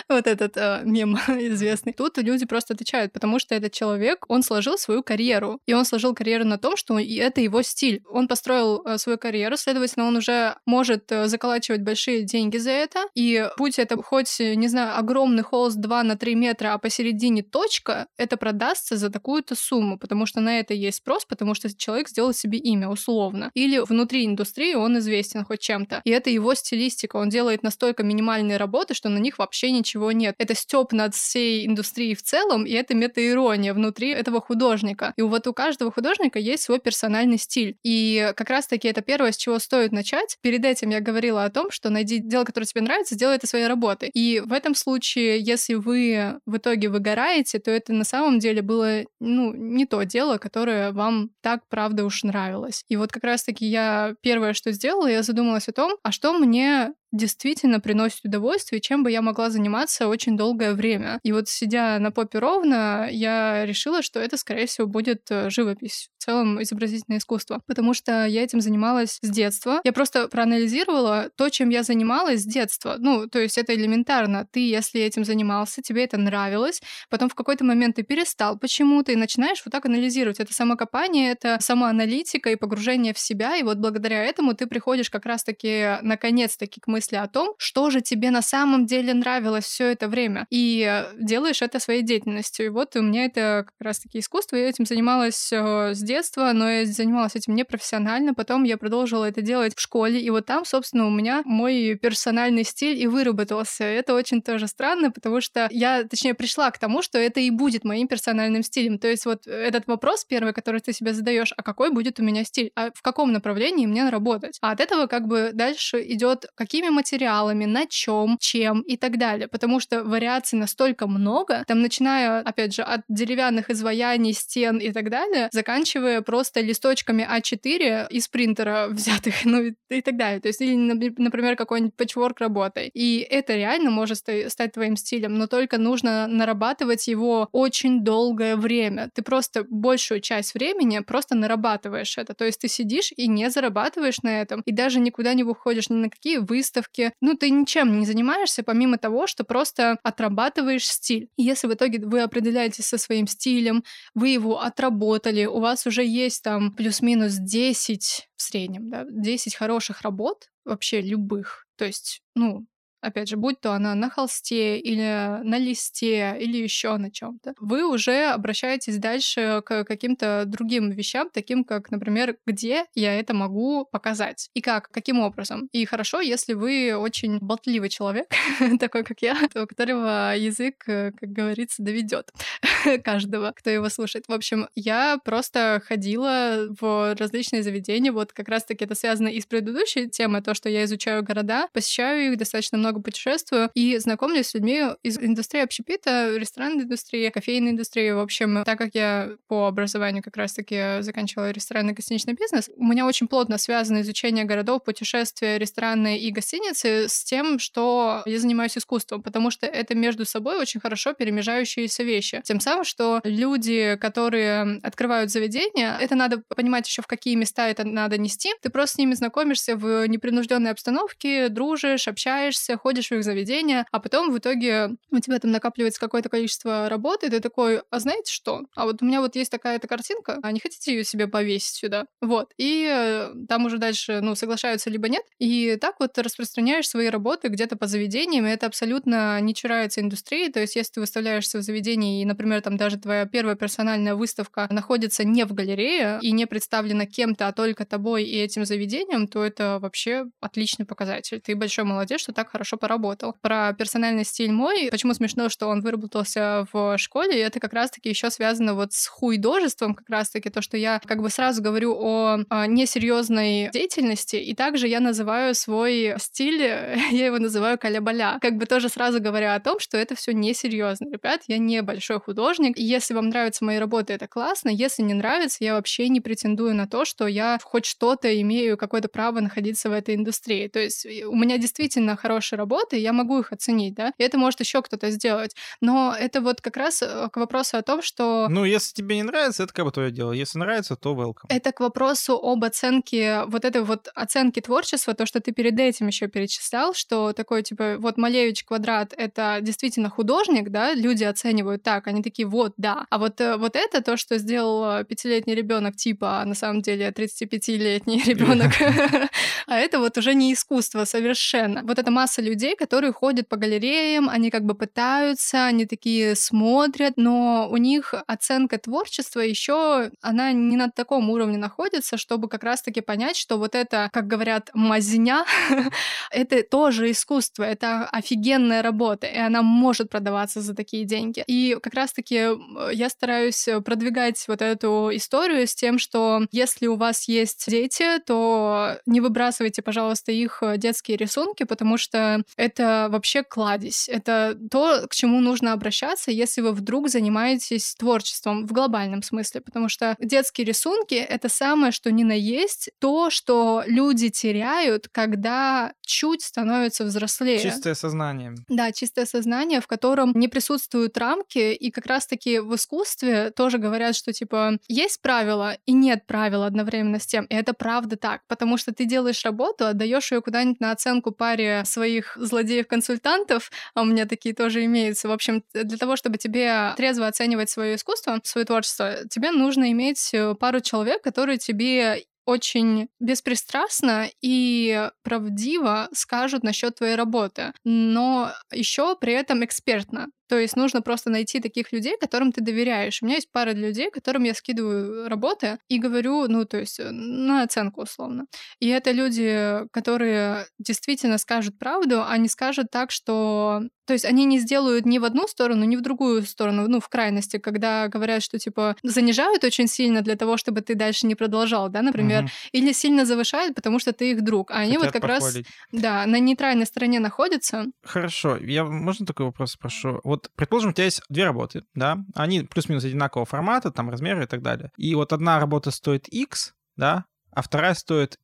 вот 0.09 0.27
этот 0.27 0.57
э, 0.57 0.81
мем 0.85 1.15
известный. 1.15 1.93
Тут 1.93 2.17
люди 2.17 2.45
просто 2.45 2.73
отвечают, 2.73 3.13
потому 3.13 3.39
что 3.39 3.55
этот 3.55 3.71
человек, 3.71 4.25
он 4.27 4.43
сложил 4.43 4.77
свою 4.77 5.03
карьеру, 5.03 5.59
и 5.65 5.73
он 5.73 5.85
сложил 5.85 6.13
карьеру 6.13 6.45
на 6.45 6.57
том, 6.57 6.77
что 6.77 6.99
это 6.99 7.41
его 7.41 7.61
стиль. 7.61 8.01
Он 8.09 8.27
построил 8.27 8.83
э, 8.85 8.97
свою 8.97 9.17
карьеру, 9.17 9.57
следовательно, 9.57 10.07
он 10.07 10.17
уже 10.17 10.55
может 10.65 11.02
может 11.03 11.11
э, 11.11 11.27
заколачивать 11.27 11.81
большие 11.81 12.23
деньги 12.23 12.57
за 12.57 12.71
это, 12.71 13.05
и 13.15 13.49
будь 13.57 13.79
это 13.79 14.01
хоть, 14.01 14.39
не 14.39 14.67
знаю, 14.67 14.97
огромный 14.97 15.43
холст 15.43 15.77
2 15.77 16.03
на 16.03 16.15
3 16.15 16.35
метра, 16.35 16.73
а 16.73 16.77
посередине 16.77 17.43
точка, 17.43 18.07
это 18.17 18.37
продастся 18.37 18.97
за 18.97 19.09
такую-то 19.09 19.55
сумму, 19.55 19.97
потому 19.97 20.25
что 20.25 20.41
на 20.41 20.59
это 20.59 20.73
есть 20.73 20.97
спрос, 20.97 21.25
потому 21.25 21.55
что 21.55 21.75
человек 21.75 22.09
сделал 22.09 22.33
себе 22.33 22.57
имя, 22.57 22.89
условно. 22.89 23.51
Или 23.53 23.79
внутри 23.79 24.25
индустрии 24.25 24.75
он 24.75 24.97
известен 24.99 25.45
хоть 25.45 25.59
чем-то. 25.59 26.01
И 26.05 26.09
это 26.09 26.29
его 26.29 26.53
стилистика, 26.53 27.17
он 27.17 27.29
делает 27.29 27.63
настолько 27.63 28.03
минимальные 28.03 28.57
работы, 28.57 28.93
что 28.93 29.09
на 29.09 29.19
них 29.19 29.39
вообще 29.39 29.71
ничего 29.71 30.11
нет. 30.11 30.35
Это 30.37 30.55
степ 30.55 30.93
над 30.93 31.15
всей 31.15 31.65
индустрией 31.65 32.15
в 32.15 32.23
целом, 32.23 32.65
и 32.65 32.71
это 32.71 32.93
метаирония 32.93 33.73
внутри 33.73 34.09
этого 34.09 34.41
художника. 34.41 35.13
И 35.17 35.21
вот 35.21 35.47
у 35.47 35.53
каждого 35.53 35.91
художника 35.91 36.39
есть 36.39 36.63
свой 36.63 36.79
персональный 36.79 37.37
стиль. 37.37 37.77
И 37.83 38.31
как 38.35 38.49
раз-таки 38.49 38.87
это 38.87 39.01
первое, 39.01 39.31
с 39.31 39.37
чего 39.37 39.59
стоит 39.59 39.91
начать. 39.91 40.37
Перед 40.41 40.65
этим 40.65 40.82
я 40.91 41.01
говорила 41.01 41.43
о 41.45 41.49
том, 41.49 41.71
что 41.71 41.89
найди 41.89 42.19
дело, 42.19 42.43
которое 42.43 42.65
тебе 42.65 42.81
нравится, 42.81 43.15
сделай 43.15 43.35
это 43.35 43.47
своей 43.47 43.67
работой. 43.67 44.09
И 44.13 44.41
в 44.45 44.53
этом 44.53 44.75
случае, 44.75 45.39
если 45.39 45.75
вы 45.75 46.39
в 46.45 46.57
итоге 46.57 46.89
выгораете, 46.89 47.59
то 47.59 47.71
это 47.71 47.93
на 47.93 48.03
самом 48.03 48.39
деле 48.39 48.61
было, 48.61 49.03
ну, 49.19 49.53
не 49.53 49.85
то 49.85 50.03
дело, 50.03 50.37
которое 50.37 50.91
вам 50.91 51.29
так, 51.41 51.61
правда, 51.69 52.05
уж 52.05 52.23
нравилось. 52.23 52.83
И 52.87 52.95
вот 52.95 53.11
как 53.11 53.23
раз-таки 53.23 53.65
я 53.65 54.15
первое, 54.21 54.53
что 54.53 54.71
сделала, 54.71 55.07
я 55.07 55.23
задумалась 55.23 55.67
о 55.67 55.73
том, 55.73 55.97
а 56.03 56.11
что 56.11 56.33
мне 56.33 56.93
действительно 57.13 57.79
приносит 57.79 58.25
удовольствие, 58.25 58.81
чем 58.81 59.03
бы 59.03 59.11
я 59.11 59.21
могла 59.21 59.49
заниматься 59.49 60.07
очень 60.07 60.35
долгое 60.35 60.73
время. 60.73 61.19
И 61.23 61.31
вот 61.31 61.47
сидя 61.47 61.99
на 61.99 62.11
попе 62.11 62.39
ровно, 62.39 63.07
я 63.09 63.65
решила, 63.65 64.01
что 64.01 64.19
это, 64.19 64.35
скорее 64.35 64.65
всего, 64.65 64.87
будет 64.87 65.29
э, 65.29 65.49
живопись, 65.49 66.09
в 66.17 66.25
целом 66.25 66.61
изобразительное 66.61 67.19
искусство, 67.19 67.61
потому 67.67 67.93
что 67.93 68.25
я 68.25 68.43
этим 68.43 68.61
занималась 68.61 69.19
с 69.21 69.29
детства. 69.29 69.81
Я 69.83 69.93
просто 69.93 70.27
проанализировала 70.27 71.29
то, 71.35 71.49
чем 71.49 71.69
я 71.69 71.83
занималась 71.83 72.41
с 72.41 72.45
детства. 72.45 72.95
Ну, 72.97 73.27
то 73.27 73.39
есть 73.39 73.57
это 73.57 73.75
элементарно. 73.75 74.47
Ты, 74.51 74.67
если 74.67 75.01
этим 75.01 75.23
занимался, 75.23 75.81
тебе 75.81 76.03
это 76.03 76.17
нравилось, 76.17 76.81
потом 77.09 77.29
в 77.29 77.35
какой-то 77.35 77.63
момент 77.63 77.97
ты 77.97 78.03
перестал 78.03 78.57
почему-то 78.57 79.11
и 79.11 79.15
начинаешь 79.15 79.61
вот 79.65 79.71
так 79.71 79.85
анализировать. 79.85 80.39
Это 80.39 80.53
самокопание, 80.53 81.31
это 81.31 81.57
самоаналитика 81.59 82.49
и 82.49 82.55
погружение 82.55 83.13
в 83.13 83.19
себя, 83.19 83.57
и 83.57 83.63
вот 83.63 83.77
благодаря 83.77 84.23
этому 84.23 84.55
ты 84.55 84.65
приходишь 84.65 85.09
как 85.09 85.25
раз-таки 85.25 85.97
наконец-таки 86.01 86.79
к 86.79 86.87
мысли 86.87 87.02
мысли 87.03 87.17
о 87.17 87.27
том, 87.27 87.53
что 87.57 87.89
же 87.89 88.01
тебе 88.01 88.31
на 88.31 88.41
самом 88.41 88.85
деле 88.85 89.13
нравилось 89.13 89.65
все 89.65 89.91
это 89.91 90.07
время, 90.07 90.45
и 90.49 91.05
делаешь 91.19 91.61
это 91.61 91.79
своей 91.79 92.01
деятельностью. 92.01 92.65
И 92.65 92.69
вот 92.69 92.95
у 92.95 93.01
меня 93.01 93.25
это 93.25 93.65
как 93.67 93.75
раз-таки 93.79 94.19
искусство, 94.19 94.55
я 94.55 94.69
этим 94.69 94.85
занималась 94.85 95.51
э, 95.51 95.93
с 95.93 95.99
детства, 95.99 96.51
но 96.53 96.69
я 96.69 96.85
занималась 96.85 97.35
этим 97.35 97.55
непрофессионально, 97.55 98.33
потом 98.33 98.63
я 98.63 98.77
продолжила 98.77 99.25
это 99.25 99.41
делать 99.41 99.75
в 99.75 99.81
школе, 99.81 100.21
и 100.21 100.29
вот 100.29 100.45
там, 100.45 100.63
собственно, 100.65 101.07
у 101.07 101.09
меня 101.09 101.41
мой 101.45 101.99
персональный 102.01 102.63
стиль 102.63 103.01
и 103.01 103.07
выработался. 103.07 103.83
Это 103.83 104.15
очень 104.15 104.41
тоже 104.41 104.67
странно, 104.67 105.11
потому 105.11 105.41
что 105.41 105.67
я, 105.71 106.03
точнее, 106.03 106.33
пришла 106.33 106.71
к 106.71 106.79
тому, 106.79 107.01
что 107.01 107.17
это 107.17 107.39
и 107.39 107.49
будет 107.49 107.83
моим 107.83 108.07
персональным 108.07 108.63
стилем. 108.63 108.97
То 108.97 109.09
есть 109.09 109.25
вот 109.25 109.45
этот 109.45 109.87
вопрос 109.87 110.25
первый, 110.25 110.53
который 110.53 110.79
ты 110.79 110.93
себе 110.93 111.13
задаешь, 111.13 111.53
а 111.57 111.63
какой 111.63 111.91
будет 111.91 112.19
у 112.19 112.23
меня 112.23 112.43
стиль, 112.45 112.71
а 112.75 112.91
в 112.93 113.01
каком 113.01 113.33
направлении 113.33 113.85
мне 113.85 114.09
работать? 114.09 114.57
А 114.61 114.71
от 114.71 114.79
этого 114.79 115.07
как 115.07 115.27
бы 115.27 115.51
дальше 115.53 116.01
идет, 116.13 116.45
какими 116.55 116.89
материалами, 116.93 117.65
на 117.65 117.85
чем, 117.87 118.37
чем 118.39 118.81
и 118.81 118.97
так 118.97 119.17
далее. 119.17 119.47
Потому 119.47 119.79
что 119.79 120.03
вариаций 120.03 120.57
настолько 120.57 121.07
много, 121.07 121.63
там 121.67 121.81
начиная, 121.81 122.39
опять 122.39 122.73
же, 122.73 122.81
от 122.81 123.01
деревянных 123.09 123.69
изваяний, 123.69 124.33
стен 124.33 124.77
и 124.77 124.91
так 124.91 125.09
далее, 125.09 125.49
заканчивая 125.51 126.21
просто 126.21 126.61
листочками 126.61 127.27
А4 127.29 128.07
из 128.09 128.27
принтера 128.27 128.87
взятых, 128.89 129.45
ну 129.45 129.73
и 129.89 130.01
так 130.01 130.17
далее. 130.17 130.39
То 130.39 130.47
есть, 130.47 130.61
или, 130.61 130.75
например, 130.75 131.55
какой-нибудь 131.55 131.95
патчворк 131.95 132.39
работой. 132.39 132.89
И 132.93 133.19
это 133.19 133.55
реально 133.55 133.91
может 133.91 134.17
стать 134.17 134.73
твоим 134.73 134.95
стилем, 134.95 135.35
но 135.35 135.47
только 135.47 135.77
нужно 135.77 136.27
нарабатывать 136.27 137.07
его 137.07 137.49
очень 137.51 138.03
долгое 138.03 138.55
время. 138.55 139.09
Ты 139.13 139.21
просто 139.21 139.65
большую 139.69 140.21
часть 140.21 140.53
времени 140.53 140.99
просто 140.99 141.35
нарабатываешь 141.35 142.17
это. 142.17 142.33
То 142.33 142.45
есть 142.45 142.61
ты 142.61 142.67
сидишь 142.67 143.11
и 143.15 143.27
не 143.27 143.49
зарабатываешь 143.49 144.21
на 144.21 144.41
этом, 144.41 144.61
и 144.65 144.71
даже 144.71 144.99
никуда 144.99 145.33
не 145.33 145.43
выходишь 145.43 145.89
ни 145.89 145.95
на 145.95 146.09
какие 146.09 146.37
выставки, 146.37 146.82
выставки. 146.83 147.13
Ну, 147.21 147.35
ты 147.35 147.49
ничем 147.49 147.99
не 147.99 148.05
занимаешься, 148.05 148.63
помимо 148.63 148.97
того, 148.97 149.27
что 149.27 149.43
просто 149.43 149.97
отрабатываешь 150.03 150.87
стиль. 150.87 151.29
И 151.37 151.43
если 151.43 151.67
в 151.67 151.73
итоге 151.73 151.99
вы 152.05 152.21
определяетесь 152.21 152.85
со 152.85 152.97
своим 152.97 153.27
стилем, 153.27 153.83
вы 154.13 154.29
его 154.29 154.61
отработали, 154.61 155.45
у 155.45 155.59
вас 155.59 155.85
уже 155.85 156.03
есть 156.03 156.43
там 156.43 156.71
плюс-минус 156.73 157.33
10 157.33 158.29
в 158.35 158.41
среднем, 158.41 158.89
да, 158.89 159.05
10 159.09 159.55
хороших 159.55 160.01
работ, 160.01 160.49
вообще 160.65 161.01
любых. 161.01 161.65
То 161.77 161.85
есть, 161.85 162.21
ну, 162.35 162.65
опять 163.03 163.29
же, 163.29 163.37
будь 163.37 163.59
то 163.59 163.73
она 163.73 163.93
на 163.95 164.09
холсте 164.09 164.79
или 164.79 165.41
на 165.43 165.57
листе 165.57 166.37
или 166.39 166.57
еще 166.57 166.97
на 166.97 167.11
чем-то, 167.11 167.53
вы 167.59 167.85
уже 167.87 168.27
обращаетесь 168.27 168.97
дальше 168.97 169.61
к 169.65 169.83
каким-то 169.83 170.43
другим 170.45 170.89
вещам, 170.89 171.29
таким 171.31 171.63
как, 171.63 171.91
например, 171.91 172.37
где 172.45 172.85
я 172.95 173.19
это 173.19 173.33
могу 173.33 173.85
показать 173.85 174.49
и 174.53 174.61
как, 174.61 174.89
каким 174.89 175.19
образом. 175.19 175.67
И 175.71 175.85
хорошо, 175.85 176.21
если 176.21 176.53
вы 176.53 176.95
очень 176.95 177.39
болтливый 177.39 177.89
человек, 177.89 178.27
такой 178.79 179.03
как 179.03 179.21
я, 179.21 179.35
у 179.55 179.67
которого 179.67 180.35
язык, 180.35 180.83
э, 180.87 181.11
как 181.11 181.29
говорится, 181.29 181.83
доведет 181.83 182.31
каждого, 183.03 183.51
кто 183.55 183.69
его 183.69 183.89
слушает. 183.89 184.25
В 184.27 184.33
общем, 184.33 184.67
я 184.75 185.19
просто 185.23 185.81
ходила 185.85 186.67
в 186.79 187.15
различные 187.19 187.63
заведения, 187.63 188.11
вот 188.11 188.33
как 188.33 188.47
раз-таки 188.47 188.85
это 188.85 188.95
связано 188.95 189.27
и 189.27 189.41
с 189.41 189.45
предыдущей 189.45 190.09
темой, 190.09 190.41
то, 190.41 190.53
что 190.53 190.69
я 190.69 190.85
изучаю 190.85 191.23
города, 191.23 191.67
посещаю 191.73 192.31
их, 192.31 192.37
достаточно 192.37 192.77
много 192.77 192.92
путешествую 193.01 193.69
и 193.73 193.97
знакомлюсь 193.97 194.47
с 194.47 194.53
людьми 194.53 194.83
из 195.03 195.17
индустрии 195.17 195.61
общепита, 195.61 196.35
ресторанной 196.37 196.83
индустрии, 196.83 197.29
кофейной 197.29 197.71
индустрии. 197.71 198.11
В 198.11 198.19
общем, 198.19 198.63
так 198.65 198.77
как 198.77 198.91
я 198.93 199.31
по 199.47 199.67
образованию 199.67 200.23
как 200.23 200.37
раз-таки 200.37 201.01
заканчивала 201.01 201.51
ресторанный 201.51 201.93
гостиничный 201.93 202.33
бизнес, 202.33 202.69
у 202.75 202.83
меня 202.83 203.05
очень 203.05 203.27
плотно 203.27 203.57
связано 203.57 204.01
изучение 204.01 204.45
городов, 204.45 204.83
путешествия, 204.83 205.57
рестораны 205.57 206.17
и 206.17 206.31
гостиницы 206.31 207.07
с 207.07 207.23
тем, 207.23 207.59
что 207.59 208.23
я 208.25 208.39
занимаюсь 208.39 208.77
искусством, 208.77 209.21
потому 209.21 209.51
что 209.51 209.65
это 209.65 209.95
между 209.95 210.25
собой 210.25 210.57
очень 210.57 210.79
хорошо 210.79 211.13
перемежающиеся 211.13 212.03
вещи. 212.03 212.41
Тем 212.43 212.59
самым, 212.59 212.83
что 212.83 213.21
люди, 213.23 213.97
которые 213.99 214.79
открывают 214.83 215.31
заведения, 215.31 215.97
это 215.99 216.15
надо 216.15 216.43
понимать 216.55 216.87
еще 216.87 217.01
в 217.01 217.07
какие 217.07 217.35
места 217.35 217.67
это 217.67 217.83
надо 217.83 218.17
нести. 218.17 218.51
Ты 218.61 218.69
просто 218.69 218.95
с 218.95 218.97
ними 218.97 219.13
знакомишься 219.13 219.75
в 219.75 220.07
непринужденной 220.07 220.71
обстановке, 220.71 221.49
дружишь, 221.49 222.07
общаешься, 222.07 222.77
ходишь 222.83 223.07
в 223.07 223.11
их 223.13 223.23
заведения, 223.23 223.85
а 223.91 223.99
потом 223.99 224.29
в 224.29 224.37
итоге 224.37 224.89
у 225.09 225.19
тебя 225.19 225.39
там 225.39 225.51
накапливается 225.51 226.01
какое-то 226.01 226.27
количество 226.27 226.89
работы, 226.89 227.27
и 227.27 227.29
ты 227.29 227.39
такой, 227.39 227.81
а 227.89 227.99
знаете 227.99 228.31
что? 228.33 228.63
А 228.75 228.83
вот 228.85 229.01
у 229.01 229.05
меня 229.05 229.21
вот 229.21 229.37
есть 229.37 229.51
такая-то 229.51 229.87
картинка, 229.87 230.39
а 230.43 230.51
не 230.51 230.59
хотите 230.59 230.93
ее 230.93 231.05
себе 231.05 231.27
повесить 231.27 231.75
сюда? 231.75 232.05
Вот. 232.19 232.51
И 232.57 232.85
э, 232.91 233.31
там 233.47 233.65
уже 233.65 233.77
дальше, 233.77 234.19
ну, 234.21 234.35
соглашаются 234.35 234.89
либо 234.89 235.07
нет. 235.07 235.23
И 235.39 235.77
так 235.79 235.95
вот 235.99 236.17
распространяешь 236.17 236.89
свои 236.89 237.07
работы 237.07 237.47
где-то 237.47 237.77
по 237.77 237.87
заведениям, 237.87 238.45
и 238.45 238.49
это 238.49 238.65
абсолютно 238.65 239.39
не 239.39 239.55
чурается 239.55 240.01
индустрии. 240.01 240.49
То 240.49 240.59
есть, 240.59 240.75
если 240.75 240.93
ты 240.95 240.99
выставляешься 240.99 241.59
в 241.59 241.61
заведении, 241.61 242.21
и, 242.21 242.25
например, 242.25 242.61
там 242.61 242.75
даже 242.75 242.97
твоя 242.97 243.25
первая 243.25 243.55
персональная 243.55 244.15
выставка 244.15 244.67
находится 244.69 245.23
не 245.23 245.45
в 245.45 245.53
галерее 245.53 246.19
и 246.21 246.31
не 246.31 246.47
представлена 246.47 247.05
кем-то, 247.05 247.47
а 247.47 247.53
только 247.53 247.85
тобой 247.85 248.25
и 248.25 248.37
этим 248.37 248.65
заведением, 248.65 249.27
то 249.27 249.41
это 249.43 249.79
вообще 249.79 250.25
отличный 250.41 250.85
показатель. 250.85 251.39
Ты 251.39 251.55
большой 251.55 251.85
молодец, 251.85 252.19
что 252.19 252.33
так 252.33 252.49
хорошо 252.49 252.62
поработал. 252.77 253.35
Про 253.41 253.73
персональный 253.73 254.25
стиль 254.25 254.51
мой, 254.51 254.89
почему 254.91 255.13
смешно, 255.13 255.49
что 255.49 255.67
он 255.67 255.81
выработался 255.81 256.67
в 256.71 256.97
школе, 256.97 257.39
это 257.39 257.59
как 257.59 257.73
раз-таки 257.73 258.09
еще 258.09 258.29
связано 258.29 258.73
вот 258.73 258.93
с 258.93 259.07
хуйдожеством, 259.07 259.95
как 259.95 260.09
раз-таки 260.09 260.49
то, 260.49 260.61
что 260.61 260.77
я 260.77 260.99
как 261.05 261.21
бы 261.21 261.29
сразу 261.29 261.61
говорю 261.61 261.95
о, 261.97 262.39
о 262.49 262.67
несерьезной 262.67 263.69
деятельности, 263.71 264.35
и 264.35 264.53
также 264.55 264.87
я 264.87 264.99
называю 264.99 265.55
свой 265.55 266.15
стиль, 266.19 266.61
я 267.11 267.25
его 267.25 267.39
называю 267.39 267.77
каля-баля, 267.77 268.39
как 268.41 268.57
бы 268.57 268.65
тоже 268.65 268.89
сразу 268.89 269.21
говоря 269.21 269.55
о 269.55 269.59
том, 269.59 269.79
что 269.79 269.97
это 269.97 270.15
все 270.15 270.33
несерьезно. 270.33 271.11
Ребят, 271.11 271.41
я 271.47 271.57
не 271.57 271.81
большой 271.81 272.19
художник, 272.19 272.77
и 272.77 272.83
если 272.83 273.13
вам 273.13 273.29
нравятся 273.29 273.65
мои 273.65 273.77
работы, 273.77 274.13
это 274.13 274.27
классно, 274.27 274.69
если 274.69 275.03
не 275.03 275.13
нравится, 275.13 275.63
я 275.63 275.73
вообще 275.75 276.09
не 276.09 276.21
претендую 276.21 276.75
на 276.75 276.87
то, 276.87 277.05
что 277.05 277.27
я 277.27 277.59
хоть 277.61 277.85
что-то 277.85 278.41
имею 278.41 278.77
какое-то 278.77 279.07
право 279.07 279.39
находиться 279.39 279.89
в 279.89 279.93
этой 279.93 280.15
индустрии. 280.15 280.67
То 280.67 280.79
есть 280.79 281.05
у 281.05 281.35
меня 281.35 281.57
действительно 281.57 282.15
хорошие 282.53 282.57
работы, 282.57 282.97
я 282.97 283.13
могу 283.13 283.39
их 283.39 283.51
оценить, 283.51 283.95
да, 283.95 284.13
и 284.17 284.23
это 284.23 284.37
может 284.37 284.59
еще 284.59 284.81
кто-то 284.81 285.11
сделать. 285.11 285.55
Но 285.81 286.15
это 286.19 286.41
вот 286.41 286.61
как 286.61 286.77
раз 286.77 287.01
э, 287.01 287.29
к 287.31 287.37
вопросу 287.37 287.77
о 287.77 287.81
том, 287.81 288.01
что... 288.01 288.47
Ну, 288.49 288.65
если 288.65 288.93
тебе 288.93 289.15
не 289.15 289.23
нравится, 289.23 289.63
это 289.63 289.73
как 289.73 289.85
бы 289.85 289.91
твое 289.91 290.11
дело. 290.11 290.31
Если 290.31 290.59
нравится, 290.59 290.95
то 290.95 291.13
welcome. 291.13 291.49
Это 291.49 291.71
к 291.71 291.79
вопросу 291.79 292.33
об 292.33 292.63
оценке, 292.63 293.43
вот 293.47 293.65
этой 293.65 293.81
вот 293.81 294.09
оценки 294.15 294.61
творчества, 294.61 295.13
то, 295.13 295.25
что 295.25 295.39
ты 295.39 295.51
перед 295.51 295.79
этим 295.79 296.07
еще 296.07 296.27
перечислял, 296.27 296.93
что 296.93 297.33
такой, 297.33 297.63
типа, 297.63 297.95
вот 297.99 298.17
Малевич 298.17 298.63
Квадрат— 298.63 299.13
это 299.17 299.59
действительно 299.61 300.09
художник, 300.09 300.69
да, 300.69 300.93
люди 300.93 301.23
оценивают 301.23 301.83
так, 301.83 302.07
они 302.07 302.21
такие, 302.21 302.47
вот, 302.47 302.73
да. 302.77 303.05
А 303.09 303.17
вот, 303.17 303.41
э, 303.41 303.57
вот 303.57 303.75
это 303.75 304.01
то, 304.01 304.17
что 304.17 304.37
сделал 304.37 305.03
пятилетний 305.03 305.55
ребенок 305.55 305.95
типа, 305.95 306.41
а 306.41 306.45
на 306.45 306.55
самом 306.55 306.81
деле 306.81 307.09
35-летний 307.09 308.23
ребенок, 308.25 308.71
а 309.67 309.77
это 309.77 309.99
вот 309.99 310.17
уже 310.17 310.33
не 310.35 310.53
искусство 310.53 311.05
совершенно. 311.05 311.81
Вот 311.83 311.99
эта 311.99 312.11
масса 312.11 312.41
людей, 312.43 312.75
которые 312.75 313.13
ходят 313.13 313.47
по 313.47 313.57
галереям, 313.57 314.29
они 314.29 314.51
как 314.51 314.63
бы 314.63 314.75
пытаются, 314.75 315.65
они 315.65 315.85
такие 315.85 316.35
смотрят, 316.35 317.13
но 317.15 317.67
у 317.71 317.77
них 317.77 318.13
оценка 318.27 318.77
творчества 318.77 319.39
еще, 319.39 320.11
она 320.21 320.51
не 320.51 320.77
на 320.77 320.89
таком 320.89 321.29
уровне 321.29 321.57
находится, 321.57 322.17
чтобы 322.17 322.47
как 322.47 322.63
раз-таки 322.63 323.01
понять, 323.01 323.37
что 323.37 323.57
вот 323.57 323.75
это, 323.75 324.09
как 324.13 324.27
говорят, 324.27 324.69
мазня, 324.73 325.45
это 326.31 326.63
тоже 326.63 327.11
искусство, 327.11 327.63
это 327.63 328.07
офигенная 328.11 328.81
работа, 328.81 329.27
и 329.27 329.37
она 329.37 329.61
может 329.61 330.09
продаваться 330.09 330.61
за 330.61 330.75
такие 330.75 331.05
деньги. 331.05 331.43
И 331.47 331.77
как 331.81 331.93
раз-таки 331.93 332.49
я 332.91 333.09
стараюсь 333.09 333.67
продвигать 333.85 334.43
вот 334.47 334.61
эту 334.61 335.09
историю 335.13 335.67
с 335.67 335.75
тем, 335.75 335.99
что 335.99 336.45
если 336.51 336.87
у 336.87 336.95
вас 336.95 337.27
есть 337.27 337.69
дети, 337.69 338.19
то 338.25 338.97
не 339.05 339.21
выбрасывайте, 339.21 339.81
пожалуйста, 339.81 340.31
их 340.31 340.61
детские 340.77 341.17
рисунки, 341.17 341.63
потому 341.63 341.97
что 341.97 342.32
это 342.55 343.07
вообще 343.09 343.43
кладезь. 343.43 344.09
Это 344.09 344.57
то, 344.71 345.07
к 345.09 345.15
чему 345.15 345.39
нужно 345.39 345.73
обращаться, 345.73 346.31
если 346.31 346.61
вы 346.61 346.71
вдруг 346.71 347.09
занимаетесь 347.09 347.95
творчеством 347.95 348.65
в 348.65 348.71
глобальном 348.71 349.23
смысле, 349.23 349.61
потому 349.61 349.89
что 349.89 350.15
детские 350.19 350.65
рисунки— 350.65 351.15
это 351.15 351.49
самое, 351.49 351.91
что 351.91 352.11
ни 352.11 352.23
на 352.23 352.33
есть, 352.33 352.89
то, 352.99 353.29
что 353.29 353.83
люди 353.85 354.29
теряют, 354.29 355.07
когда 355.11 355.93
чуть 356.01 356.41
становятся 356.41 357.03
взрослее. 357.03 357.59
Чистое 357.59 357.95
сознание. 357.95 358.55
Да, 358.69 358.91
чистое 358.91 359.25
сознание, 359.25 359.81
в 359.81 359.87
котором 359.87 360.31
не 360.35 360.47
присутствуют 360.47 361.17
рамки, 361.17 361.73
и 361.73 361.91
как 361.91 362.05
раз-таки 362.05 362.59
в 362.59 362.75
искусстве 362.75 363.51
тоже 363.51 363.77
говорят, 363.77 364.15
что, 364.15 364.31
типа, 364.33 364.77
есть 364.87 365.21
правила 365.21 365.77
и 365.85 365.93
нет 365.93 366.25
правил 366.25 366.63
одновременно 366.63 367.19
с 367.19 367.25
тем, 367.25 367.45
и 367.45 367.55
это 367.55 367.73
правда 367.73 368.17
так, 368.17 368.41
потому 368.47 368.77
что 368.77 368.93
ты 368.93 369.05
делаешь 369.05 369.43
работу, 369.43 369.85
отдаешь 369.85 370.31
ее 370.31 370.41
куда-нибудь 370.41 370.79
на 370.79 370.91
оценку 370.91 371.31
паре 371.31 371.83
своих 371.85 372.22
злодеев-консультантов, 372.35 373.71
а 373.93 374.01
у 374.01 374.05
меня 374.05 374.25
такие 374.25 374.55
тоже 374.55 374.83
имеются. 374.85 375.27
В 375.27 375.31
общем, 375.31 375.63
для 375.73 375.97
того, 375.97 376.15
чтобы 376.15 376.37
тебе 376.37 376.93
трезво 376.97 377.27
оценивать 377.27 377.69
свое 377.69 377.95
искусство, 377.95 378.39
свое 378.43 378.65
творчество, 378.65 379.27
тебе 379.29 379.51
нужно 379.51 379.91
иметь 379.91 380.33
э, 380.33 380.55
пару 380.55 380.79
человек, 380.81 381.21
которые 381.21 381.57
тебе 381.57 382.23
очень 382.45 383.07
беспристрастно 383.19 384.29
и 384.41 385.09
правдиво 385.23 386.09
скажут 386.13 386.63
насчет 386.63 386.95
твоей 386.95 387.15
работы, 387.15 387.71
но 387.83 388.51
еще 388.71 389.15
при 389.15 389.33
этом 389.33 389.63
экспертно. 389.63 390.27
То 390.53 390.59
есть 390.59 390.75
нужно 390.75 391.01
просто 391.01 391.31
найти 391.31 391.59
таких 391.59 391.91
людей, 391.91 392.15
которым 392.15 392.51
ты 392.51 392.61
доверяешь. 392.61 393.23
У 393.23 393.25
меня 393.25 393.37
есть 393.37 393.51
пара 393.51 393.71
людей, 393.71 394.11
которым 394.11 394.43
я 394.43 394.53
скидываю 394.53 395.27
работы 395.27 395.79
и 395.87 395.97
говорю, 395.97 396.47
ну, 396.47 396.63
то 396.63 396.77
есть 396.77 396.99
э, 396.99 397.09
на 397.09 397.63
оценку 397.63 398.03
условно. 398.03 398.45
И 398.79 398.87
это 398.87 399.09
люди, 399.09 399.79
которые 399.91 400.67
действительно 400.77 401.39
скажут 401.39 401.79
правду, 401.79 402.23
а 402.23 402.37
не 402.37 402.49
скажут 402.49 402.91
так, 402.91 403.09
что... 403.09 403.81
То 404.05 404.11
есть 404.13 404.25
они 404.25 404.43
не 404.43 404.59
сделают 404.59 405.05
ни 405.05 405.17
в 405.17 405.23
одну 405.23 405.47
сторону, 405.47 405.85
ни 405.85 405.95
в 405.95 406.01
другую 406.01 406.43
сторону, 406.43 406.89
ну, 406.89 406.99
в 406.99 407.07
крайности, 407.07 407.57
когда 407.57 408.09
говорят, 408.09 408.43
что, 408.43 408.59
типа, 408.59 408.97
занижают 409.01 409.63
очень 409.63 409.87
сильно 409.87 410.21
для 410.21 410.35
того, 410.35 410.57
чтобы 410.57 410.81
ты 410.81 410.93
дальше 410.93 411.25
не 411.25 411.35
продолжал, 411.35 411.87
да, 411.87 412.01
например, 412.01 412.43
угу. 412.43 412.51
или 412.73 412.91
сильно 412.91 413.25
завышают, 413.25 413.75
потому 413.75 413.99
что 413.99 414.11
ты 414.11 414.31
их 414.31 414.43
друг. 414.43 414.71
А 414.71 414.79
они 414.79 414.97
Хотят 414.97 415.05
вот 415.05 415.13
как 415.13 415.21
похвалить. 415.21 415.65
раз, 415.91 416.01
да, 416.01 416.25
на 416.25 416.37
нейтральной 416.39 416.85
стороне 416.85 417.21
находятся. 417.21 417.85
Хорошо. 418.03 418.57
Я, 418.57 418.83
можно 418.83 419.25
такой 419.25 419.45
вопрос 419.45 419.71
спрошу? 419.71 420.19
Вот 420.25 420.42
предположим, 420.55 420.91
у 420.91 420.93
тебя 420.93 421.05
есть 421.05 421.21
две 421.29 421.45
работы, 421.45 421.83
да, 421.93 422.19
они 422.35 422.61
плюс-минус 422.63 423.03
одинакового 423.03 423.45
формата, 423.45 423.91
там, 423.91 424.09
размеры 424.09 424.43
и 424.43 424.47
так 424.47 424.61
далее. 424.61 424.91
И 424.97 425.15
вот 425.15 425.33
одна 425.33 425.59
работа 425.59 425.91
стоит 425.91 426.27
X, 426.27 426.73
да, 426.95 427.25
а 427.51 427.61
вторая 427.61 427.93
стоит 427.93 428.39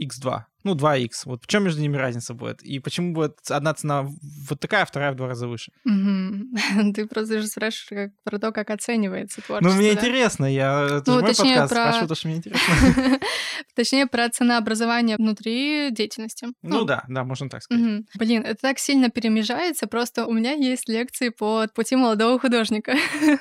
X2 0.00 0.44
ну, 0.64 0.74
2х. 0.74 1.08
Вот 1.24 1.44
в 1.44 1.46
чем 1.46 1.64
между 1.64 1.80
ними 1.80 1.96
разница 1.96 2.34
будет? 2.34 2.62
И 2.62 2.78
почему 2.78 3.12
будет 3.12 3.38
одна 3.48 3.74
цена 3.74 4.06
вот 4.48 4.60
такая, 4.60 4.82
а 4.82 4.86
вторая 4.86 5.12
в 5.12 5.16
два 5.16 5.28
раза 5.28 5.48
выше? 5.48 5.72
Ты 5.84 7.06
просто 7.06 7.40
же 7.40 7.46
спрашиваешь 7.46 8.10
про 8.24 8.38
то, 8.38 8.52
как 8.52 8.70
оценивается 8.70 9.40
творчество. 9.42 9.74
Ну, 9.74 9.80
мне 9.80 9.92
интересно, 9.92 10.44
я... 10.44 10.86
Это 11.00 11.10
ну, 11.10 11.20
мой 11.20 11.34
подкаст, 11.34 11.54
про... 11.54 11.66
спрашиваю 11.66 12.08
то, 12.08 12.14
что 12.14 12.28
мне 12.28 12.36
интересно. 12.38 13.20
Точнее, 13.74 14.06
про 14.06 14.28
ценообразование 14.28 15.16
внутри 15.16 15.90
деятельности. 15.90 16.48
Ну, 16.62 16.84
да, 16.84 17.04
да, 17.08 17.24
можно 17.24 17.48
так 17.48 17.62
сказать. 17.62 18.04
Блин, 18.14 18.42
это 18.42 18.60
так 18.60 18.78
сильно 18.78 19.10
перемежается, 19.10 19.86
просто 19.86 20.26
у 20.26 20.32
меня 20.32 20.52
есть 20.52 20.88
лекции 20.88 21.30
по 21.30 21.66
пути 21.74 21.96
молодого 21.96 22.38
художника. 22.38 22.96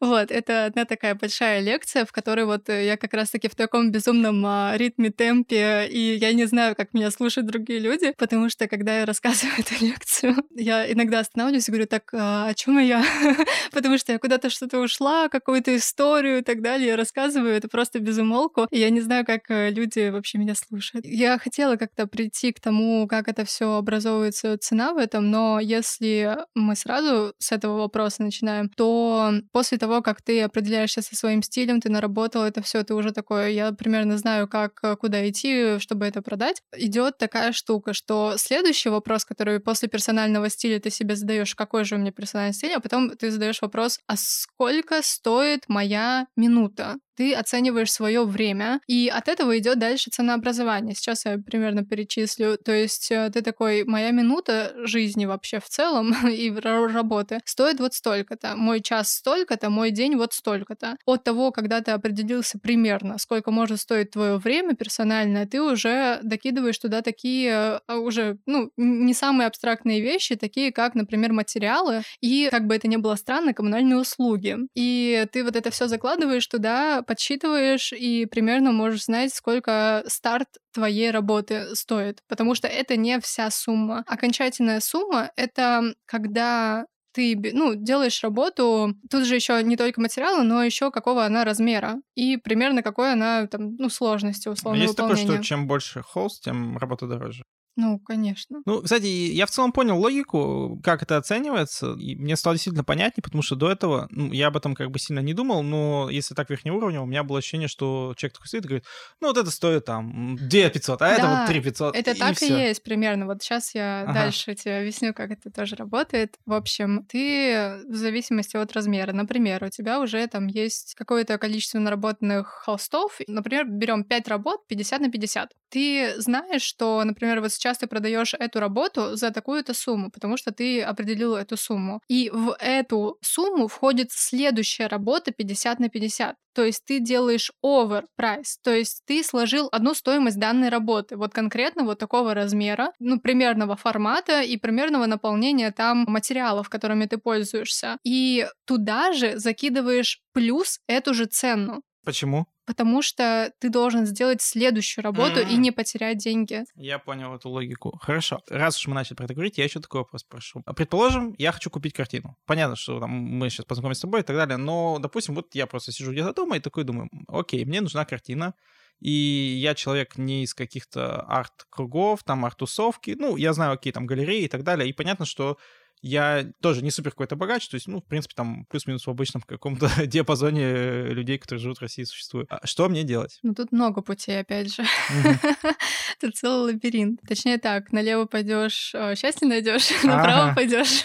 Вот, 0.00 0.30
это 0.30 0.66
одна 0.66 0.84
такая 0.84 1.14
большая 1.14 1.60
лекция, 1.60 2.04
в 2.04 2.10
которой 2.10 2.46
вот 2.46 2.68
я 2.68 2.96
как 2.96 3.14
раз-таки 3.14 3.48
в 3.48 3.54
таком 3.54 3.92
безумном 3.92 4.44
а, 4.44 4.74
ритме, 4.76 5.10
темпе, 5.10 5.86
и 5.86 6.16
я 6.16 6.32
не 6.32 6.46
знаю, 6.46 6.53
как 6.74 6.94
меня 6.94 7.10
слушают 7.10 7.46
другие 7.46 7.80
люди, 7.80 8.12
потому 8.16 8.48
что 8.48 8.68
когда 8.68 8.98
я 8.98 9.06
рассказываю 9.06 9.54
эту 9.58 9.84
лекцию, 9.84 10.36
я 10.54 10.90
иногда 10.90 11.20
останавливаюсь 11.20 11.68
и 11.68 11.70
говорю, 11.70 11.86
так, 11.86 12.10
а, 12.12 12.48
о 12.48 12.54
чем 12.54 12.78
я? 12.78 13.04
потому 13.72 13.98
что 13.98 14.12
я 14.12 14.18
куда-то 14.18 14.50
что-то 14.50 14.80
ушла, 14.80 15.28
какую-то 15.28 15.76
историю 15.76 16.38
и 16.38 16.42
так 16.42 16.62
далее, 16.62 16.88
я 16.88 16.96
рассказываю, 16.96 17.54
это 17.54 17.68
просто 17.68 17.98
безумолку, 18.00 18.66
и 18.70 18.78
я 18.78 18.90
не 18.90 19.00
знаю, 19.00 19.24
как 19.24 19.50
э, 19.50 19.70
люди 19.70 20.08
вообще 20.10 20.38
меня 20.38 20.54
слушают. 20.54 21.04
Я 21.04 21.38
хотела 21.38 21.76
как-то 21.76 22.06
прийти 22.06 22.52
к 22.52 22.60
тому, 22.60 23.06
как 23.08 23.28
это 23.28 23.44
все 23.44 23.76
образовывается, 23.76 24.56
цена 24.58 24.92
в 24.92 24.98
этом, 24.98 25.30
но 25.30 25.60
если 25.60 26.36
мы 26.54 26.76
сразу 26.76 27.34
с 27.38 27.52
этого 27.52 27.78
вопроса 27.78 28.22
начинаем, 28.22 28.68
то 28.68 29.32
после 29.52 29.78
того, 29.78 30.02
как 30.02 30.22
ты 30.22 30.42
определяешься 30.42 31.02
со 31.02 31.16
своим 31.16 31.42
стилем, 31.42 31.80
ты 31.80 31.90
наработал 31.90 32.42
это 32.42 32.62
все, 32.62 32.82
ты 32.84 32.94
уже 32.94 33.12
такое, 33.12 33.50
я 33.50 33.72
примерно 33.72 34.18
знаю, 34.18 34.48
как 34.48 34.78
э, 34.82 34.96
куда 34.96 35.28
идти, 35.28 35.78
чтобы 35.78 36.06
это 36.06 36.22
продать. 36.22 36.43
Идет 36.76 37.18
такая 37.18 37.52
штука, 37.52 37.92
что 37.92 38.34
следующий 38.36 38.88
вопрос, 38.88 39.24
который 39.24 39.60
после 39.60 39.88
персонального 39.88 40.48
стиля 40.50 40.80
ты 40.80 40.90
себе 40.90 41.16
задаешь, 41.16 41.54
какой 41.54 41.84
же 41.84 41.96
у 41.96 41.98
меня 41.98 42.12
персональный 42.12 42.54
стиль, 42.54 42.72
а 42.72 42.80
потом 42.80 43.10
ты 43.10 43.30
задаешь 43.30 43.62
вопрос, 43.62 43.98
а 44.06 44.16
сколько 44.16 45.02
стоит 45.02 45.64
моя 45.68 46.26
минута? 46.36 46.96
Ты 47.16 47.34
оцениваешь 47.34 47.92
свое 47.92 48.24
время, 48.24 48.80
и 48.86 49.08
от 49.08 49.28
этого 49.28 49.58
идет 49.58 49.78
дальше 49.78 50.10
ценообразование. 50.10 50.94
Сейчас 50.94 51.24
я 51.24 51.38
примерно 51.38 51.84
перечислю. 51.84 52.56
То 52.58 52.72
есть 52.72 53.10
э, 53.10 53.30
ты 53.32 53.42
такой, 53.42 53.84
моя 53.84 54.10
минута 54.10 54.72
жизни 54.84 55.26
вообще 55.26 55.60
в 55.60 55.68
целом 55.68 56.14
и 56.28 56.50
работы 56.50 57.40
стоит 57.44 57.80
вот 57.80 57.94
столько-то, 57.94 58.56
мой 58.56 58.80
час 58.80 59.10
столько-то, 59.12 59.70
мой 59.70 59.90
день 59.90 60.16
вот 60.16 60.32
столько-то. 60.32 60.96
От 61.06 61.24
того, 61.24 61.52
когда 61.52 61.80
ты 61.80 61.92
определился 61.92 62.58
примерно, 62.58 63.18
сколько 63.18 63.50
может 63.50 63.80
стоить 63.80 64.10
твое 64.10 64.36
время 64.36 64.74
персональное, 64.74 65.46
ты 65.46 65.62
уже 65.62 66.20
докидываешь 66.22 66.78
туда 66.78 67.02
такие 67.02 67.80
э, 67.88 67.94
уже, 67.94 68.38
ну, 68.46 68.70
не 68.76 69.14
самые 69.14 69.46
абстрактные 69.46 70.00
вещи, 70.00 70.36
такие 70.36 70.72
как, 70.72 70.94
например, 70.94 71.32
материалы 71.32 72.02
и, 72.20 72.48
как 72.50 72.66
бы 72.66 72.74
это 72.74 72.88
ни 72.88 72.96
было 72.96 73.14
странно, 73.16 73.54
коммунальные 73.54 73.98
услуги. 73.98 74.56
И 74.74 75.26
ты 75.32 75.44
вот 75.44 75.56
это 75.56 75.70
все 75.70 75.86
закладываешь 75.86 76.46
туда, 76.46 77.02
подсчитываешь 77.04 77.92
и 77.92 78.26
примерно 78.26 78.72
можешь 78.72 79.04
знать, 79.04 79.34
сколько 79.34 80.02
старт 80.06 80.48
твоей 80.72 81.10
работы 81.10 81.74
стоит, 81.74 82.22
потому 82.28 82.54
что 82.54 82.68
это 82.68 82.96
не 82.96 83.20
вся 83.20 83.50
сумма. 83.50 84.04
Окончательная 84.06 84.80
сумма— 84.80 85.30
это 85.36 85.94
когда 86.06 86.86
ты 87.14 87.38
ну, 87.52 87.76
делаешь 87.76 88.22
работу, 88.24 88.94
тут 89.08 89.24
же 89.24 89.36
еще 89.36 89.62
не 89.62 89.76
только 89.76 90.00
материалы, 90.00 90.42
но 90.42 90.64
еще 90.64 90.90
какого 90.90 91.24
она 91.24 91.44
размера 91.44 92.00
и 92.16 92.36
примерно 92.36 92.82
какой 92.82 93.12
она 93.12 93.46
там, 93.46 93.76
ну, 93.76 93.88
сложности 93.88 94.48
условно 94.48 94.80
Есть 94.80 94.96
такое, 94.96 95.16
что 95.16 95.38
чем 95.42 95.68
больше 95.68 96.02
холст, 96.02 96.42
тем 96.42 96.76
работа 96.76 97.06
дороже. 97.06 97.44
Ну, 97.76 97.98
конечно. 97.98 98.62
Ну, 98.66 98.82
кстати, 98.82 99.06
я 99.06 99.46
в 99.46 99.50
целом 99.50 99.72
понял 99.72 99.98
логику, 99.98 100.80
как 100.82 101.02
это 101.02 101.16
оценивается, 101.16 101.94
и 101.94 102.14
мне 102.14 102.36
стало 102.36 102.54
действительно 102.54 102.84
понятнее, 102.84 103.22
потому 103.22 103.42
что 103.42 103.56
до 103.56 103.70
этого 103.70 104.06
ну, 104.10 104.32
я 104.32 104.46
об 104.46 104.56
этом 104.56 104.74
как 104.74 104.90
бы 104.90 104.98
сильно 104.98 105.18
не 105.20 105.34
думал, 105.34 105.62
но 105.62 106.08
если 106.08 106.34
так 106.34 106.50
верхнего 106.50 106.76
уровня, 106.76 107.00
у 107.00 107.06
меня 107.06 107.24
было 107.24 107.38
ощущение, 107.38 107.66
что 107.66 108.14
человек 108.16 108.34
такой 108.34 108.46
стоит 108.46 108.64
и 108.64 108.68
говорит, 108.68 108.84
ну, 109.20 109.28
вот 109.28 109.38
это 109.38 109.50
стоит 109.50 109.86
там 109.86 110.36
2 110.36 110.68
500, 110.70 111.02
а 111.02 111.04
да, 111.04 111.14
это 111.14 111.28
вот 111.28 111.46
3 111.48 111.60
500. 111.60 111.96
Это 111.96 112.10
и 112.12 112.18
так 112.18 112.42
и, 112.42 112.46
и 112.46 112.52
есть 112.52 112.82
примерно. 112.82 113.26
Вот 113.26 113.42
сейчас 113.42 113.74
я 113.74 114.02
ага. 114.02 114.12
дальше 114.12 114.54
тебе 114.54 114.78
объясню, 114.78 115.12
как 115.12 115.32
это 115.32 115.50
тоже 115.50 115.74
работает. 115.74 116.36
В 116.46 116.52
общем, 116.52 117.04
ты 117.06 117.80
в 117.88 117.94
зависимости 117.94 118.56
от 118.56 118.72
размера, 118.72 119.12
например, 119.12 119.64
у 119.64 119.68
тебя 119.68 120.00
уже 120.00 120.24
там 120.28 120.46
есть 120.46 120.94
какое-то 120.94 121.38
количество 121.38 121.80
наработанных 121.80 122.46
холстов, 122.64 123.18
например, 123.26 123.66
берем 123.66 124.04
5 124.04 124.28
работ 124.28 124.66
50 124.68 125.00
на 125.00 125.10
50. 125.10 125.50
Ты 125.74 126.14
знаешь, 126.18 126.62
что, 126.62 127.02
например, 127.02 127.40
вот 127.40 127.50
сейчас 127.50 127.78
ты 127.78 127.88
продаешь 127.88 128.32
эту 128.38 128.60
работу 128.60 129.16
за 129.16 129.32
такую-то 129.32 129.74
сумму, 129.74 130.08
потому 130.08 130.36
что 130.36 130.52
ты 130.52 130.80
определил 130.80 131.34
эту 131.34 131.56
сумму. 131.56 132.00
И 132.06 132.30
в 132.32 132.56
эту 132.60 133.18
сумму 133.22 133.66
входит 133.66 134.12
следующая 134.12 134.86
работа 134.86 135.32
50 135.32 135.80
на 135.80 135.88
50. 135.88 136.36
То 136.54 136.64
есть 136.64 136.84
ты 136.84 137.00
делаешь 137.00 137.50
over 137.66 138.04
price, 138.16 138.54
то 138.62 138.72
есть 138.72 139.02
ты 139.04 139.24
сложил 139.24 139.68
одну 139.72 139.94
стоимость 139.94 140.38
данной 140.38 140.68
работы, 140.68 141.16
вот 141.16 141.34
конкретно 141.34 141.82
вот 141.82 141.98
такого 141.98 142.34
размера, 142.34 142.92
ну, 143.00 143.18
примерного 143.18 143.74
формата 143.74 144.42
и 144.42 144.56
примерного 144.56 145.06
наполнения 145.06 145.72
там 145.72 146.04
материалов, 146.06 146.68
которыми 146.68 147.06
ты 147.06 147.18
пользуешься. 147.18 147.98
И 148.04 148.46
туда 148.64 149.12
же 149.12 149.40
закидываешь 149.40 150.20
плюс 150.32 150.78
эту 150.86 151.14
же 151.14 151.24
цену. 151.24 151.82
Почему? 152.04 152.46
Потому 152.66 153.02
что 153.02 153.52
ты 153.58 153.68
должен 153.68 154.06
сделать 154.06 154.42
следующую 154.42 155.04
работу 155.04 155.40
mm-hmm. 155.40 155.50
и 155.50 155.56
не 155.56 155.70
потерять 155.70 156.18
деньги. 156.18 156.64
Я 156.74 156.98
понял 156.98 157.34
эту 157.34 157.48
логику. 157.48 157.98
Хорошо. 158.02 158.40
Раз 158.48 158.78
уж 158.78 158.86
мы 158.86 158.94
начали 158.94 159.14
про 159.16 159.24
это 159.24 159.34
говорить, 159.34 159.58
я 159.58 159.64
еще 159.64 159.80
такой 159.80 160.00
вопрос 160.00 160.22
спрошу. 160.22 160.62
Предположим, 160.76 161.34
я 161.38 161.52
хочу 161.52 161.70
купить 161.70 161.92
картину. 161.92 162.36
Понятно, 162.46 162.76
что 162.76 163.00
там, 163.00 163.10
мы 163.10 163.50
сейчас 163.50 163.66
познакомимся 163.66 163.98
с 163.98 164.02
тобой 164.02 164.20
и 164.20 164.24
так 164.24 164.36
далее, 164.36 164.56
но, 164.56 164.98
допустим, 164.98 165.34
вот 165.34 165.54
я 165.54 165.66
просто 165.66 165.92
сижу 165.92 166.12
где-то 166.12 166.32
дома 166.32 166.56
и 166.56 166.60
такой 166.60 166.84
думаю, 166.84 167.10
окей, 167.28 167.64
мне 167.64 167.80
нужна 167.80 168.04
картина, 168.04 168.54
и 169.00 169.10
я 169.10 169.74
человек 169.74 170.16
не 170.16 170.44
из 170.44 170.54
каких-то 170.54 171.22
арт-кругов, 171.22 172.22
там 172.24 172.44
арт-тусовки, 172.44 173.16
ну, 173.18 173.36
я 173.36 173.52
знаю, 173.52 173.76
какие 173.76 173.92
там 173.92 174.06
галереи 174.06 174.44
и 174.44 174.48
так 174.48 174.62
далее, 174.62 174.88
и 174.88 174.92
понятно, 174.92 175.26
что 175.26 175.58
я 176.04 176.46
тоже 176.60 176.82
не 176.82 176.90
супер 176.90 177.12
какой-то 177.12 177.34
богач, 177.34 177.66
то 177.66 177.76
есть, 177.76 177.88
ну, 177.88 178.02
в 178.02 178.04
принципе, 178.04 178.34
там 178.36 178.66
плюс-минус 178.66 179.06
в 179.06 179.10
обычном 179.10 179.42
каком-то 179.42 179.88
диапазоне 180.06 181.06
людей, 181.06 181.38
которые 181.38 181.62
живут 181.62 181.78
в 181.78 181.80
России, 181.80 182.04
существует. 182.04 182.46
А 182.50 182.66
что 182.66 182.90
мне 182.90 183.04
делать? 183.04 183.38
Ну, 183.42 183.54
тут 183.54 183.72
много 183.72 184.02
путей, 184.02 184.40
опять 184.40 184.74
же. 184.74 184.84
Тут 186.20 186.36
целый 186.36 186.72
лабиринт. 186.72 187.20
Точнее 187.26 187.58
так, 187.58 187.90
налево 187.90 188.26
пойдешь, 188.26 188.92
э, 188.94 189.14
счастье 189.16 189.48
найдешь, 189.48 189.90
направо 190.04 190.54
пойдешь, 190.54 191.02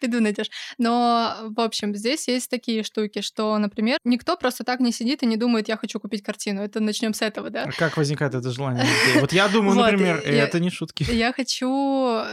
беду 0.00 0.20
найдешь. 0.20 0.50
Но, 0.78 1.36
в 1.56 1.60
общем, 1.60 1.94
здесь 1.94 2.28
есть 2.28 2.48
такие 2.48 2.82
штуки, 2.82 3.20
что, 3.20 3.56
например, 3.58 3.98
никто 4.04 4.36
просто 4.36 4.64
так 4.64 4.80
не 4.80 4.92
сидит 4.92 5.22
и 5.22 5.26
не 5.26 5.36
думает, 5.36 5.68
я 5.68 5.76
хочу 5.76 5.98
купить 5.98 6.22
картину. 6.22 6.62
Это 6.62 6.80
начнем 6.80 7.14
с 7.14 7.22
этого, 7.22 7.50
да? 7.50 7.64
А 7.64 7.72
как 7.72 7.96
возникает 7.96 8.34
это 8.34 8.50
желание 8.50 8.84
Вот 9.20 9.32
я 9.32 9.48
думаю, 9.48 9.76
например, 9.76 10.18
это 10.24 10.60
не 10.60 10.70
шутки. 10.70 11.04
Я 11.10 11.32
хочу 11.32 11.66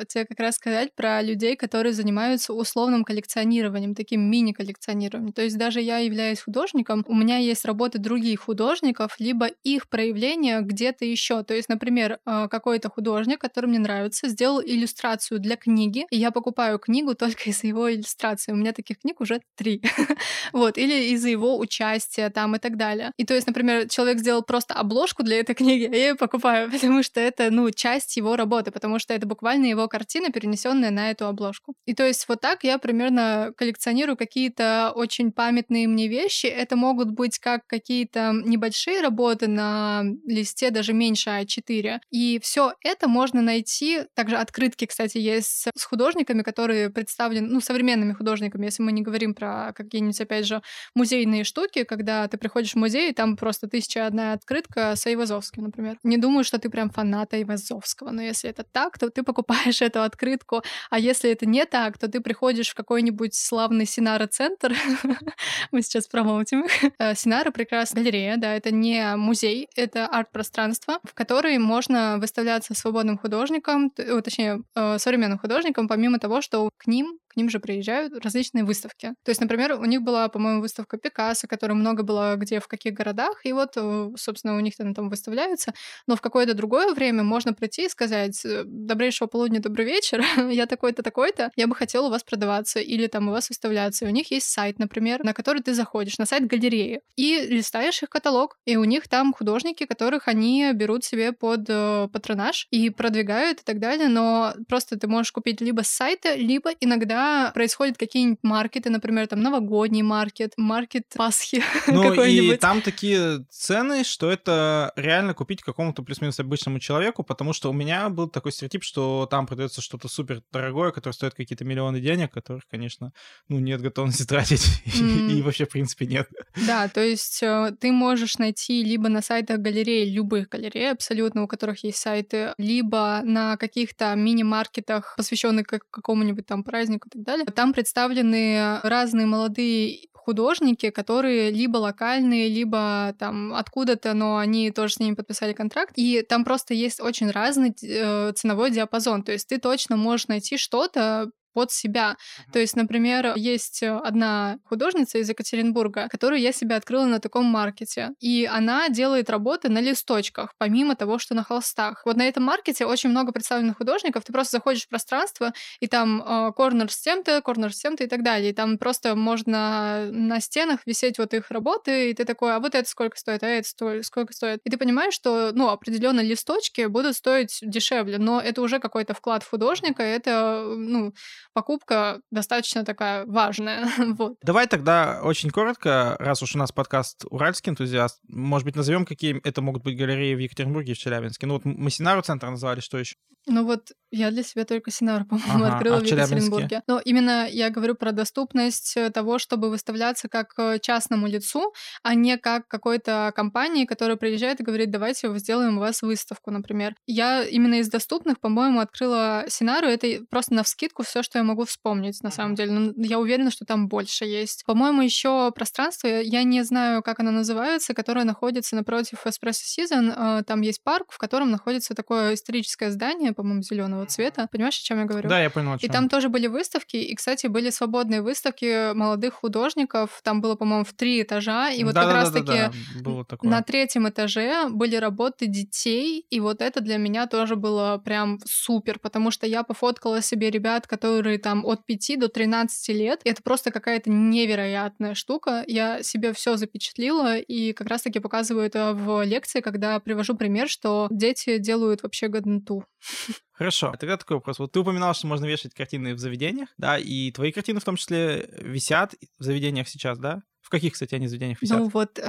тебе 0.08 0.26
как 0.26 0.40
раз 0.40 0.56
сказать 0.56 0.94
про 0.96 1.22
людей, 1.22 1.56
которые 1.56 1.94
занимаются 2.04 2.54
условным 2.54 3.04
коллекционированием, 3.06 3.96
таким 3.96 4.30
мини-коллекционированием. 4.30 5.34
То 5.34 5.42
есть 5.42 5.58
даже 5.58 5.80
я 5.82 6.00
являюсь 6.00 6.42
художником, 6.42 7.06
у 7.08 7.16
меня 7.16 7.38
есть 7.38 7.66
работы 7.66 7.98
других 7.98 8.42
художников, 8.42 9.16
либо 9.20 9.48
их 9.64 9.88
проявления 9.88 10.60
где-то 10.62 11.06
еще. 11.06 11.44
То 11.44 11.54
есть, 11.54 11.70
например, 11.70 12.20
э, 12.26 12.48
какой-то 12.50 12.90
художник, 12.90 13.40
который 13.40 13.68
мне 13.68 13.80
нравится, 13.80 14.28
сделал 14.28 14.62
иллюстрацию 14.62 15.40
для 15.40 15.56
книги, 15.56 16.06
и 16.12 16.18
я 16.18 16.32
покупаю 16.32 16.78
книгу 16.78 17.16
только 17.24 17.50
из-за 17.50 17.68
его 17.68 17.92
иллюстрации. 17.92 18.52
У 18.52 18.56
меня 18.56 18.74
таких 18.74 19.00
книг 19.00 19.22
уже 19.22 19.42
три. 19.56 19.82
вот, 20.54 20.78
или 20.78 21.14
из-за 21.14 21.30
его 21.30 21.58
участия 21.58 22.30
там 22.30 22.56
и 22.56 22.60
так 22.60 22.78
далее. 22.78 23.12
И 23.18 23.26
то 23.26 23.34
есть, 23.34 23.48
например, 23.48 23.88
человек 23.88 24.20
сделал 24.20 24.44
просто 24.44 24.74
обложку 24.74 25.24
для 25.24 25.40
этой 25.40 25.56
книги, 25.56 25.84
я 25.84 26.08
ее 26.10 26.16
покупаю, 26.16 26.70
потому 26.72 27.02
что 27.04 27.22
это, 27.22 27.50
ну, 27.50 27.72
часть 27.72 28.18
его 28.18 28.36
работы, 28.36 28.72
потому 28.72 29.00
что 29.00 29.14
это 29.14 29.26
буквально 29.26 29.68
его 29.68 29.88
картина, 29.88 30.32
перенесенная 30.32 30.92
на 30.92 31.12
эту 31.12 31.28
обложку. 31.28 31.76
И 31.86 31.94
то 31.94 32.06
есть 32.06 32.28
вот 32.28 32.42
так 32.42 32.64
я 32.64 32.78
примерно 32.78 33.54
коллекционирую 33.58 34.18
какие-то 34.18 34.92
очень 34.96 35.32
памятные 35.32 35.88
мне 35.88 36.08
вещи. 36.08 36.48
Это 36.48 36.76
могут 36.76 37.12
быть 37.12 37.40
как 37.40 37.68
какие-то 37.68 38.32
небольшие 38.34 39.02
работы 39.02 39.48
на 39.48 40.04
листе, 40.26 40.70
даже 40.70 40.94
меньше 40.94 41.30
А4. 41.30 42.00
И 42.12 42.40
все 42.42 42.74
это 42.82 43.08
можно 43.08 43.42
найти. 43.42 44.04
Также 44.14 44.38
открытки, 44.38 44.86
кстати, 44.86 45.18
есть 45.18 45.68
с 45.76 45.84
художниками, 45.84 46.42
которые 46.42 46.90
представлены, 46.90 47.48
ну, 47.48 47.62
современными 47.62 48.14
художниками, 48.14 48.66
если 48.66 48.84
мы 48.84 48.92
не 48.92 49.02
говорим 49.02 49.34
про 49.34 49.74
какие-нибудь, 49.76 50.20
опять 50.22 50.46
же, 50.46 50.62
музейные 50.96 51.44
штуки, 51.44 51.84
когда 51.84 52.28
ты 52.28 52.38
приходишь 52.38 52.74
в 52.74 52.78
музей, 52.78 53.12
и 53.12 53.14
там 53.14 53.36
просто 53.36 53.68
тысяча 53.68 54.08
одна 54.08 54.34
открытка 54.34 54.96
с 54.96 55.06
Айвазовским, 55.06 55.64
например. 55.64 55.98
Не 56.04 56.18
думаю, 56.18 56.44
что 56.44 56.60
ты 56.60 56.70
прям 56.70 56.90
фанат 56.90 57.34
Айвазовского, 57.34 58.12
но 58.12 58.22
если 58.22 58.50
это 58.50 58.64
так, 58.64 58.98
то 58.98 59.10
ты 59.10 59.24
покупаешь 59.24 59.82
эту 59.82 60.02
открытку, 60.02 60.64
а 60.90 61.00
если 61.00 61.30
это 61.32 61.46
не 61.46 61.66
так, 61.74 61.98
то 61.98 62.08
ты 62.08 62.22
приходишь 62.22 62.70
в 62.70 62.76
какой-нибудь 62.76 63.34
славный 63.34 63.88
Синара-центр, 63.88 64.76
мы 65.72 65.82
сейчас 65.82 66.06
промоутим 66.06 66.66
их. 66.66 66.72
Э, 67.00 67.16
Синара— 67.16 67.50
прекрасная 67.52 68.04
галерея, 68.04 68.38
да, 68.38 68.54
это 68.56 68.70
не 68.70 69.16
музей, 69.16 69.68
это 69.76 70.06
арт-пространство, 70.06 71.00
в 71.04 71.16
которой 71.16 71.58
можно 71.58 72.20
выставляться 72.20 72.76
свободным 72.76 73.18
художником, 73.18 73.90
точнее, 73.90 74.62
э, 74.76 75.00
современным 75.00 75.40
художником, 75.40 75.88
помимо 75.88 76.20
того, 76.20 76.42
что 76.42 76.70
к 76.78 76.86
ним, 76.86 77.18
к 77.34 77.38
ним 77.38 77.50
же 77.50 77.60
приезжают 77.60 78.14
различные 78.24 78.64
выставки. 78.64 79.14
То 79.24 79.30
есть, 79.30 79.42
например, 79.42 79.74
у 79.74 79.86
них 79.86 80.02
была, 80.02 80.28
по-моему, 80.30 80.62
выставка 80.62 80.98
Пикассо, 80.98 81.48
которая 81.48 81.76
много 81.76 82.04
было 82.04 82.36
где, 82.36 82.60
в 82.60 82.68
каких 82.68 82.94
городах, 82.94 83.46
и 83.46 83.54
вот, 83.54 83.74
э, 83.76 84.10
собственно, 84.18 84.56
у 84.56 84.60
них 84.60 84.76
там, 84.76 84.94
там 84.94 85.10
выставляются, 85.10 85.74
но 86.08 86.16
в 86.16 86.22
какое-то 86.22 86.54
другое 86.54 86.94
время 86.94 87.24
можно 87.24 87.54
прийти 87.54 87.86
и 87.86 87.90
сказать, 87.90 88.46
«Э, 88.46 88.64
добрейшего 88.66 89.28
полудня, 89.28 89.60
добрый 89.60 89.86
вечер, 89.86 90.24
я 90.52 90.66
такой-то, 90.66 91.04
такой-то, 91.04 91.52
я 91.56 91.68
бы 91.68 91.76
хотел 91.76 92.06
у 92.06 92.10
вас 92.10 92.24
продаваться 92.24 92.80
или 92.80 93.08
там 93.08 93.30
у 93.30 93.32
вас 93.32 93.50
выставляться. 93.50 94.06
И 94.06 94.08
у 94.08 94.12
них 94.12 94.32
есть 94.32 94.50
сайт, 94.50 94.80
например, 94.80 95.24
на 95.24 95.34
который 95.34 95.62
ты 95.62 95.74
заходишь, 95.74 96.18
на 96.18 96.26
сайт 96.26 96.48
галереи, 96.48 97.02
и 97.16 97.40
листаешь 97.50 98.04
их 98.04 98.10
каталог, 98.10 98.58
и 98.66 98.78
у 98.78 98.84
них 98.84 99.08
там 99.08 99.34
художники, 99.34 99.86
которых 99.86 100.28
они 100.28 100.72
берут 100.74 101.04
себе 101.04 101.32
под 101.32 101.66
э, 101.68 102.08
патронаж 102.12 102.68
и 102.72 102.90
продвигают 102.90 103.62
и 103.62 103.64
так 103.64 103.80
далее, 103.80 104.08
но 104.08 104.54
просто 104.68 104.98
ты 104.98 105.08
можешь 105.08 105.32
купить 105.32 105.62
либо 105.62 105.82
с 105.82 105.88
сайта, 105.88 106.36
либо 106.36 106.72
иногда 106.80 107.23
происходят 107.54 107.98
какие-нибудь 107.98 108.40
маркеты, 108.44 108.90
например, 108.90 109.28
там 109.28 109.42
новогодний 109.42 110.02
маркет, 110.02 110.54
маркет 110.58 111.04
Пасхи 111.16 111.64
Ну 111.88 112.14
и 112.24 112.58
там 112.58 112.82
такие 112.82 113.46
цены, 113.50 114.04
что 114.04 114.32
это 114.32 114.92
реально 114.96 115.34
купить 115.34 115.62
какому-то 115.62 116.04
плюс-минус 116.04 116.40
обычному 116.40 116.80
человеку, 116.80 117.24
потому 117.24 117.54
что 117.54 117.70
у 117.70 117.74
меня 117.74 118.10
был 118.10 118.28
такой 118.28 118.52
стереотип, 118.52 118.84
что 118.84 119.28
там 119.30 119.48
продается 119.48 119.82
что-то 119.82 120.08
супер 120.08 120.42
дорогое, 120.52 120.92
которое 120.92 121.14
стоит 121.14 121.34
какие-то 121.34 121.66
миллионы 121.66 122.00
денег, 122.00 122.32
которых, 122.32 122.64
конечно, 122.70 123.12
ну 123.48 123.60
нет 123.60 123.82
готовности 123.82 124.24
тратить 124.28 124.82
и 124.86 125.42
вообще 125.42 125.66
в 125.66 125.70
принципе 125.70 126.06
нет. 126.06 126.30
Да, 126.68 126.88
то 126.88 127.02
есть 127.02 127.42
э, 127.44 127.72
ты 127.80 127.92
можешь 127.92 128.38
найти 128.38 128.84
либо 128.84 129.10
на 129.10 129.22
сайтах 129.22 129.60
галерей, 129.60 130.10
любых 130.10 130.50
галерей 130.50 130.92
абсолютно, 130.92 131.44
у 131.44 131.48
которых 131.48 131.84
есть 131.84 131.98
сайты, 131.98 132.54
либо 132.58 133.22
на 133.24 133.58
каких-то 133.58 134.14
мини-маркетах, 134.16 135.16
посвященных 135.18 135.68
какому-нибудь 135.68 136.46
там 136.46 136.64
празднику 136.64 137.10
так 137.14 137.24
далее. 137.24 137.46
Там 137.46 137.74
представлены 137.74 138.80
разные 138.84 139.26
молодые 139.26 140.08
художники, 140.24 140.90
которые 140.90 141.52
либо 141.52 141.78
локальные, 141.78 142.48
либо 142.48 143.14
там 143.20 143.54
откуда-то, 143.54 144.14
но 144.14 144.38
они 144.38 144.72
тоже 144.72 144.94
с 144.96 145.00
ними 145.00 145.16
подписали 145.16 145.54
контракт. 145.54 145.94
И 145.96 146.22
там 146.22 146.46
просто 146.46 146.74
есть 146.74 147.02
очень 147.02 147.30
разный 147.30 147.76
э, 147.82 148.32
ценовой 148.34 148.72
диапазон. 148.72 149.24
То 149.24 149.34
есть 149.34 149.50
ты 149.50 149.58
точно 149.58 149.98
можешь 149.98 150.28
найти 150.28 150.58
что-то 150.58 151.30
под 151.54 151.72
себя. 151.72 152.18
То 152.52 152.60
есть, 152.60 152.76
например, 152.76 153.34
есть 153.36 153.84
одна 153.84 154.58
художница 154.66 155.18
из 155.20 155.30
Екатеринбурга, 155.30 156.08
которую 156.10 156.42
я 156.42 156.52
себе 156.52 156.76
открыла 156.76 157.06
на 157.06 157.20
таком 157.20 157.46
маркете, 157.46 158.12
и 158.20 158.50
она 158.52 158.90
делает 158.90 159.30
работы 159.30 159.70
на 159.70 159.80
листочках, 159.80 160.54
помимо 160.58 160.96
того, 160.96 161.20
что 161.20 161.36
на 161.36 161.44
холстах. 161.44 162.02
Вот 162.06 162.18
на 162.18 162.28
этом 162.28 162.44
маркете 162.44 162.86
очень 162.86 163.10
много 163.10 163.32
представленных 163.32 163.78
художников, 163.78 164.24
ты 164.24 164.34
просто 164.34 164.58
заходишь 164.58 164.86
в 164.86 164.90
пространство, 164.90 165.54
и 165.80 165.88
там 165.88 166.22
э, 166.22 166.52
корнер 166.54 166.92
с 166.92 167.00
тем-то, 167.00 167.42
корнер 167.42 167.74
с 167.74 167.78
тем-то 167.78 168.04
и 168.04 168.08
так 168.08 168.24
далее, 168.24 168.52
и 168.52 168.54
там 168.54 168.78
просто 168.78 169.16
можно 169.16 170.08
на 170.12 170.40
стенах 170.40 170.82
висеть 170.86 171.20
вот 171.20 171.34
их 171.34 171.52
работы, 171.52 172.10
и 172.10 172.14
ты 172.14 172.26
такой, 172.26 172.56
а 172.56 172.60
вот 172.60 172.76
это 172.76 172.88
сколько 172.90 173.18
стоит, 173.18 173.44
а 173.44 173.48
это 173.48 174.04
сколько 174.04 174.34
стоит. 174.34 174.60
И 174.64 174.70
ты 174.70 174.78
понимаешь, 174.78 175.14
что, 175.14 175.52
ну, 175.54 175.70
определенно 175.70 176.22
листочки 176.22 176.86
будут 176.86 177.16
стоить 177.16 177.60
дешевле, 177.62 178.18
но 178.18 178.42
это 178.42 178.62
уже 178.62 178.80
какой-то 178.80 179.14
вклад 179.14 179.44
художника, 179.44 180.04
это, 180.04 180.66
ну, 180.76 181.14
покупка 181.54 182.22
достаточно 182.32 182.84
такая 182.84 183.26
важная. 183.26 183.88
вот. 184.18 184.38
Давай 184.42 184.68
тогда 184.68 185.22
очень 185.24 185.50
коротко, 185.50 186.16
раз 186.20 186.42
уж 186.44 186.56
у 186.56 186.58
нас 186.58 186.72
подкаст 186.72 187.26
«Уральский 187.30 187.72
энтузиаст», 187.72 188.20
может 188.28 188.66
быть, 188.66 188.76
назовем, 188.76 189.06
какие 189.06 189.40
это 189.48 189.62
могут 189.62 189.84
быть 189.84 189.98
галереи 189.98 190.36
в 190.36 190.40
Екатеринбурге 190.40 190.94
и 190.94 190.96
в 190.96 191.00
Челябинске. 191.00 191.46
Ну 191.46 191.56
вот 191.56 191.66
мы 191.66 191.90
Синару 191.90 192.22
центр 192.22 192.50
назвали, 192.50 192.80
что 192.80 192.98
еще? 192.98 193.16
Ну 193.46 193.66
вот 193.66 193.92
я 194.12 194.32
для 194.32 194.44
себя 194.44 194.64
только 194.64 194.92
Синар, 194.92 195.26
по-моему, 195.30 195.66
ага, 195.66 195.76
открыла 195.76 195.98
а 195.98 196.00
в 196.00 196.04
Екатеринбурге. 196.04 196.82
Но 196.88 197.00
именно 197.04 197.48
я 197.50 197.70
говорю 197.70 197.96
про 197.96 198.12
доступность 198.12 198.96
э, 198.96 199.10
того, 199.10 199.40
чтобы 199.40 199.70
выставляться 199.70 200.30
как 200.30 200.54
э, 200.58 200.80
частному 200.80 201.28
лицу, 201.28 201.74
а 202.04 202.14
не 202.14 202.38
как 202.38 202.68
какой-то 202.68 203.34
компании, 203.36 203.86
которая 203.86 204.16
приезжает 204.16 204.60
и 204.60 204.64
говорит, 204.64 204.92
давайте 204.92 205.36
сделаем 205.38 205.78
у 205.78 205.82
вас 205.82 206.02
выставку, 206.02 206.52
например. 206.52 206.96
Я 207.06 207.44
именно 207.44 207.76
из 207.76 207.90
доступных, 207.90 208.40
по-моему, 208.40 208.80
открыла 208.80 209.46
Синару. 209.50 209.88
Это 209.88 210.24
просто 210.30 210.54
на 210.54 210.64
вскидку 210.64 211.04
все, 211.04 211.24
что 211.24 211.40
я 211.40 211.43
могу 211.44 211.66
вспомнить, 211.66 212.22
на 212.24 212.32
самом 212.32 212.56
деле. 212.56 212.72
Но 212.72 212.94
я 212.98 213.20
уверена, 213.20 213.52
что 213.52 213.66
там 213.66 213.88
больше 213.88 214.26
есть. 214.26 214.64
По-моему, 214.66 215.02
еще 215.02 215.52
пространство, 215.52 216.08
я 216.08 216.44
не 216.44 216.64
знаю, 216.64 217.04
как 217.04 217.20
оно 217.20 217.32
называется, 217.32 217.94
которое 217.94 218.26
находится 218.26 218.76
напротив 218.76 219.26
Espresso 219.26 219.64
Season. 219.78 220.40
Э, 220.40 220.44
там 220.44 220.62
есть 220.62 220.84
парк, 220.84 221.12
в 221.12 221.18
котором 221.18 221.52
находится 221.52 221.96
такое 221.96 222.34
историческое 222.34 222.92
здание, 222.92 223.34
по-моему, 223.34 223.62
зеленого 223.62 224.06
цвета. 224.06 224.48
Понимаешь, 224.52 224.80
о 224.80 224.84
чем 224.84 225.00
я 225.00 225.06
говорю? 225.06 225.30
Да, 225.30 225.42
я 225.42 225.50
понял. 225.50 225.78
И 225.80 225.88
там 225.88 226.10
тоже 226.10 226.30
были 226.30 226.48
выставки, 226.48 226.98
и, 226.98 227.16
кстати, 227.16 227.48
были 227.48 227.70
свободные 227.70 228.22
выставки 228.22 228.94
молодых 228.94 229.36
художников. 229.36 230.22
Там 230.24 230.42
было, 230.42 230.56
по-моему, 230.56 230.86
в 230.86 230.94
три 230.94 231.22
этажа, 231.22 231.70
и 231.70 231.84
вот 231.84 231.94
да, 231.94 232.04
как 232.04 232.12
да, 232.12 232.16
раз-таки 232.16 232.60
да, 233.02 233.38
на 233.42 233.62
третьем 233.62 234.08
этаже 234.08 234.70
были 234.70 234.96
работы 234.96 235.48
детей, 235.48 236.26
и 236.30 236.40
вот 236.40 236.62
это 236.62 236.82
для 236.82 236.98
меня 236.98 237.28
тоже 237.28 237.56
было 237.56 238.02
прям 238.04 238.40
супер, 238.46 239.00
потому 239.00 239.32
что 239.32 239.48
я 239.48 239.64
пофоткала 239.64 240.22
себе 240.22 240.50
ребят, 240.50 240.88
которые 240.88 241.33
там 241.38 241.66
от 241.66 241.86
5 241.86 242.20
до 242.20 242.30
13 242.30 242.90
лет, 242.90 243.22
это 243.24 243.42
просто 243.44 243.72
какая-то 243.72 244.10
невероятная 244.10 245.14
штука. 245.14 245.64
Я 245.68 246.04
себе 246.04 246.34
все 246.34 246.58
запечатлила, 246.58 247.38
и 247.38 247.74
как 247.74 247.88
раз-таки 247.88 248.20
показываю 248.20 248.66
это 248.66 248.94
в 248.94 249.24
лекции, 249.24 249.62
когда 249.62 250.00
привожу 250.00 250.36
пример, 250.36 250.70
что 250.70 251.08
дети 251.12 251.58
делают 251.58 252.04
вообще 252.04 252.28
годноту. 252.28 252.86
Хорошо. 253.52 253.92
А 253.94 253.98
тогда 253.98 254.18
такой 254.18 254.38
вопрос. 254.38 254.60
Вот 254.60 254.72
ты 254.72 254.80
упоминал, 254.80 255.14
что 255.14 255.28
можно 255.28 255.46
вешать 255.46 255.74
картины 255.74 256.16
в 256.16 256.20
заведениях, 256.20 256.70
да, 256.78 256.98
и 256.98 257.32
твои 257.32 257.52
картины 257.52 257.80
в 257.80 257.84
том 257.84 257.96
числе 257.96 258.50
висят 258.62 259.16
в 259.38 259.44
заведениях 259.44 259.88
сейчас, 259.88 260.18
да? 260.18 260.44
В 260.74 260.76
каких, 260.76 260.94
кстати, 260.94 261.14
они 261.14 261.28
заведениях 261.28 261.62
висят? 261.62 261.78
Ну 261.78 261.88
вот, 261.94 262.14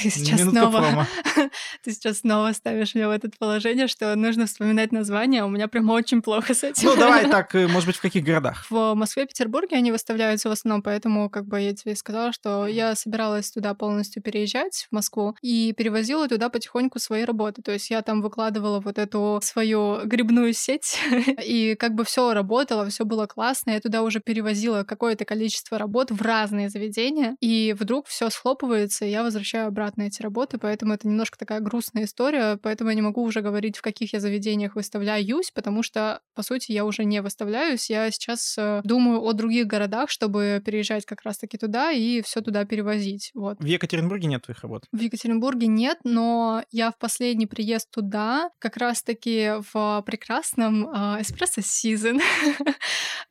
ты 0.00 0.08
сейчас 0.08 0.38
Минутка 0.38 0.60
снова... 0.60 1.08
ты 1.82 1.90
сейчас 1.90 2.18
снова 2.18 2.52
ставишь 2.52 2.94
меня 2.94 3.08
в 3.08 3.10
это 3.10 3.28
положение, 3.36 3.88
что 3.88 4.14
нужно 4.14 4.46
вспоминать 4.46 4.92
название, 4.92 5.44
у 5.44 5.48
меня 5.48 5.66
прям 5.66 5.90
очень 5.90 6.22
плохо 6.22 6.54
с 6.54 6.62
этим. 6.62 6.90
Ну, 6.90 6.96
давай 6.96 7.28
так, 7.30 7.52
э, 7.56 7.66
может 7.66 7.88
быть, 7.88 7.96
в 7.96 8.00
каких 8.00 8.22
городах? 8.22 8.66
В 8.70 8.94
Москве 8.94 9.24
и 9.24 9.26
Петербурге 9.26 9.78
они 9.78 9.90
выставляются 9.90 10.48
в 10.48 10.52
основном, 10.52 10.82
поэтому, 10.82 11.28
как 11.28 11.46
бы, 11.46 11.60
я 11.60 11.74
тебе 11.74 11.96
сказала, 11.96 12.32
что 12.32 12.68
я 12.68 12.94
собиралась 12.94 13.50
туда 13.50 13.74
полностью 13.74 14.22
переезжать, 14.22 14.86
в 14.88 14.94
Москву, 14.94 15.34
и 15.42 15.74
перевозила 15.76 16.28
туда 16.28 16.50
потихоньку 16.50 17.00
свои 17.00 17.24
работы. 17.24 17.62
То 17.62 17.72
есть 17.72 17.90
я 17.90 18.02
там 18.02 18.22
выкладывала 18.22 18.78
вот 18.78 18.96
эту 18.96 19.40
свою 19.42 20.02
грибную 20.04 20.52
сеть, 20.52 21.00
и 21.44 21.74
как 21.74 21.96
бы 21.96 22.04
все 22.04 22.32
работало, 22.32 22.88
все 22.90 23.04
было 23.04 23.26
классно. 23.26 23.72
Я 23.72 23.80
туда 23.80 24.04
уже 24.04 24.20
перевозила 24.20 24.84
какое-то 24.84 25.24
количество 25.24 25.78
работ 25.78 26.12
в 26.12 26.22
разные 26.22 26.68
заведения, 26.68 27.34
и 27.40 27.74
вдруг 27.88 28.06
все 28.06 28.28
схлопывается, 28.28 29.06
и 29.06 29.10
я 29.10 29.22
возвращаю 29.22 29.68
обратно 29.68 30.02
эти 30.02 30.20
работы, 30.20 30.58
поэтому 30.58 30.92
это 30.92 31.08
немножко 31.08 31.38
такая 31.38 31.60
грустная 31.60 32.04
история, 32.04 32.58
поэтому 32.62 32.90
я 32.90 32.96
не 32.96 33.00
могу 33.00 33.22
уже 33.22 33.40
говорить, 33.40 33.78
в 33.78 33.82
каких 33.82 34.12
я 34.12 34.20
заведениях 34.20 34.74
выставляюсь, 34.74 35.50
потому 35.50 35.82
что, 35.82 36.20
по 36.34 36.42
сути, 36.42 36.72
я 36.72 36.84
уже 36.84 37.06
не 37.06 37.22
выставляюсь, 37.22 37.88
я 37.88 38.10
сейчас 38.10 38.56
э, 38.58 38.82
думаю 38.84 39.22
о 39.22 39.32
других 39.32 39.66
городах, 39.66 40.10
чтобы 40.10 40.62
переезжать 40.62 41.06
как 41.06 41.22
раз-таки 41.22 41.56
туда 41.56 41.90
и 41.90 42.20
все 42.20 42.42
туда 42.42 42.66
перевозить. 42.66 43.30
Вот. 43.32 43.56
В 43.58 43.64
Екатеринбурге 43.64 44.28
нет 44.28 44.42
твоих 44.42 44.60
работ? 44.60 44.84
В 44.92 45.00
Екатеринбурге 45.00 45.66
нет, 45.66 45.96
но 46.04 46.62
я 46.70 46.90
в 46.90 46.98
последний 46.98 47.46
приезд 47.46 47.90
туда 47.90 48.50
как 48.58 48.76
раз-таки 48.76 49.52
в 49.72 50.02
прекрасном 50.04 50.84
эспрессо 51.22 51.62
Season. 51.62 52.20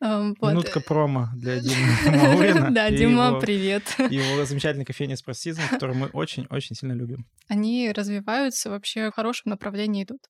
Минутка 0.00 0.80
промо 0.80 1.28
для 1.36 1.60
Димы. 1.60 2.70
Да, 2.70 2.90
Дима, 2.90 3.38
привет. 3.40 3.84
Его 3.98 4.47
замечательной 4.48 4.84
кофейни 4.84 5.14
«Эспрессо 5.14 5.50
которую 5.70 5.98
мы 5.98 6.06
очень-очень 6.08 6.76
сильно 6.76 6.92
любим. 6.92 7.26
Они 7.48 7.90
развиваются 7.92 8.70
вообще 8.70 9.10
в 9.10 9.14
хорошем 9.14 9.50
направлении 9.50 10.04
идут. 10.04 10.20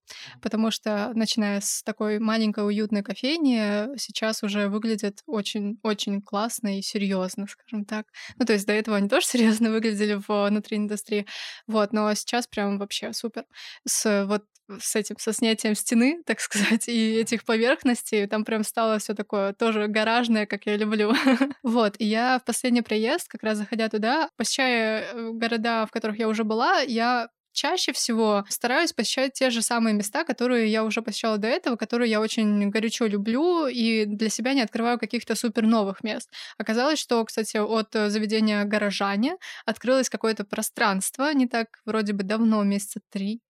Потому 0.42 0.70
что, 0.70 1.12
начиная 1.14 1.60
с 1.60 1.82
такой 1.82 2.18
маленькой 2.18 2.66
уютной 2.66 3.02
кофейни, 3.02 3.96
сейчас 3.98 4.42
уже 4.42 4.68
выглядят 4.68 5.22
очень-очень 5.26 6.22
классно 6.22 6.78
и 6.78 6.82
серьезно, 6.82 7.46
скажем 7.46 7.84
так. 7.84 8.06
Ну, 8.36 8.46
то 8.46 8.52
есть 8.52 8.66
до 8.66 8.72
этого 8.72 8.96
они 8.96 9.08
тоже 9.08 9.26
серьезно 9.26 9.70
выглядели 9.70 10.20
внутри 10.26 10.76
индустрии. 10.76 11.26
Вот, 11.66 11.92
но 11.92 12.12
сейчас 12.14 12.46
прям 12.46 12.78
вообще 12.78 13.12
супер. 13.12 13.44
С 13.86 14.26
вот 14.26 14.44
с 14.78 14.96
этим, 14.96 15.16
со 15.18 15.32
снятием 15.32 15.74
стены, 15.74 16.22
так 16.26 16.40
сказать, 16.40 16.88
и 16.88 17.14
этих 17.16 17.44
поверхностей, 17.44 18.26
там 18.26 18.44
прям 18.44 18.64
стало 18.64 18.98
все 18.98 19.14
такое 19.14 19.52
тоже 19.52 19.86
гаражное, 19.88 20.46
как 20.46 20.66
я 20.66 20.76
люблю. 20.76 21.14
вот, 21.62 21.96
и 21.98 22.04
я 22.04 22.38
в 22.38 22.44
последний 22.44 22.82
приезд, 22.82 23.28
как 23.28 23.42
раз 23.42 23.58
заходя 23.58 23.88
туда, 23.88 23.97
посещая 24.36 25.12
э, 25.12 25.30
города, 25.32 25.86
в 25.86 25.90
которых 25.90 26.18
я 26.18 26.28
уже 26.28 26.44
была, 26.44 26.80
я 26.80 27.28
чаще 27.52 27.92
всего 27.92 28.44
стараюсь 28.48 28.92
посещать 28.92 29.32
те 29.32 29.50
же 29.50 29.62
самые 29.62 29.94
места, 29.94 30.24
которые 30.24 30.68
я 30.70 30.84
уже 30.84 31.02
посещала 31.02 31.38
до 31.38 31.48
этого, 31.48 31.76
которые 31.76 32.10
я 32.10 32.20
очень 32.20 32.70
горячо 32.70 33.06
люблю, 33.06 33.66
и 33.66 34.04
для 34.06 34.28
себя 34.28 34.54
не 34.54 34.62
открываю 34.62 34.98
каких-то 34.98 35.34
супер 35.34 35.66
новых 35.66 36.04
мест. 36.04 36.30
Оказалось, 36.56 37.00
что, 37.00 37.24
кстати, 37.24 37.56
от 37.56 37.88
заведения 37.92 38.64
«Горожане» 38.64 39.36
открылось 39.66 40.08
какое-то 40.08 40.44
пространство, 40.44 41.32
не 41.34 41.48
так 41.48 41.80
вроде 41.84 42.12
бы 42.12 42.22
давно, 42.22 42.62
месяца 42.62 43.00
три, 43.10 43.40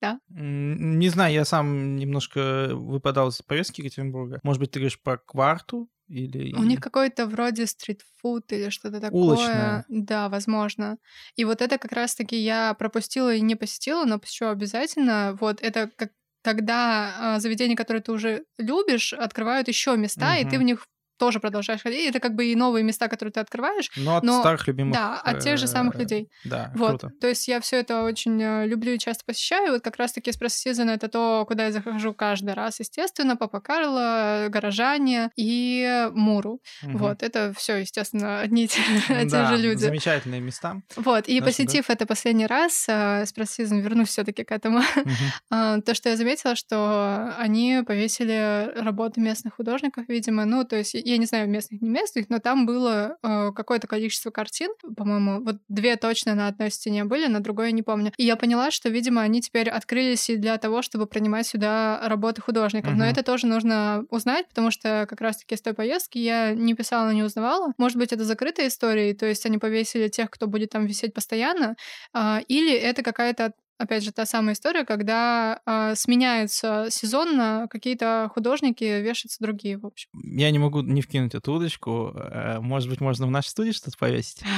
да? 0.00 0.20
Не 0.28 1.08
знаю, 1.08 1.34
я 1.34 1.44
сам 1.44 1.96
немножко 1.96 2.68
выпадал 2.72 3.28
из 3.28 3.42
повестки 3.42 3.80
Екатеринбурга. 3.80 4.40
Может 4.42 4.60
быть, 4.60 4.70
ты 4.70 4.80
говоришь 4.80 5.00
про 5.00 5.18
кварту? 5.18 5.88
Или... 6.08 6.54
У 6.54 6.62
них 6.62 6.80
какой-то 6.80 7.26
вроде 7.26 7.66
стритфуд 7.66 8.50
или 8.52 8.70
что-то 8.70 9.00
такое. 9.00 9.20
Улочное. 9.20 9.84
Да, 9.88 10.28
возможно. 10.28 10.96
И 11.36 11.44
вот 11.44 11.60
это 11.60 11.76
как 11.76 11.92
раз-таки 11.92 12.36
я 12.36 12.74
пропустила 12.74 13.34
и 13.34 13.42
не 13.42 13.56
посетила, 13.56 14.04
но 14.04 14.18
посещу 14.18 14.46
обязательно. 14.46 15.36
Вот 15.38 15.60
это 15.62 15.90
как 15.96 16.12
когда 16.42 17.12
а, 17.18 17.40
заведения, 17.40 17.76
которые 17.76 18.02
ты 18.02 18.12
уже 18.12 18.44
любишь, 18.56 19.12
открывают 19.12 19.68
еще 19.68 19.96
места, 19.96 20.32
угу. 20.32 20.40
и 20.40 20.50
ты 20.50 20.58
в 20.58 20.62
них 20.62 20.86
тоже 21.18 21.40
продолжаешь 21.40 21.82
ходить. 21.82 22.08
Это 22.08 22.20
как 22.20 22.34
бы 22.34 22.46
и 22.46 22.56
новые 22.56 22.82
места, 22.82 23.08
которые 23.08 23.32
ты 23.32 23.40
открываешь. 23.40 23.90
Но 23.96 24.16
от 24.16 24.24
но, 24.24 24.40
старых 24.40 24.66
любимых. 24.66 24.94
Да, 24.94 25.20
от 25.20 25.40
тех 25.40 25.58
же 25.58 25.66
самых 25.66 25.96
э, 25.96 25.98
людей. 25.98 26.30
Да, 26.44 26.72
вот. 26.74 27.00
круто. 27.00 27.10
То 27.20 27.26
есть 27.26 27.46
я 27.48 27.60
все 27.60 27.76
это 27.76 28.02
очень 28.02 28.40
э, 28.42 28.66
люблю 28.66 28.92
и 28.92 28.98
часто 28.98 29.24
посещаю. 29.24 29.72
Вот 29.72 29.82
как 29.82 29.96
раз-таки 29.96 30.30
эспрессо 30.30 30.56
сезон 30.58 30.90
это 30.90 31.08
то, 31.08 31.44
куда 31.46 31.66
я 31.66 31.72
захожу 31.72 32.14
каждый 32.14 32.54
раз, 32.54 32.80
естественно. 32.80 33.36
Папа 33.36 33.60
Карло, 33.60 34.46
Горожане 34.48 35.30
и 35.36 36.08
Муру. 36.12 36.60
Угу. 36.82 36.98
Вот, 36.98 37.22
это 37.22 37.52
все, 37.56 37.76
естественно, 37.76 38.40
одни 38.40 38.64
и 38.64 38.68
те, 38.68 38.80
да, 39.24 39.56
же 39.56 39.62
люди. 39.62 39.80
замечательные 39.80 40.40
места. 40.40 40.80
Вот, 40.96 41.28
и 41.28 41.40
посетив 41.40 41.90
это 41.90 42.06
последний 42.06 42.46
раз, 42.46 42.86
э, 42.88 43.24
эспрессо 43.24 43.64
сезон, 43.64 43.80
вернусь 43.80 44.08
все 44.08 44.24
таки 44.24 44.44
к 44.44 44.52
этому, 44.52 44.78
угу. 44.78 45.10
то, 45.82 45.94
что 45.94 46.08
я 46.08 46.16
заметила, 46.16 46.54
что 46.54 47.34
они 47.38 47.82
повесили 47.86 48.72
работы 48.76 49.20
местных 49.20 49.56
художников, 49.56 50.04
видимо, 50.08 50.44
ну, 50.44 50.64
то 50.64 50.76
есть 50.76 50.94
я 51.10 51.18
не 51.18 51.26
знаю 51.26 51.48
местных, 51.48 51.80
не 51.80 51.88
местных, 51.88 52.28
но 52.28 52.38
там 52.38 52.66
было 52.66 53.16
э, 53.22 53.52
какое-то 53.52 53.86
количество 53.86 54.30
картин, 54.30 54.70
по-моему, 54.96 55.42
вот 55.42 55.56
две 55.68 55.96
точно 55.96 56.34
на 56.34 56.48
одной 56.48 56.70
стене 56.70 57.04
были, 57.04 57.26
на 57.26 57.40
другой 57.40 57.66
я 57.66 57.72
не 57.72 57.82
помню. 57.82 58.12
И 58.16 58.24
я 58.24 58.36
поняла, 58.36 58.70
что, 58.70 58.88
видимо, 58.88 59.22
они 59.22 59.40
теперь 59.40 59.68
открылись 59.68 60.30
и 60.30 60.36
для 60.36 60.58
того, 60.58 60.82
чтобы 60.82 61.06
принимать 61.06 61.46
сюда 61.46 62.00
работы 62.08 62.42
художников. 62.42 62.92
Uh-huh. 62.92 62.98
Но 62.98 63.04
это 63.06 63.22
тоже 63.22 63.46
нужно 63.46 64.04
узнать, 64.10 64.48
потому 64.48 64.70
что 64.70 65.06
как 65.08 65.20
раз-таки 65.20 65.56
с 65.56 65.62
той 65.62 65.74
поездки 65.74 66.18
я 66.18 66.52
не 66.52 66.74
писала, 66.74 67.10
не 67.10 67.22
узнавала. 67.22 67.72
Может 67.78 67.98
быть, 67.98 68.12
это 68.12 68.24
закрытая 68.24 68.68
история, 68.68 69.14
то 69.14 69.26
есть 69.26 69.44
они 69.46 69.58
повесили 69.58 70.08
тех, 70.08 70.30
кто 70.30 70.46
будет 70.46 70.70
там 70.70 70.86
висеть 70.86 71.14
постоянно, 71.14 71.76
э, 72.14 72.40
или 72.48 72.74
это 72.74 73.02
какая-то 73.02 73.52
опять 73.78 74.04
же, 74.04 74.12
та 74.12 74.26
самая 74.26 74.54
история, 74.54 74.84
когда 74.84 75.60
э, 75.64 75.94
сменяются 75.94 76.86
сезонно 76.90 77.66
какие-то 77.70 78.30
художники, 78.34 78.84
вешаются 78.84 79.38
другие, 79.40 79.78
в 79.78 79.86
общем. 79.86 80.10
Я 80.12 80.50
не 80.50 80.58
могу 80.58 80.82
не 80.82 81.00
вкинуть 81.00 81.34
эту 81.34 81.52
удочку. 81.52 82.12
Э, 82.14 82.58
может 82.60 82.88
быть, 82.88 83.00
можно 83.00 83.26
в 83.26 83.30
нашей 83.30 83.48
студии 83.48 83.70
что-то 83.70 83.96
повесить? 83.98 84.42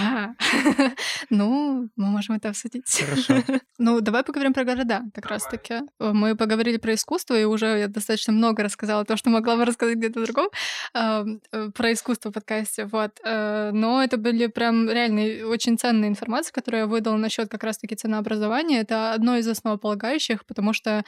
Ну, 1.30 1.88
мы 1.96 2.06
можем 2.06 2.36
это 2.36 2.48
обсудить. 2.48 2.84
Хорошо. 2.90 3.34
Ну, 3.78 4.00
давай 4.00 4.24
поговорим 4.24 4.52
про 4.52 4.64
города, 4.64 5.02
как 5.14 5.26
раз-таки. 5.26 5.80
Мы 5.98 6.36
поговорили 6.36 6.76
про 6.76 6.92
искусство, 6.94 7.38
и 7.38 7.44
уже 7.44 7.78
я 7.78 7.88
достаточно 7.88 8.32
много 8.32 8.62
рассказала 8.62 9.04
то, 9.04 9.16
что 9.16 9.30
могла 9.30 9.56
бы 9.56 9.64
рассказать 9.64 9.96
где-то 9.96 10.24
другом, 10.24 10.48
э, 10.94 11.70
про 11.74 11.92
искусство 11.92 12.30
в 12.30 12.34
подкасте, 12.34 12.84
вот. 12.84 13.12
Э, 13.24 13.70
но 13.72 14.02
это 14.02 14.16
были 14.18 14.48
прям 14.48 14.88
реально 14.90 15.46
очень 15.48 15.78
ценная 15.78 16.08
информация, 16.08 16.52
которую 16.52 16.82
я 16.82 16.86
выдала 16.86 17.16
насчет 17.16 17.48
как 17.48 17.64
раз-таки 17.64 17.94
ценообразования. 17.94 18.80
Это 18.80 19.09
одно 19.14 19.36
из 19.38 19.48
основополагающих, 19.48 20.46
потому 20.46 20.72
что, 20.72 21.04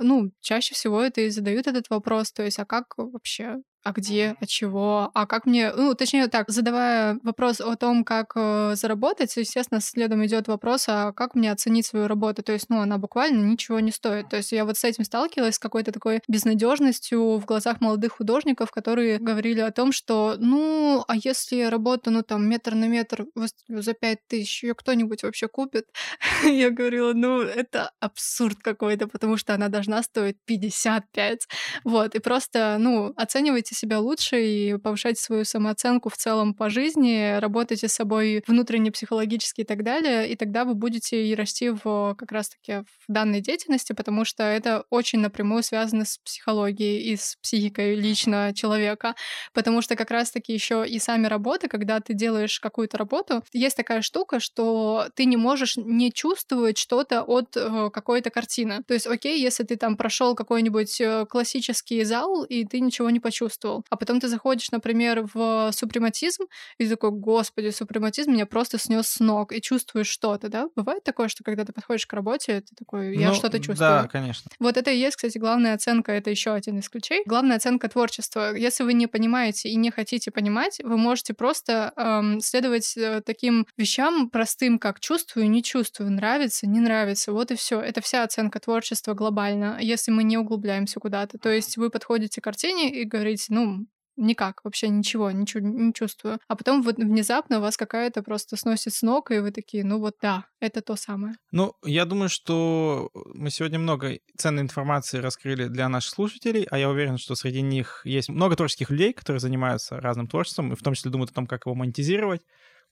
ну, 0.00 0.32
чаще 0.40 0.74
всего 0.74 1.00
это 1.02 1.22
и 1.22 1.30
задают 1.30 1.66
этот 1.66 1.90
вопрос, 1.90 2.32
то 2.32 2.42
есть, 2.42 2.58
а 2.58 2.64
как 2.66 2.94
вообще 2.96 3.56
а 3.86 3.92
где, 3.92 4.34
от 4.40 4.48
чего, 4.48 5.12
а 5.14 5.26
как 5.26 5.46
мне, 5.46 5.72
ну, 5.72 5.94
точнее 5.94 6.26
так, 6.26 6.50
задавая 6.50 7.20
вопрос 7.22 7.60
о 7.60 7.76
том, 7.76 8.02
как 8.02 8.32
э, 8.34 8.72
заработать, 8.74 9.36
естественно, 9.36 9.80
следом 9.80 10.26
идет 10.26 10.48
вопрос, 10.48 10.86
а 10.88 11.12
как 11.12 11.36
мне 11.36 11.52
оценить 11.52 11.86
свою 11.86 12.08
работу, 12.08 12.42
то 12.42 12.52
есть, 12.52 12.66
ну, 12.68 12.80
она 12.80 12.98
буквально 12.98 13.44
ничего 13.44 13.78
не 13.78 13.92
стоит. 13.92 14.28
То 14.28 14.38
есть 14.38 14.50
я 14.50 14.64
вот 14.64 14.76
с 14.76 14.82
этим 14.82 15.04
сталкивалась, 15.04 15.54
с 15.54 15.60
какой-то 15.60 15.92
такой 15.92 16.20
безнадежностью 16.26 17.38
в 17.38 17.44
глазах 17.44 17.80
молодых 17.80 18.14
художников, 18.14 18.72
которые 18.72 19.20
говорили 19.20 19.60
о 19.60 19.70
том, 19.70 19.92
что, 19.92 20.34
ну, 20.36 21.04
а 21.06 21.14
если 21.14 21.54
я 21.54 21.70
работаю, 21.70 22.14
ну, 22.14 22.22
там, 22.24 22.44
метр 22.48 22.74
на 22.74 22.88
метр 22.88 23.26
за 23.68 23.94
пять 23.94 24.18
тысяч, 24.26 24.64
ее 24.64 24.74
кто-нибудь 24.74 25.22
вообще 25.22 25.46
купит? 25.46 25.86
я 26.42 26.70
говорила, 26.70 27.12
ну, 27.12 27.40
это 27.40 27.92
абсурд 28.00 28.58
какой-то, 28.60 29.06
потому 29.06 29.36
что 29.36 29.54
она 29.54 29.68
должна 29.68 30.02
стоить 30.02 30.38
55. 30.44 31.46
Вот, 31.84 32.16
и 32.16 32.18
просто, 32.18 32.78
ну, 32.80 33.12
оценивайте 33.16 33.75
себя 33.76 34.00
лучше 34.00 34.44
и 34.44 34.76
повышайте 34.78 35.20
свою 35.20 35.44
самооценку 35.44 36.08
в 36.08 36.16
целом 36.16 36.54
по 36.54 36.70
жизни, 36.70 37.38
работайте 37.38 37.88
с 37.88 37.92
собой 37.92 38.42
внутренне, 38.46 38.90
психологически 38.90 39.62
и 39.62 39.64
так 39.64 39.82
далее, 39.82 40.28
и 40.28 40.36
тогда 40.36 40.64
вы 40.64 40.74
будете 40.74 41.26
и 41.26 41.34
расти 41.34 41.70
в 41.70 42.14
как 42.18 42.32
раз-таки 42.32 42.84
в 43.06 43.12
данной 43.12 43.40
деятельности, 43.40 43.92
потому 43.92 44.24
что 44.24 44.42
это 44.42 44.84
очень 44.90 45.20
напрямую 45.20 45.62
связано 45.62 46.04
с 46.04 46.18
психологией 46.18 47.12
и 47.12 47.16
с 47.16 47.36
психикой 47.42 47.94
лично 47.94 48.52
человека, 48.54 49.14
потому 49.52 49.82
что 49.82 49.96
как 49.96 50.10
раз-таки 50.10 50.52
еще 50.52 50.84
и 50.86 50.98
сами 50.98 51.26
работы, 51.26 51.68
когда 51.68 52.00
ты 52.00 52.14
делаешь 52.14 52.60
какую-то 52.60 52.98
работу, 52.98 53.42
есть 53.52 53.76
такая 53.76 54.02
штука, 54.02 54.40
что 54.40 55.08
ты 55.14 55.24
не 55.24 55.36
можешь 55.36 55.76
не 55.76 56.12
чувствовать 56.12 56.78
что-то 56.78 57.22
от 57.22 57.56
э, 57.56 57.90
какой-то 57.92 58.30
картины. 58.30 58.82
То 58.86 58.94
есть, 58.94 59.06
окей, 59.06 59.40
если 59.40 59.64
ты 59.64 59.76
там 59.76 59.96
прошел 59.96 60.34
какой-нибудь 60.34 61.00
э, 61.00 61.26
классический 61.26 62.04
зал, 62.04 62.44
и 62.44 62.64
ты 62.64 62.80
ничего 62.80 63.10
не 63.10 63.20
почувствовал, 63.20 63.55
чувствовал. 63.56 63.84
А 63.90 63.96
потом 63.96 64.20
ты 64.20 64.28
заходишь, 64.28 64.70
например, 64.70 65.26
в 65.32 65.70
супрематизм, 65.72 66.44
и 66.78 66.88
такой, 66.88 67.10
господи, 67.10 67.70
супрематизм 67.70 68.32
меня 68.32 68.46
просто 68.46 68.78
снес 68.78 69.08
с 69.08 69.20
ног, 69.20 69.52
и 69.52 69.60
чувствуешь 69.60 70.08
что-то, 70.08 70.48
да? 70.48 70.68
Бывает 70.76 71.04
такое, 71.04 71.28
что 71.28 71.44
когда 71.44 71.64
ты 71.64 71.72
подходишь 71.72 72.06
к 72.06 72.12
работе, 72.12 72.60
ты 72.60 72.74
такой, 72.76 73.16
я 73.16 73.28
ну, 73.28 73.34
что-то 73.34 73.58
чувствую. 73.58 73.76
Да, 73.78 74.08
конечно. 74.08 74.50
Вот 74.58 74.76
это 74.76 74.90
и 74.90 74.98
есть, 74.98 75.16
кстати, 75.16 75.38
главная 75.38 75.74
оценка, 75.74 76.12
это 76.12 76.30
еще 76.30 76.52
один 76.52 76.78
из 76.78 76.88
ключей. 76.88 77.22
Главная 77.26 77.56
оценка 77.56 77.88
творчества. 77.88 78.54
Если 78.54 78.84
вы 78.84 78.94
не 78.94 79.06
понимаете 79.06 79.68
и 79.68 79.76
не 79.76 79.90
хотите 79.90 80.30
понимать, 80.30 80.80
вы 80.82 80.96
можете 80.96 81.34
просто 81.34 81.92
эм, 81.96 82.40
следовать 82.40 82.96
э, 82.96 83.22
таким 83.24 83.66
вещам 83.76 84.28
простым, 84.30 84.78
как 84.78 85.00
чувствую, 85.00 85.50
не 85.50 85.62
чувствую, 85.62 86.10
нравится, 86.10 86.66
не 86.66 86.80
нравится. 86.80 87.32
Вот 87.32 87.50
и 87.50 87.54
все. 87.54 87.80
Это 87.80 88.00
вся 88.00 88.22
оценка 88.22 88.60
творчества 88.60 89.14
глобально, 89.14 89.78
если 89.80 90.10
мы 90.10 90.24
не 90.24 90.38
углубляемся 90.38 91.00
куда-то. 91.00 91.38
То 91.38 91.50
есть 91.50 91.76
вы 91.76 91.90
подходите 91.90 92.40
к 92.40 92.44
картине 92.44 92.90
и 92.90 93.04
говорите, 93.04 93.45
ну, 93.48 93.86
никак, 94.16 94.64
вообще 94.64 94.88
ничего, 94.88 95.30
ничего 95.30 95.60
не 95.60 95.92
чувствую. 95.92 96.38
А 96.48 96.56
потом 96.56 96.82
вот 96.82 96.96
внезапно 96.96 97.60
вас 97.60 97.76
какая-то 97.76 98.22
просто 98.22 98.56
сносит 98.56 98.94
с 98.94 99.02
ног, 99.02 99.30
и 99.30 99.38
вы 99.38 99.50
такие, 99.50 99.84
ну 99.84 99.98
вот 99.98 100.14
да, 100.20 100.46
это 100.60 100.80
то 100.80 100.96
самое. 100.96 101.34
Ну, 101.52 101.74
я 101.84 102.04
думаю, 102.04 102.28
что 102.28 103.10
мы 103.34 103.50
сегодня 103.50 103.78
много 103.78 104.18
ценной 104.36 104.62
информации 104.62 105.18
раскрыли 105.18 105.66
для 105.68 105.88
наших 105.88 106.14
слушателей, 106.14 106.66
а 106.70 106.78
я 106.78 106.88
уверен, 106.88 107.18
что 107.18 107.34
среди 107.34 107.60
них 107.60 108.02
есть 108.04 108.28
много 108.28 108.56
творческих 108.56 108.90
людей, 108.90 109.12
которые 109.12 109.40
занимаются 109.40 110.00
разным 110.00 110.26
творчеством, 110.26 110.72
и 110.72 110.76
в 110.76 110.82
том 110.82 110.94
числе 110.94 111.10
думают 111.10 111.30
о 111.30 111.34
том, 111.34 111.46
как 111.46 111.66
его 111.66 111.74
монетизировать. 111.74 112.42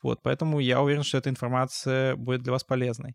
Вот, 0.03 0.21
поэтому 0.23 0.59
я 0.59 0.83
уверен, 0.83 1.03
что 1.03 1.17
эта 1.17 1.31
информация 1.31 2.17
будет 2.17 2.43
для 2.43 2.53
вас 2.53 2.63
полезной 2.63 3.15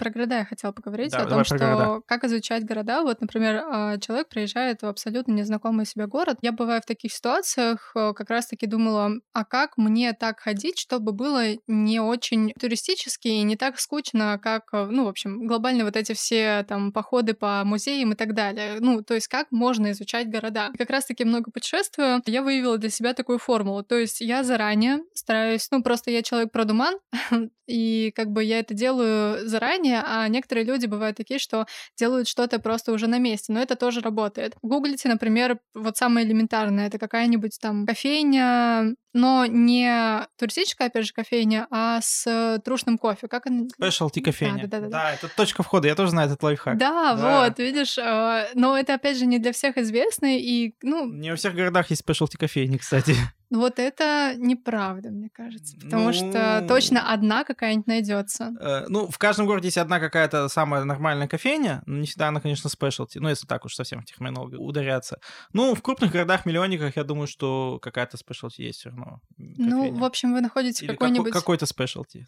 про 0.00 0.10
города 0.10 0.38
я 0.38 0.44
хотела 0.46 0.72
поговорить, 0.72 1.12
да, 1.12 1.22
о 1.22 1.26
том, 1.26 1.44
что 1.44 1.58
города. 1.58 2.00
как 2.06 2.24
изучать 2.24 2.64
города. 2.64 3.02
Вот, 3.02 3.20
например, 3.20 3.56
а, 3.56 3.98
человек 3.98 4.28
приезжает 4.28 4.80
в 4.80 4.86
абсолютно 4.86 5.32
незнакомый 5.32 5.84
себе 5.84 6.06
город. 6.06 6.38
Я 6.40 6.52
бываю 6.52 6.80
в 6.80 6.86
таких 6.86 7.12
ситуациях, 7.12 7.92
э, 7.94 8.14
как 8.14 8.30
раз-таки 8.30 8.66
думала, 8.66 9.12
а 9.34 9.44
как 9.44 9.76
мне 9.76 10.14
так 10.14 10.40
ходить, 10.40 10.78
чтобы 10.78 11.12
было 11.12 11.42
не 11.66 12.00
очень 12.00 12.52
туристически 12.58 13.28
и 13.28 13.42
не 13.42 13.56
так 13.56 13.78
скучно, 13.78 14.38
как, 14.42 14.70
э, 14.72 14.86
ну, 14.90 15.04
в 15.04 15.08
общем, 15.08 15.46
глобально 15.46 15.84
вот 15.84 15.96
эти 15.96 16.14
все 16.14 16.64
там 16.66 16.92
походы 16.92 17.34
по 17.34 17.62
музеям 17.64 18.12
и 18.12 18.16
так 18.16 18.34
далее. 18.34 18.78
Ну, 18.80 19.02
то 19.02 19.12
есть 19.14 19.28
как 19.28 19.48
можно 19.50 19.90
изучать 19.90 20.30
города. 20.30 20.70
И 20.72 20.78
как 20.78 20.88
раз-таки 20.88 21.24
много 21.24 21.50
путешествую, 21.50 22.22
я 22.24 22.42
выявила 22.42 22.78
для 22.78 22.88
себя 22.90 23.12
такую 23.12 23.38
формулу. 23.38 23.82
То 23.82 23.98
есть 23.98 24.22
я 24.22 24.42
заранее 24.44 25.00
стараюсь, 25.12 25.68
ну, 25.70 25.82
просто 25.82 26.10
я 26.10 26.22
человек 26.22 26.52
продуман, 26.52 26.94
и 27.66 28.12
как 28.16 28.30
бы 28.30 28.42
я 28.42 28.58
это 28.60 28.74
делаю 28.74 29.46
заранее, 29.46 29.89
заранее, 29.90 30.02
а 30.04 30.28
некоторые 30.28 30.64
люди 30.64 30.86
бывают 30.86 31.16
такие, 31.16 31.38
что 31.38 31.66
делают 31.98 32.28
что-то 32.28 32.58
просто 32.58 32.92
уже 32.92 33.06
на 33.06 33.18
месте, 33.18 33.52
но 33.52 33.60
это 33.60 33.76
тоже 33.76 34.00
работает. 34.00 34.54
Гуглите, 34.62 35.08
например, 35.08 35.58
вот 35.74 35.96
самое 35.96 36.26
элементарное, 36.26 36.86
это 36.86 36.98
какая-нибудь 36.98 37.58
там 37.60 37.86
кофейня, 37.86 38.94
но 39.12 39.46
не 39.46 40.26
туристическая, 40.36 40.88
опять 40.88 41.06
же, 41.06 41.12
кофейня, 41.12 41.66
а 41.70 42.00
с 42.00 42.60
трушным 42.64 42.98
кофе. 42.98 43.28
Как 43.28 43.46
она? 43.46 43.66
Specialty 43.80 44.20
кофейня. 44.20 44.66
Да, 44.66 44.80
да, 44.80 44.80
да, 44.80 44.88
да. 44.88 44.88
да, 44.88 45.12
это 45.14 45.28
точка 45.28 45.62
входа, 45.62 45.88
я 45.88 45.94
тоже 45.94 46.10
знаю 46.10 46.28
этот 46.28 46.42
лайфхак. 46.42 46.78
Да, 46.78 47.14
да. 47.14 47.44
вот, 47.44 47.58
видишь, 47.58 47.98
а, 47.98 48.46
но 48.54 48.76
это, 48.76 48.94
опять 48.94 49.18
же, 49.18 49.26
не 49.26 49.38
для 49.38 49.52
всех 49.52 49.76
известно, 49.78 50.38
и, 50.38 50.74
ну... 50.82 51.10
Не 51.10 51.30
во 51.30 51.36
всех 51.36 51.54
городах 51.54 51.90
есть 51.90 52.02
specialty 52.06 52.36
кофейни, 52.38 52.76
кстати. 52.76 53.14
Вот 53.50 53.80
это 53.80 54.34
неправда, 54.36 55.10
мне 55.10 55.28
кажется, 55.28 55.76
потому 55.76 56.04
ну... 56.04 56.12
что 56.12 56.64
точно 56.68 57.12
одна 57.12 57.42
какая-нибудь 57.42 57.88
найдется. 57.88 58.52
Э, 58.60 58.84
ну, 58.86 59.08
в 59.08 59.18
каждом 59.18 59.46
городе 59.46 59.66
есть 59.66 59.78
одна 59.78 59.98
какая-то 59.98 60.48
самая 60.48 60.84
нормальная 60.84 61.26
кофейня, 61.26 61.82
но 61.84 61.96
не 61.96 62.06
всегда 62.06 62.28
она, 62.28 62.40
конечно, 62.40 62.70
спешлти, 62.70 63.18
ну, 63.18 63.28
если 63.28 63.48
так 63.48 63.64
уж 63.64 63.74
совсем 63.74 64.02
в 64.02 64.04
терминологию 64.04 64.60
ударяться. 64.60 65.18
Ну, 65.52 65.74
в 65.74 65.82
крупных 65.82 66.12
городах-миллионниках, 66.12 66.96
я 66.96 67.02
думаю, 67.02 67.26
что 67.26 67.80
какая-то 67.82 68.16
спешлти 68.18 68.62
есть 68.62 68.78
все 68.78 68.90
равно 68.90 68.99
равно. 69.04 69.20
Ну, 69.56 69.92
в 69.92 70.04
общем, 70.04 70.32
вы 70.32 70.40
находите 70.40 70.86
какой-нибудь... 70.86 71.32
какой-то 71.32 71.66
спешлти. 71.66 72.26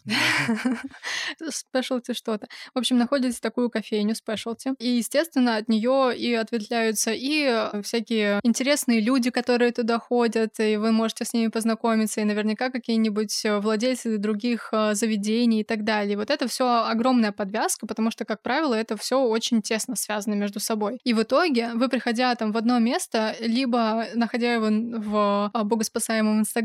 Спешлти 1.49 2.13
что-то. 2.13 2.47
В 2.73 2.79
общем, 2.79 2.97
находите 2.97 3.37
такую 3.39 3.69
кофейню 3.69 4.15
спешлти. 4.15 4.73
И, 4.79 4.89
естественно, 4.89 5.57
от 5.57 5.69
нее 5.69 6.15
и 6.17 6.33
ответвляются 6.33 7.11
и 7.11 7.43
э, 7.43 7.81
всякие 7.81 8.39
интересные 8.43 8.99
люди, 8.99 9.29
которые 9.29 9.71
туда 9.71 9.99
ходят, 9.99 10.59
и 10.59 10.77
вы 10.77 10.91
можете 10.91 11.25
с 11.25 11.33
ними 11.33 11.47
познакомиться, 11.47 12.21
и 12.21 12.23
наверняка 12.23 12.69
какие-нибудь 12.69 13.45
э, 13.45 13.59
владельцы 13.59 14.17
других 14.17 14.69
э, 14.71 14.95
заведений 14.95 15.61
и 15.61 15.63
так 15.63 15.83
далее. 15.83 16.17
Вот 16.17 16.29
это 16.29 16.47
все 16.47 16.85
огромная 16.85 17.31
подвязка, 17.31 17.85
потому 17.85 18.11
что, 18.11 18.25
как 18.25 18.41
правило, 18.41 18.73
это 18.73 18.97
все 18.97 19.19
очень 19.19 19.61
тесно 19.61 19.95
связано 19.95 20.33
между 20.33 20.59
собой. 20.59 20.99
И 21.03 21.13
в 21.13 21.21
итоге 21.21 21.71
вы, 21.73 21.89
приходя 21.89 22.33
там 22.35 22.51
в 22.51 22.57
одно 22.57 22.79
место, 22.79 23.35
либо 23.39 24.05
находя 24.15 24.53
его 24.53 24.63
в 24.63 25.51
богоспасаемом 25.63 26.39
Инстаграме 26.39 26.62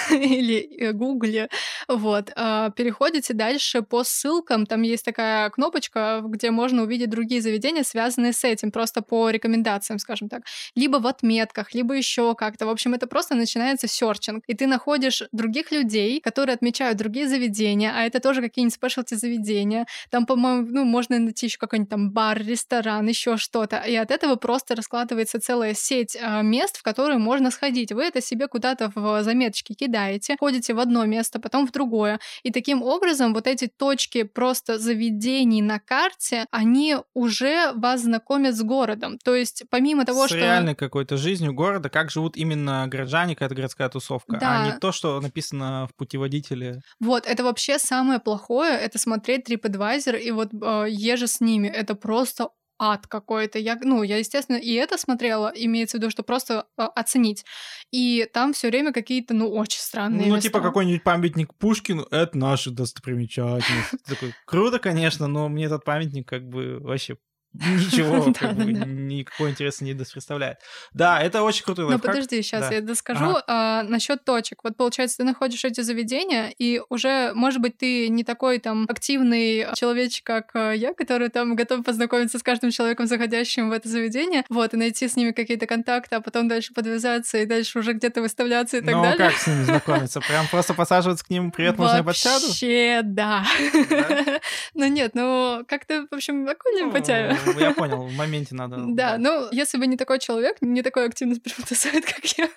или 0.10 0.90
Гугле, 0.92 1.48
вот, 1.88 2.26
переходите 2.26 3.34
дальше 3.34 3.82
по 3.82 4.04
ссылкам, 4.04 4.66
там 4.66 4.82
есть 4.82 5.04
такая 5.04 5.50
кнопочка, 5.50 6.22
где 6.24 6.50
можно 6.50 6.82
увидеть 6.82 7.10
другие 7.10 7.40
заведения, 7.40 7.82
связанные 7.82 8.32
с 8.32 8.44
этим, 8.44 8.70
просто 8.70 9.02
по 9.02 9.30
рекомендациям, 9.30 9.98
скажем 9.98 10.28
так, 10.28 10.42
либо 10.74 10.98
в 10.98 11.06
отметках, 11.06 11.74
либо 11.74 11.94
еще 11.94 12.34
как-то. 12.34 12.66
В 12.66 12.70
общем, 12.70 12.94
это 12.94 13.06
просто 13.06 13.34
начинается 13.34 13.88
серчинг, 13.88 14.44
и 14.46 14.54
ты 14.54 14.66
находишь 14.66 15.22
других 15.32 15.70
людей, 15.70 16.20
которые 16.20 16.54
отмечают 16.54 16.98
другие 16.98 17.28
заведения, 17.28 17.92
а 17.94 18.02
это 18.04 18.20
тоже 18.20 18.40
какие-нибудь 18.40 18.74
спешлти 18.74 19.14
заведения. 19.14 19.86
Там, 20.10 20.26
по-моему, 20.26 20.66
ну, 20.70 20.84
можно 20.84 21.18
найти 21.18 21.46
еще 21.46 21.58
какой-нибудь 21.58 21.90
там 21.90 22.10
бар, 22.10 22.38
ресторан, 22.38 23.06
еще 23.06 23.36
что-то. 23.36 23.76
И 23.78 23.94
от 23.94 24.10
этого 24.10 24.36
просто 24.36 24.74
раскладывается 24.74 25.40
целая 25.40 25.74
сеть 25.74 26.16
э, 26.16 26.42
мест, 26.42 26.78
в 26.78 26.82
которые 26.82 27.18
можно 27.18 27.50
сходить. 27.50 27.92
Вы 27.92 28.04
это 28.04 28.20
себе 28.20 28.48
куда-то 28.48 28.92
в 28.94 29.22
заметочки 29.36 29.74
кидаете, 29.74 30.36
ходите 30.40 30.74
в 30.74 30.78
одно 30.80 31.04
место, 31.04 31.38
потом 31.38 31.66
в 31.66 31.72
другое. 31.72 32.18
И 32.42 32.50
таким 32.50 32.82
образом 32.82 33.34
вот 33.34 33.46
эти 33.46 33.66
точки 33.66 34.22
просто 34.22 34.78
заведений 34.78 35.62
на 35.62 35.78
карте, 35.78 36.46
они 36.50 36.96
уже 37.14 37.72
вас 37.74 38.02
знакомят 38.02 38.54
с 38.54 38.62
городом. 38.62 39.18
То 39.22 39.34
есть 39.34 39.64
помимо 39.70 40.04
того, 40.04 40.24
с 40.24 40.30
что... 40.30 40.38
реальной 40.38 40.74
какой-то 40.74 41.16
жизнью 41.16 41.52
города, 41.52 41.90
как 41.90 42.10
живут 42.10 42.36
именно 42.36 42.86
горожане, 42.88 43.34
какая-то 43.34 43.54
городская 43.54 43.88
тусовка, 43.88 44.38
да. 44.38 44.62
а 44.62 44.66
не 44.66 44.78
то, 44.78 44.92
что 44.92 45.20
написано 45.20 45.86
в 45.92 45.94
путеводителе. 45.96 46.80
Вот, 47.00 47.26
это 47.26 47.44
вообще 47.44 47.78
самое 47.78 48.18
плохое, 48.18 48.72
это 48.72 48.98
смотреть 48.98 49.48
TripAdvisor 49.50 50.18
и 50.18 50.30
вот 50.30 50.48
э, 50.54 50.86
еже 50.88 51.26
с 51.26 51.40
ними. 51.40 51.68
Это 51.68 51.94
просто 51.94 52.48
ад 52.78 53.06
какой-то. 53.06 53.58
Я, 53.58 53.78
ну, 53.82 54.02
я, 54.02 54.18
естественно, 54.18 54.56
и 54.56 54.72
это 54.74 54.98
смотрела, 54.98 55.52
имеется 55.54 55.96
в 55.96 56.00
виду, 56.00 56.10
что 56.10 56.22
просто 56.22 56.66
э, 56.76 56.82
оценить. 56.82 57.44
И 57.90 58.28
там 58.32 58.52
все 58.52 58.68
время 58.68 58.92
какие-то, 58.92 59.34
ну, 59.34 59.50
очень 59.50 59.80
странные 59.80 60.26
Ну, 60.26 60.34
места. 60.34 60.48
типа 60.48 60.60
какой-нибудь 60.60 61.02
памятник 61.02 61.54
Пушкину, 61.54 62.02
это 62.10 62.36
наши 62.36 62.70
достопримечательности. 62.70 63.96
Такой, 64.06 64.34
круто, 64.44 64.78
конечно, 64.78 65.26
но 65.26 65.48
мне 65.48 65.66
этот 65.66 65.84
памятник 65.84 66.28
как 66.28 66.48
бы 66.48 66.78
вообще 66.80 67.16
ничего, 67.60 68.32
как 68.38 68.54
бы, 68.54 68.64
никакого 68.64 69.50
интереса 69.50 69.84
не 69.84 69.94
представляет. 69.94 70.58
Да, 70.92 71.20
это 71.20 71.42
очень 71.42 71.64
крутой 71.64 71.86
лайфхак. 71.86 72.04
Ну, 72.04 72.12
подожди, 72.12 72.42
сейчас 72.42 72.70
я 72.70 72.80
доскажу 72.80 73.36
а, 73.46 73.82
насчет 73.82 74.24
точек. 74.24 74.60
Вот, 74.62 74.76
получается, 74.76 75.18
ты 75.18 75.24
находишь 75.24 75.64
эти 75.64 75.80
заведения, 75.80 76.52
и 76.58 76.80
уже, 76.88 77.32
может 77.34 77.60
быть, 77.60 77.78
ты 77.78 78.08
не 78.08 78.24
такой 78.24 78.58
там 78.58 78.86
активный 78.88 79.66
человечек, 79.74 80.24
как 80.24 80.50
а, 80.54 80.72
я, 80.72 80.94
который 80.94 81.28
там 81.28 81.56
готов 81.56 81.84
познакомиться 81.84 82.38
с 82.38 82.42
каждым 82.42 82.70
человеком, 82.70 83.06
заходящим 83.06 83.70
в 83.70 83.72
это 83.72 83.88
заведение, 83.88 84.44
вот, 84.48 84.74
и 84.74 84.76
найти 84.76 85.08
с 85.08 85.16
ними 85.16 85.32
какие-то 85.32 85.66
контакты, 85.66 86.16
а 86.16 86.20
потом 86.20 86.48
дальше 86.48 86.72
подвязаться, 86.74 87.38
и 87.38 87.46
дальше 87.46 87.78
уже 87.78 87.92
где-то 87.92 88.20
выставляться 88.20 88.78
и 88.78 88.80
так 88.80 88.94
ну, 88.94 89.02
далее. 89.02 89.18
Ну, 89.18 89.30
как 89.30 89.38
с 89.38 89.46
ними 89.46 89.64
знакомиться? 89.64 90.20
Прям 90.20 90.46
просто 90.48 90.74
посаживаться 90.74 91.24
к 91.24 91.30
ним, 91.30 91.50
привет, 91.50 91.78
можно 91.78 91.96
я 91.96 92.04
подсяду? 92.04 92.46
Вообще, 92.46 93.00
да. 93.02 93.44
Ну 94.74 94.86
нет, 94.86 95.12
ну 95.14 95.64
как-то, 95.68 96.06
в 96.10 96.14
общем, 96.14 96.46
аккуратнее 96.48 96.92
потяю. 96.92 97.36
Я 97.58 97.74
понял, 97.74 98.02
в 98.02 98.12
моменте 98.12 98.54
надо... 98.54 98.76
Да, 98.88 99.18
ну, 99.18 99.48
если 99.52 99.78
бы 99.78 99.86
не 99.86 99.96
такой 99.96 100.18
человек, 100.18 100.56
не 100.60 100.82
такой 100.82 101.06
активный 101.06 101.36
сперматозоид, 101.36 102.04
как 102.04 102.24
я, 102.38 102.48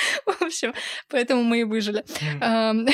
в 0.26 0.42
общем, 0.42 0.74
поэтому 1.08 1.42
мы 1.42 1.60
и 1.60 1.64
выжили. 1.64 2.04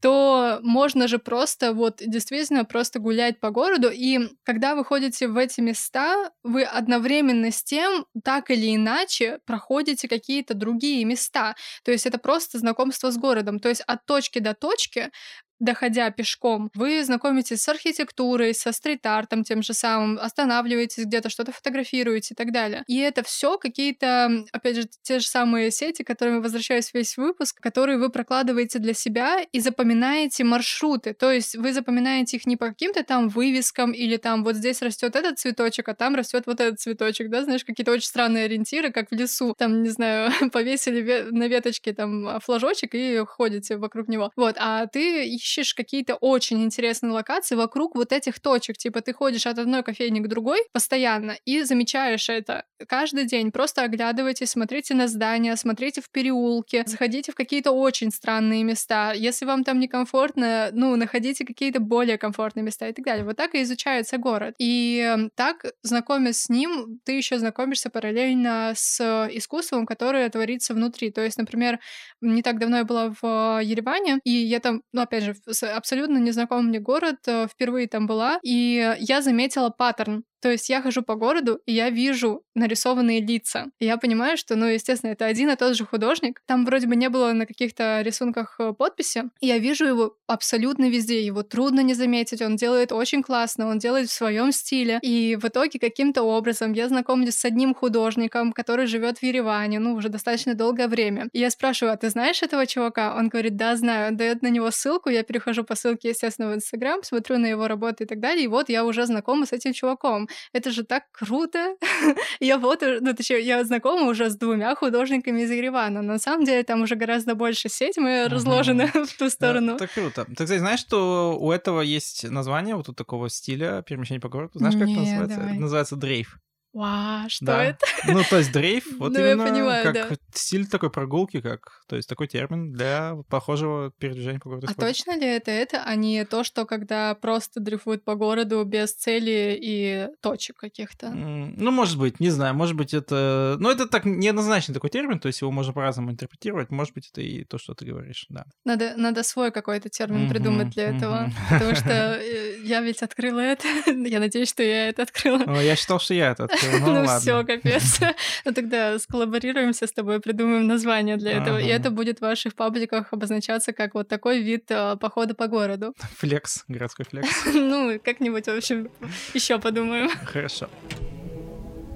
То 0.00 0.60
можно 0.62 1.08
же 1.08 1.18
просто 1.18 1.72
вот 1.72 2.02
действительно 2.04 2.64
просто 2.64 2.98
гулять 2.98 3.40
по 3.40 3.50
городу, 3.50 3.90
и 3.92 4.30
когда 4.44 4.74
вы 4.74 4.84
ходите 4.84 5.28
в 5.28 5.36
эти 5.36 5.60
места, 5.60 6.30
вы 6.42 6.64
одновременно 6.64 7.50
с 7.50 7.62
тем 7.62 8.06
так 8.24 8.50
или 8.50 8.74
иначе 8.74 9.40
проходите 9.46 10.08
какие-то 10.08 10.54
другие 10.54 11.04
места. 11.04 11.56
То 11.84 11.92
есть 11.92 12.06
это 12.06 12.18
просто 12.18 12.58
знакомство 12.58 13.10
с 13.10 13.16
городом. 13.16 13.58
То 13.58 13.68
есть 13.68 13.82
от 13.82 14.04
точки 14.06 14.38
до 14.38 14.54
точки 14.54 15.10
доходя 15.58 16.10
пешком, 16.10 16.70
вы 16.74 17.04
знакомитесь 17.04 17.62
с 17.62 17.68
архитектурой, 17.68 18.54
со 18.54 18.72
стрит-артом 18.72 19.44
тем 19.44 19.62
же 19.62 19.74
самым, 19.74 20.18
останавливаетесь 20.18 21.04
где-то, 21.04 21.30
что-то 21.30 21.52
фотографируете 21.52 22.34
и 22.34 22.36
так 22.36 22.52
далее. 22.52 22.84
И 22.86 22.98
это 22.98 23.22
все 23.22 23.58
какие-то, 23.58 24.44
опять 24.52 24.76
же, 24.76 24.88
те 25.02 25.18
же 25.18 25.26
самые 25.26 25.70
сети, 25.70 26.02
к 26.02 26.06
которым 26.06 26.36
я 26.36 26.40
возвращаюсь 26.40 26.92
весь 26.92 27.16
выпуск, 27.16 27.60
которые 27.60 27.98
вы 27.98 28.10
прокладываете 28.10 28.78
для 28.78 28.94
себя 28.94 29.40
и 29.52 29.60
запоминаете 29.60 30.44
маршруты. 30.44 31.14
То 31.14 31.32
есть 31.32 31.56
вы 31.56 31.72
запоминаете 31.72 32.36
их 32.36 32.46
не 32.46 32.56
по 32.56 32.68
каким-то 32.68 33.02
там 33.04 33.28
вывескам 33.28 33.92
или 33.92 34.16
там 34.16 34.44
вот 34.44 34.56
здесь 34.56 34.82
растет 34.82 35.16
этот 35.16 35.38
цветочек, 35.38 35.88
а 35.88 35.94
там 35.94 36.14
растет 36.14 36.44
вот 36.46 36.60
этот 36.60 36.80
цветочек, 36.80 37.30
да, 37.30 37.42
знаешь, 37.42 37.64
какие-то 37.64 37.92
очень 37.92 38.06
странные 38.06 38.44
ориентиры, 38.44 38.90
как 38.90 39.10
в 39.10 39.14
лесу. 39.14 39.54
Там, 39.56 39.82
не 39.82 39.88
знаю, 39.88 40.30
повесили 40.52 41.28
на 41.30 41.48
веточке 41.48 41.92
там 41.92 42.40
флажочек 42.40 42.94
и 42.94 43.22
ходите 43.26 43.76
вокруг 43.76 44.08
него. 44.08 44.30
Вот, 44.36 44.56
а 44.58 44.86
ты 44.86 45.36
ищешь 45.46 45.74
какие-то 45.74 46.16
очень 46.16 46.62
интересные 46.64 47.12
локации 47.12 47.54
вокруг 47.54 47.94
вот 47.94 48.12
этих 48.12 48.40
точек. 48.40 48.76
Типа 48.76 49.00
ты 49.00 49.12
ходишь 49.12 49.46
от 49.46 49.58
одной 49.58 49.82
кофейни 49.82 50.20
к 50.20 50.28
другой 50.28 50.60
постоянно 50.72 51.36
и 51.44 51.62
замечаешь 51.62 52.28
это 52.28 52.64
каждый 52.88 53.24
день. 53.24 53.52
Просто 53.52 53.82
оглядывайтесь, 53.82 54.50
смотрите 54.50 54.94
на 54.94 55.06
здания, 55.06 55.56
смотрите 55.56 56.00
в 56.00 56.10
переулки, 56.10 56.82
заходите 56.86 57.32
в 57.32 57.34
какие-то 57.34 57.70
очень 57.70 58.10
странные 58.10 58.64
места. 58.64 59.12
Если 59.12 59.46
вам 59.46 59.64
там 59.64 59.78
некомфортно, 59.78 60.70
ну, 60.72 60.96
находите 60.96 61.44
какие-то 61.44 61.80
более 61.80 62.18
комфортные 62.18 62.64
места 62.64 62.88
и 62.88 62.92
так 62.92 63.04
далее. 63.04 63.24
Вот 63.24 63.36
так 63.36 63.54
и 63.54 63.62
изучается 63.62 64.18
город. 64.18 64.54
И 64.58 64.98
эм, 64.98 65.30
так, 65.34 65.64
знакомясь 65.82 66.38
с 66.38 66.48
ним, 66.48 67.00
ты 67.04 67.12
еще 67.12 67.38
знакомишься 67.38 67.90
параллельно 67.90 68.72
с 68.74 69.00
искусством, 69.32 69.86
которое 69.86 70.28
творится 70.28 70.74
внутри. 70.74 71.10
То 71.10 71.22
есть, 71.22 71.38
например, 71.38 71.78
не 72.20 72.42
так 72.42 72.58
давно 72.58 72.78
я 72.78 72.84
была 72.84 73.14
в 73.20 73.60
Ереване, 73.62 74.18
и 74.24 74.30
я 74.30 74.60
там, 74.60 74.82
ну, 74.92 75.02
опять 75.02 75.22
же, 75.22 75.35
абсолютно 75.62 76.18
незнакомый 76.18 76.68
мне 76.68 76.80
город, 76.80 77.16
э, 77.26 77.46
впервые 77.48 77.88
там 77.88 78.06
была, 78.06 78.38
и 78.42 78.94
я 78.98 79.22
заметила 79.22 79.70
паттерн 79.70 80.24
то 80.46 80.52
есть 80.52 80.68
я 80.68 80.80
хожу 80.80 81.02
по 81.02 81.16
городу, 81.16 81.58
и 81.66 81.72
я 81.72 81.90
вижу 81.90 82.44
нарисованные 82.54 83.20
лица. 83.20 83.66
И 83.80 83.84
я 83.84 83.96
понимаю, 83.96 84.36
что, 84.36 84.54
ну, 84.54 84.66
естественно, 84.66 85.10
это 85.10 85.26
один 85.26 85.50
и 85.50 85.56
тот 85.56 85.74
же 85.74 85.84
художник. 85.84 86.40
Там 86.46 86.64
вроде 86.64 86.86
бы 86.86 86.94
не 86.94 87.08
было 87.08 87.32
на 87.32 87.46
каких-то 87.46 88.00
рисунках 88.02 88.54
э, 88.60 88.72
подписи. 88.72 89.24
И 89.40 89.48
я 89.48 89.58
вижу 89.58 89.86
его 89.86 90.16
абсолютно 90.28 90.88
везде. 90.88 91.20
Его 91.20 91.42
трудно 91.42 91.80
не 91.80 91.94
заметить. 91.94 92.42
Он 92.42 92.54
делает 92.54 92.92
очень 92.92 93.24
классно, 93.24 93.66
он 93.66 93.80
делает 93.80 94.08
в 94.08 94.12
своем 94.12 94.52
стиле. 94.52 95.00
И 95.02 95.36
в 95.36 95.46
итоге 95.46 95.80
каким-то 95.80 96.22
образом 96.22 96.74
я 96.74 96.86
знакомлюсь 96.86 97.34
с 97.34 97.44
одним 97.44 97.74
художником, 97.74 98.52
который 98.52 98.86
живет 98.86 99.18
в 99.18 99.24
Ереване, 99.24 99.80
ну, 99.80 99.94
уже 99.94 100.10
достаточно 100.10 100.54
долгое 100.54 100.86
время. 100.86 101.28
И 101.32 101.40
я 101.40 101.50
спрашиваю, 101.50 101.92
а 101.92 101.96
ты 101.96 102.08
знаешь 102.08 102.40
этого 102.40 102.68
чувака? 102.68 103.16
Он 103.18 103.28
говорит, 103.28 103.56
да, 103.56 103.74
знаю. 103.74 104.10
Он 104.10 104.16
дает 104.16 104.42
на 104.42 104.48
него 104.48 104.70
ссылку, 104.70 105.10
я 105.10 105.24
перехожу 105.24 105.64
по 105.64 105.74
ссылке, 105.74 106.10
естественно, 106.10 106.52
в 106.52 106.54
Инстаграм, 106.54 107.02
смотрю 107.02 107.38
на 107.38 107.46
его 107.46 107.66
работы 107.66 108.04
и 108.04 108.06
так 108.06 108.20
далее, 108.20 108.44
и 108.44 108.48
вот 108.48 108.68
я 108.68 108.84
уже 108.84 109.06
знакома 109.06 109.44
с 109.44 109.52
этим 109.52 109.72
чуваком 109.72 110.28
это 110.52 110.70
же 110.70 110.84
так 110.84 111.04
круто. 111.12 111.76
я 112.40 112.58
вот, 112.58 112.82
ну, 112.82 113.14
точнее, 113.14 113.40
я 113.40 113.64
знакома 113.64 114.08
уже 114.08 114.30
с 114.30 114.36
двумя 114.36 114.74
художниками 114.74 115.42
из 115.42 115.50
Еревана. 115.50 116.02
На 116.02 116.18
самом 116.18 116.44
деле 116.44 116.62
там 116.62 116.82
уже 116.82 116.94
гораздо 116.94 117.34
больше 117.34 117.68
сеть 117.68 117.96
мы 117.96 118.28
разложены 118.28 118.86
в 118.94 119.16
ту 119.18 119.30
сторону. 119.30 119.76
Это 119.76 119.86
круто. 119.86 120.24
Ты, 120.24 120.44
кстати, 120.44 120.58
знаешь, 120.58 120.80
что 120.80 121.36
у 121.38 121.50
этого 121.50 121.80
есть 121.80 122.28
название 122.28 122.76
вот 122.76 122.88
у 122.88 122.92
такого 122.92 123.28
стиля 123.28 123.82
перемещения 123.82 124.20
по 124.20 124.28
городу? 124.28 124.58
Знаешь, 124.58 124.74
как 124.74 124.88
это 124.88 125.00
называется? 125.00 125.40
называется 125.40 125.96
дрейф. 125.96 126.38
Вау, 126.76 127.30
что 127.30 127.46
да. 127.46 127.64
это? 127.64 127.86
Ну, 128.06 128.22
то 128.28 128.36
есть 128.36 128.52
дрейф, 128.52 128.84
вот 128.98 129.12
ну, 129.12 129.18
именно 129.18 129.46
понимаю, 129.46 129.82
как 129.82 129.94
да. 130.10 130.16
стиль 130.34 130.66
такой 130.66 130.90
прогулки, 130.90 131.40
как, 131.40 131.82
то 131.88 131.96
есть 131.96 132.06
такой 132.06 132.28
термин 132.28 132.72
для 132.72 133.16
похожего 133.30 133.92
передвижения 133.98 134.38
по 134.38 134.50
городу. 134.50 134.68
А 134.70 134.74
точно 134.74 135.16
ли 135.18 135.26
это 135.26 135.50
это, 135.50 135.82
а 135.82 135.94
не 135.94 136.26
то, 136.26 136.44
что 136.44 136.66
когда 136.66 137.14
просто 137.14 137.60
дрейфуют 137.60 138.04
по 138.04 138.14
городу 138.14 138.62
без 138.64 138.92
цели 138.92 139.58
и 139.58 140.08
точек 140.20 140.58
каких-то? 140.58 141.06
Mm, 141.06 141.54
ну, 141.56 141.70
может 141.70 141.98
быть, 141.98 142.20
не 142.20 142.28
знаю, 142.28 142.54
может 142.54 142.76
быть 142.76 142.92
это... 142.92 143.56
Ну, 143.58 143.70
это 143.70 143.88
так 143.88 144.04
неоднозначный 144.04 144.74
такой 144.74 144.90
термин, 144.90 145.18
то 145.18 145.28
есть 145.28 145.40
его 145.40 145.50
можно 145.50 145.72
по-разному 145.72 146.10
интерпретировать, 146.10 146.70
может 146.70 146.92
быть, 146.92 147.08
это 147.10 147.22
и 147.22 147.44
то, 147.44 147.56
что 147.56 147.74
ты 147.74 147.86
говоришь, 147.86 148.26
да. 148.28 148.44
Надо, 148.64 148.92
надо 148.98 149.22
свой 149.22 149.50
какой-то 149.50 149.88
термин 149.88 150.26
mm-hmm, 150.26 150.30
придумать 150.30 150.70
для 150.70 150.90
mm-hmm. 150.90 150.96
этого, 150.98 151.30
потому 151.50 151.74
что 151.74 152.18
э, 152.20 152.60
я 152.64 152.82
ведь 152.82 153.02
открыла 153.02 153.40
это, 153.40 153.66
я 153.90 154.20
надеюсь, 154.20 154.50
что 154.50 154.62
я 154.62 154.90
это 154.90 155.04
открыла. 155.04 155.58
Я 155.60 155.74
считал, 155.74 155.98
что 155.98 156.12
я 156.12 156.32
это 156.32 156.44
открыл. 156.44 156.65
Ну 156.86 157.06
все, 157.06 157.44
капец. 157.44 158.00
Ну 158.44 158.52
тогда 158.52 158.98
сколлаборируемся 158.98 159.86
с 159.86 159.92
тобой, 159.92 160.20
придумаем 160.20 160.66
название 160.66 161.16
для 161.16 161.32
этого, 161.32 161.58
и 161.58 161.66
это 161.66 161.90
будет 161.90 162.18
в 162.18 162.22
ваших 162.22 162.54
пабликах 162.54 163.12
обозначаться 163.12 163.72
как 163.72 163.94
вот 163.94 164.08
такой 164.08 164.42
вид 164.42 164.66
а, 164.70 164.96
похода 164.96 165.34
по 165.34 165.46
городу. 165.46 165.94
Флекс, 166.18 166.64
городской 166.68 167.04
флекс. 167.04 167.28
Ну, 167.46 168.00
как-нибудь, 168.02 168.46
в 168.46 168.56
общем, 168.56 168.88
еще 169.34 169.58
подумаем. 169.58 170.10
Хорошо. 170.24 170.68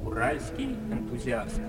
Уральский 0.04 0.76
энтузиаст. 0.90 1.60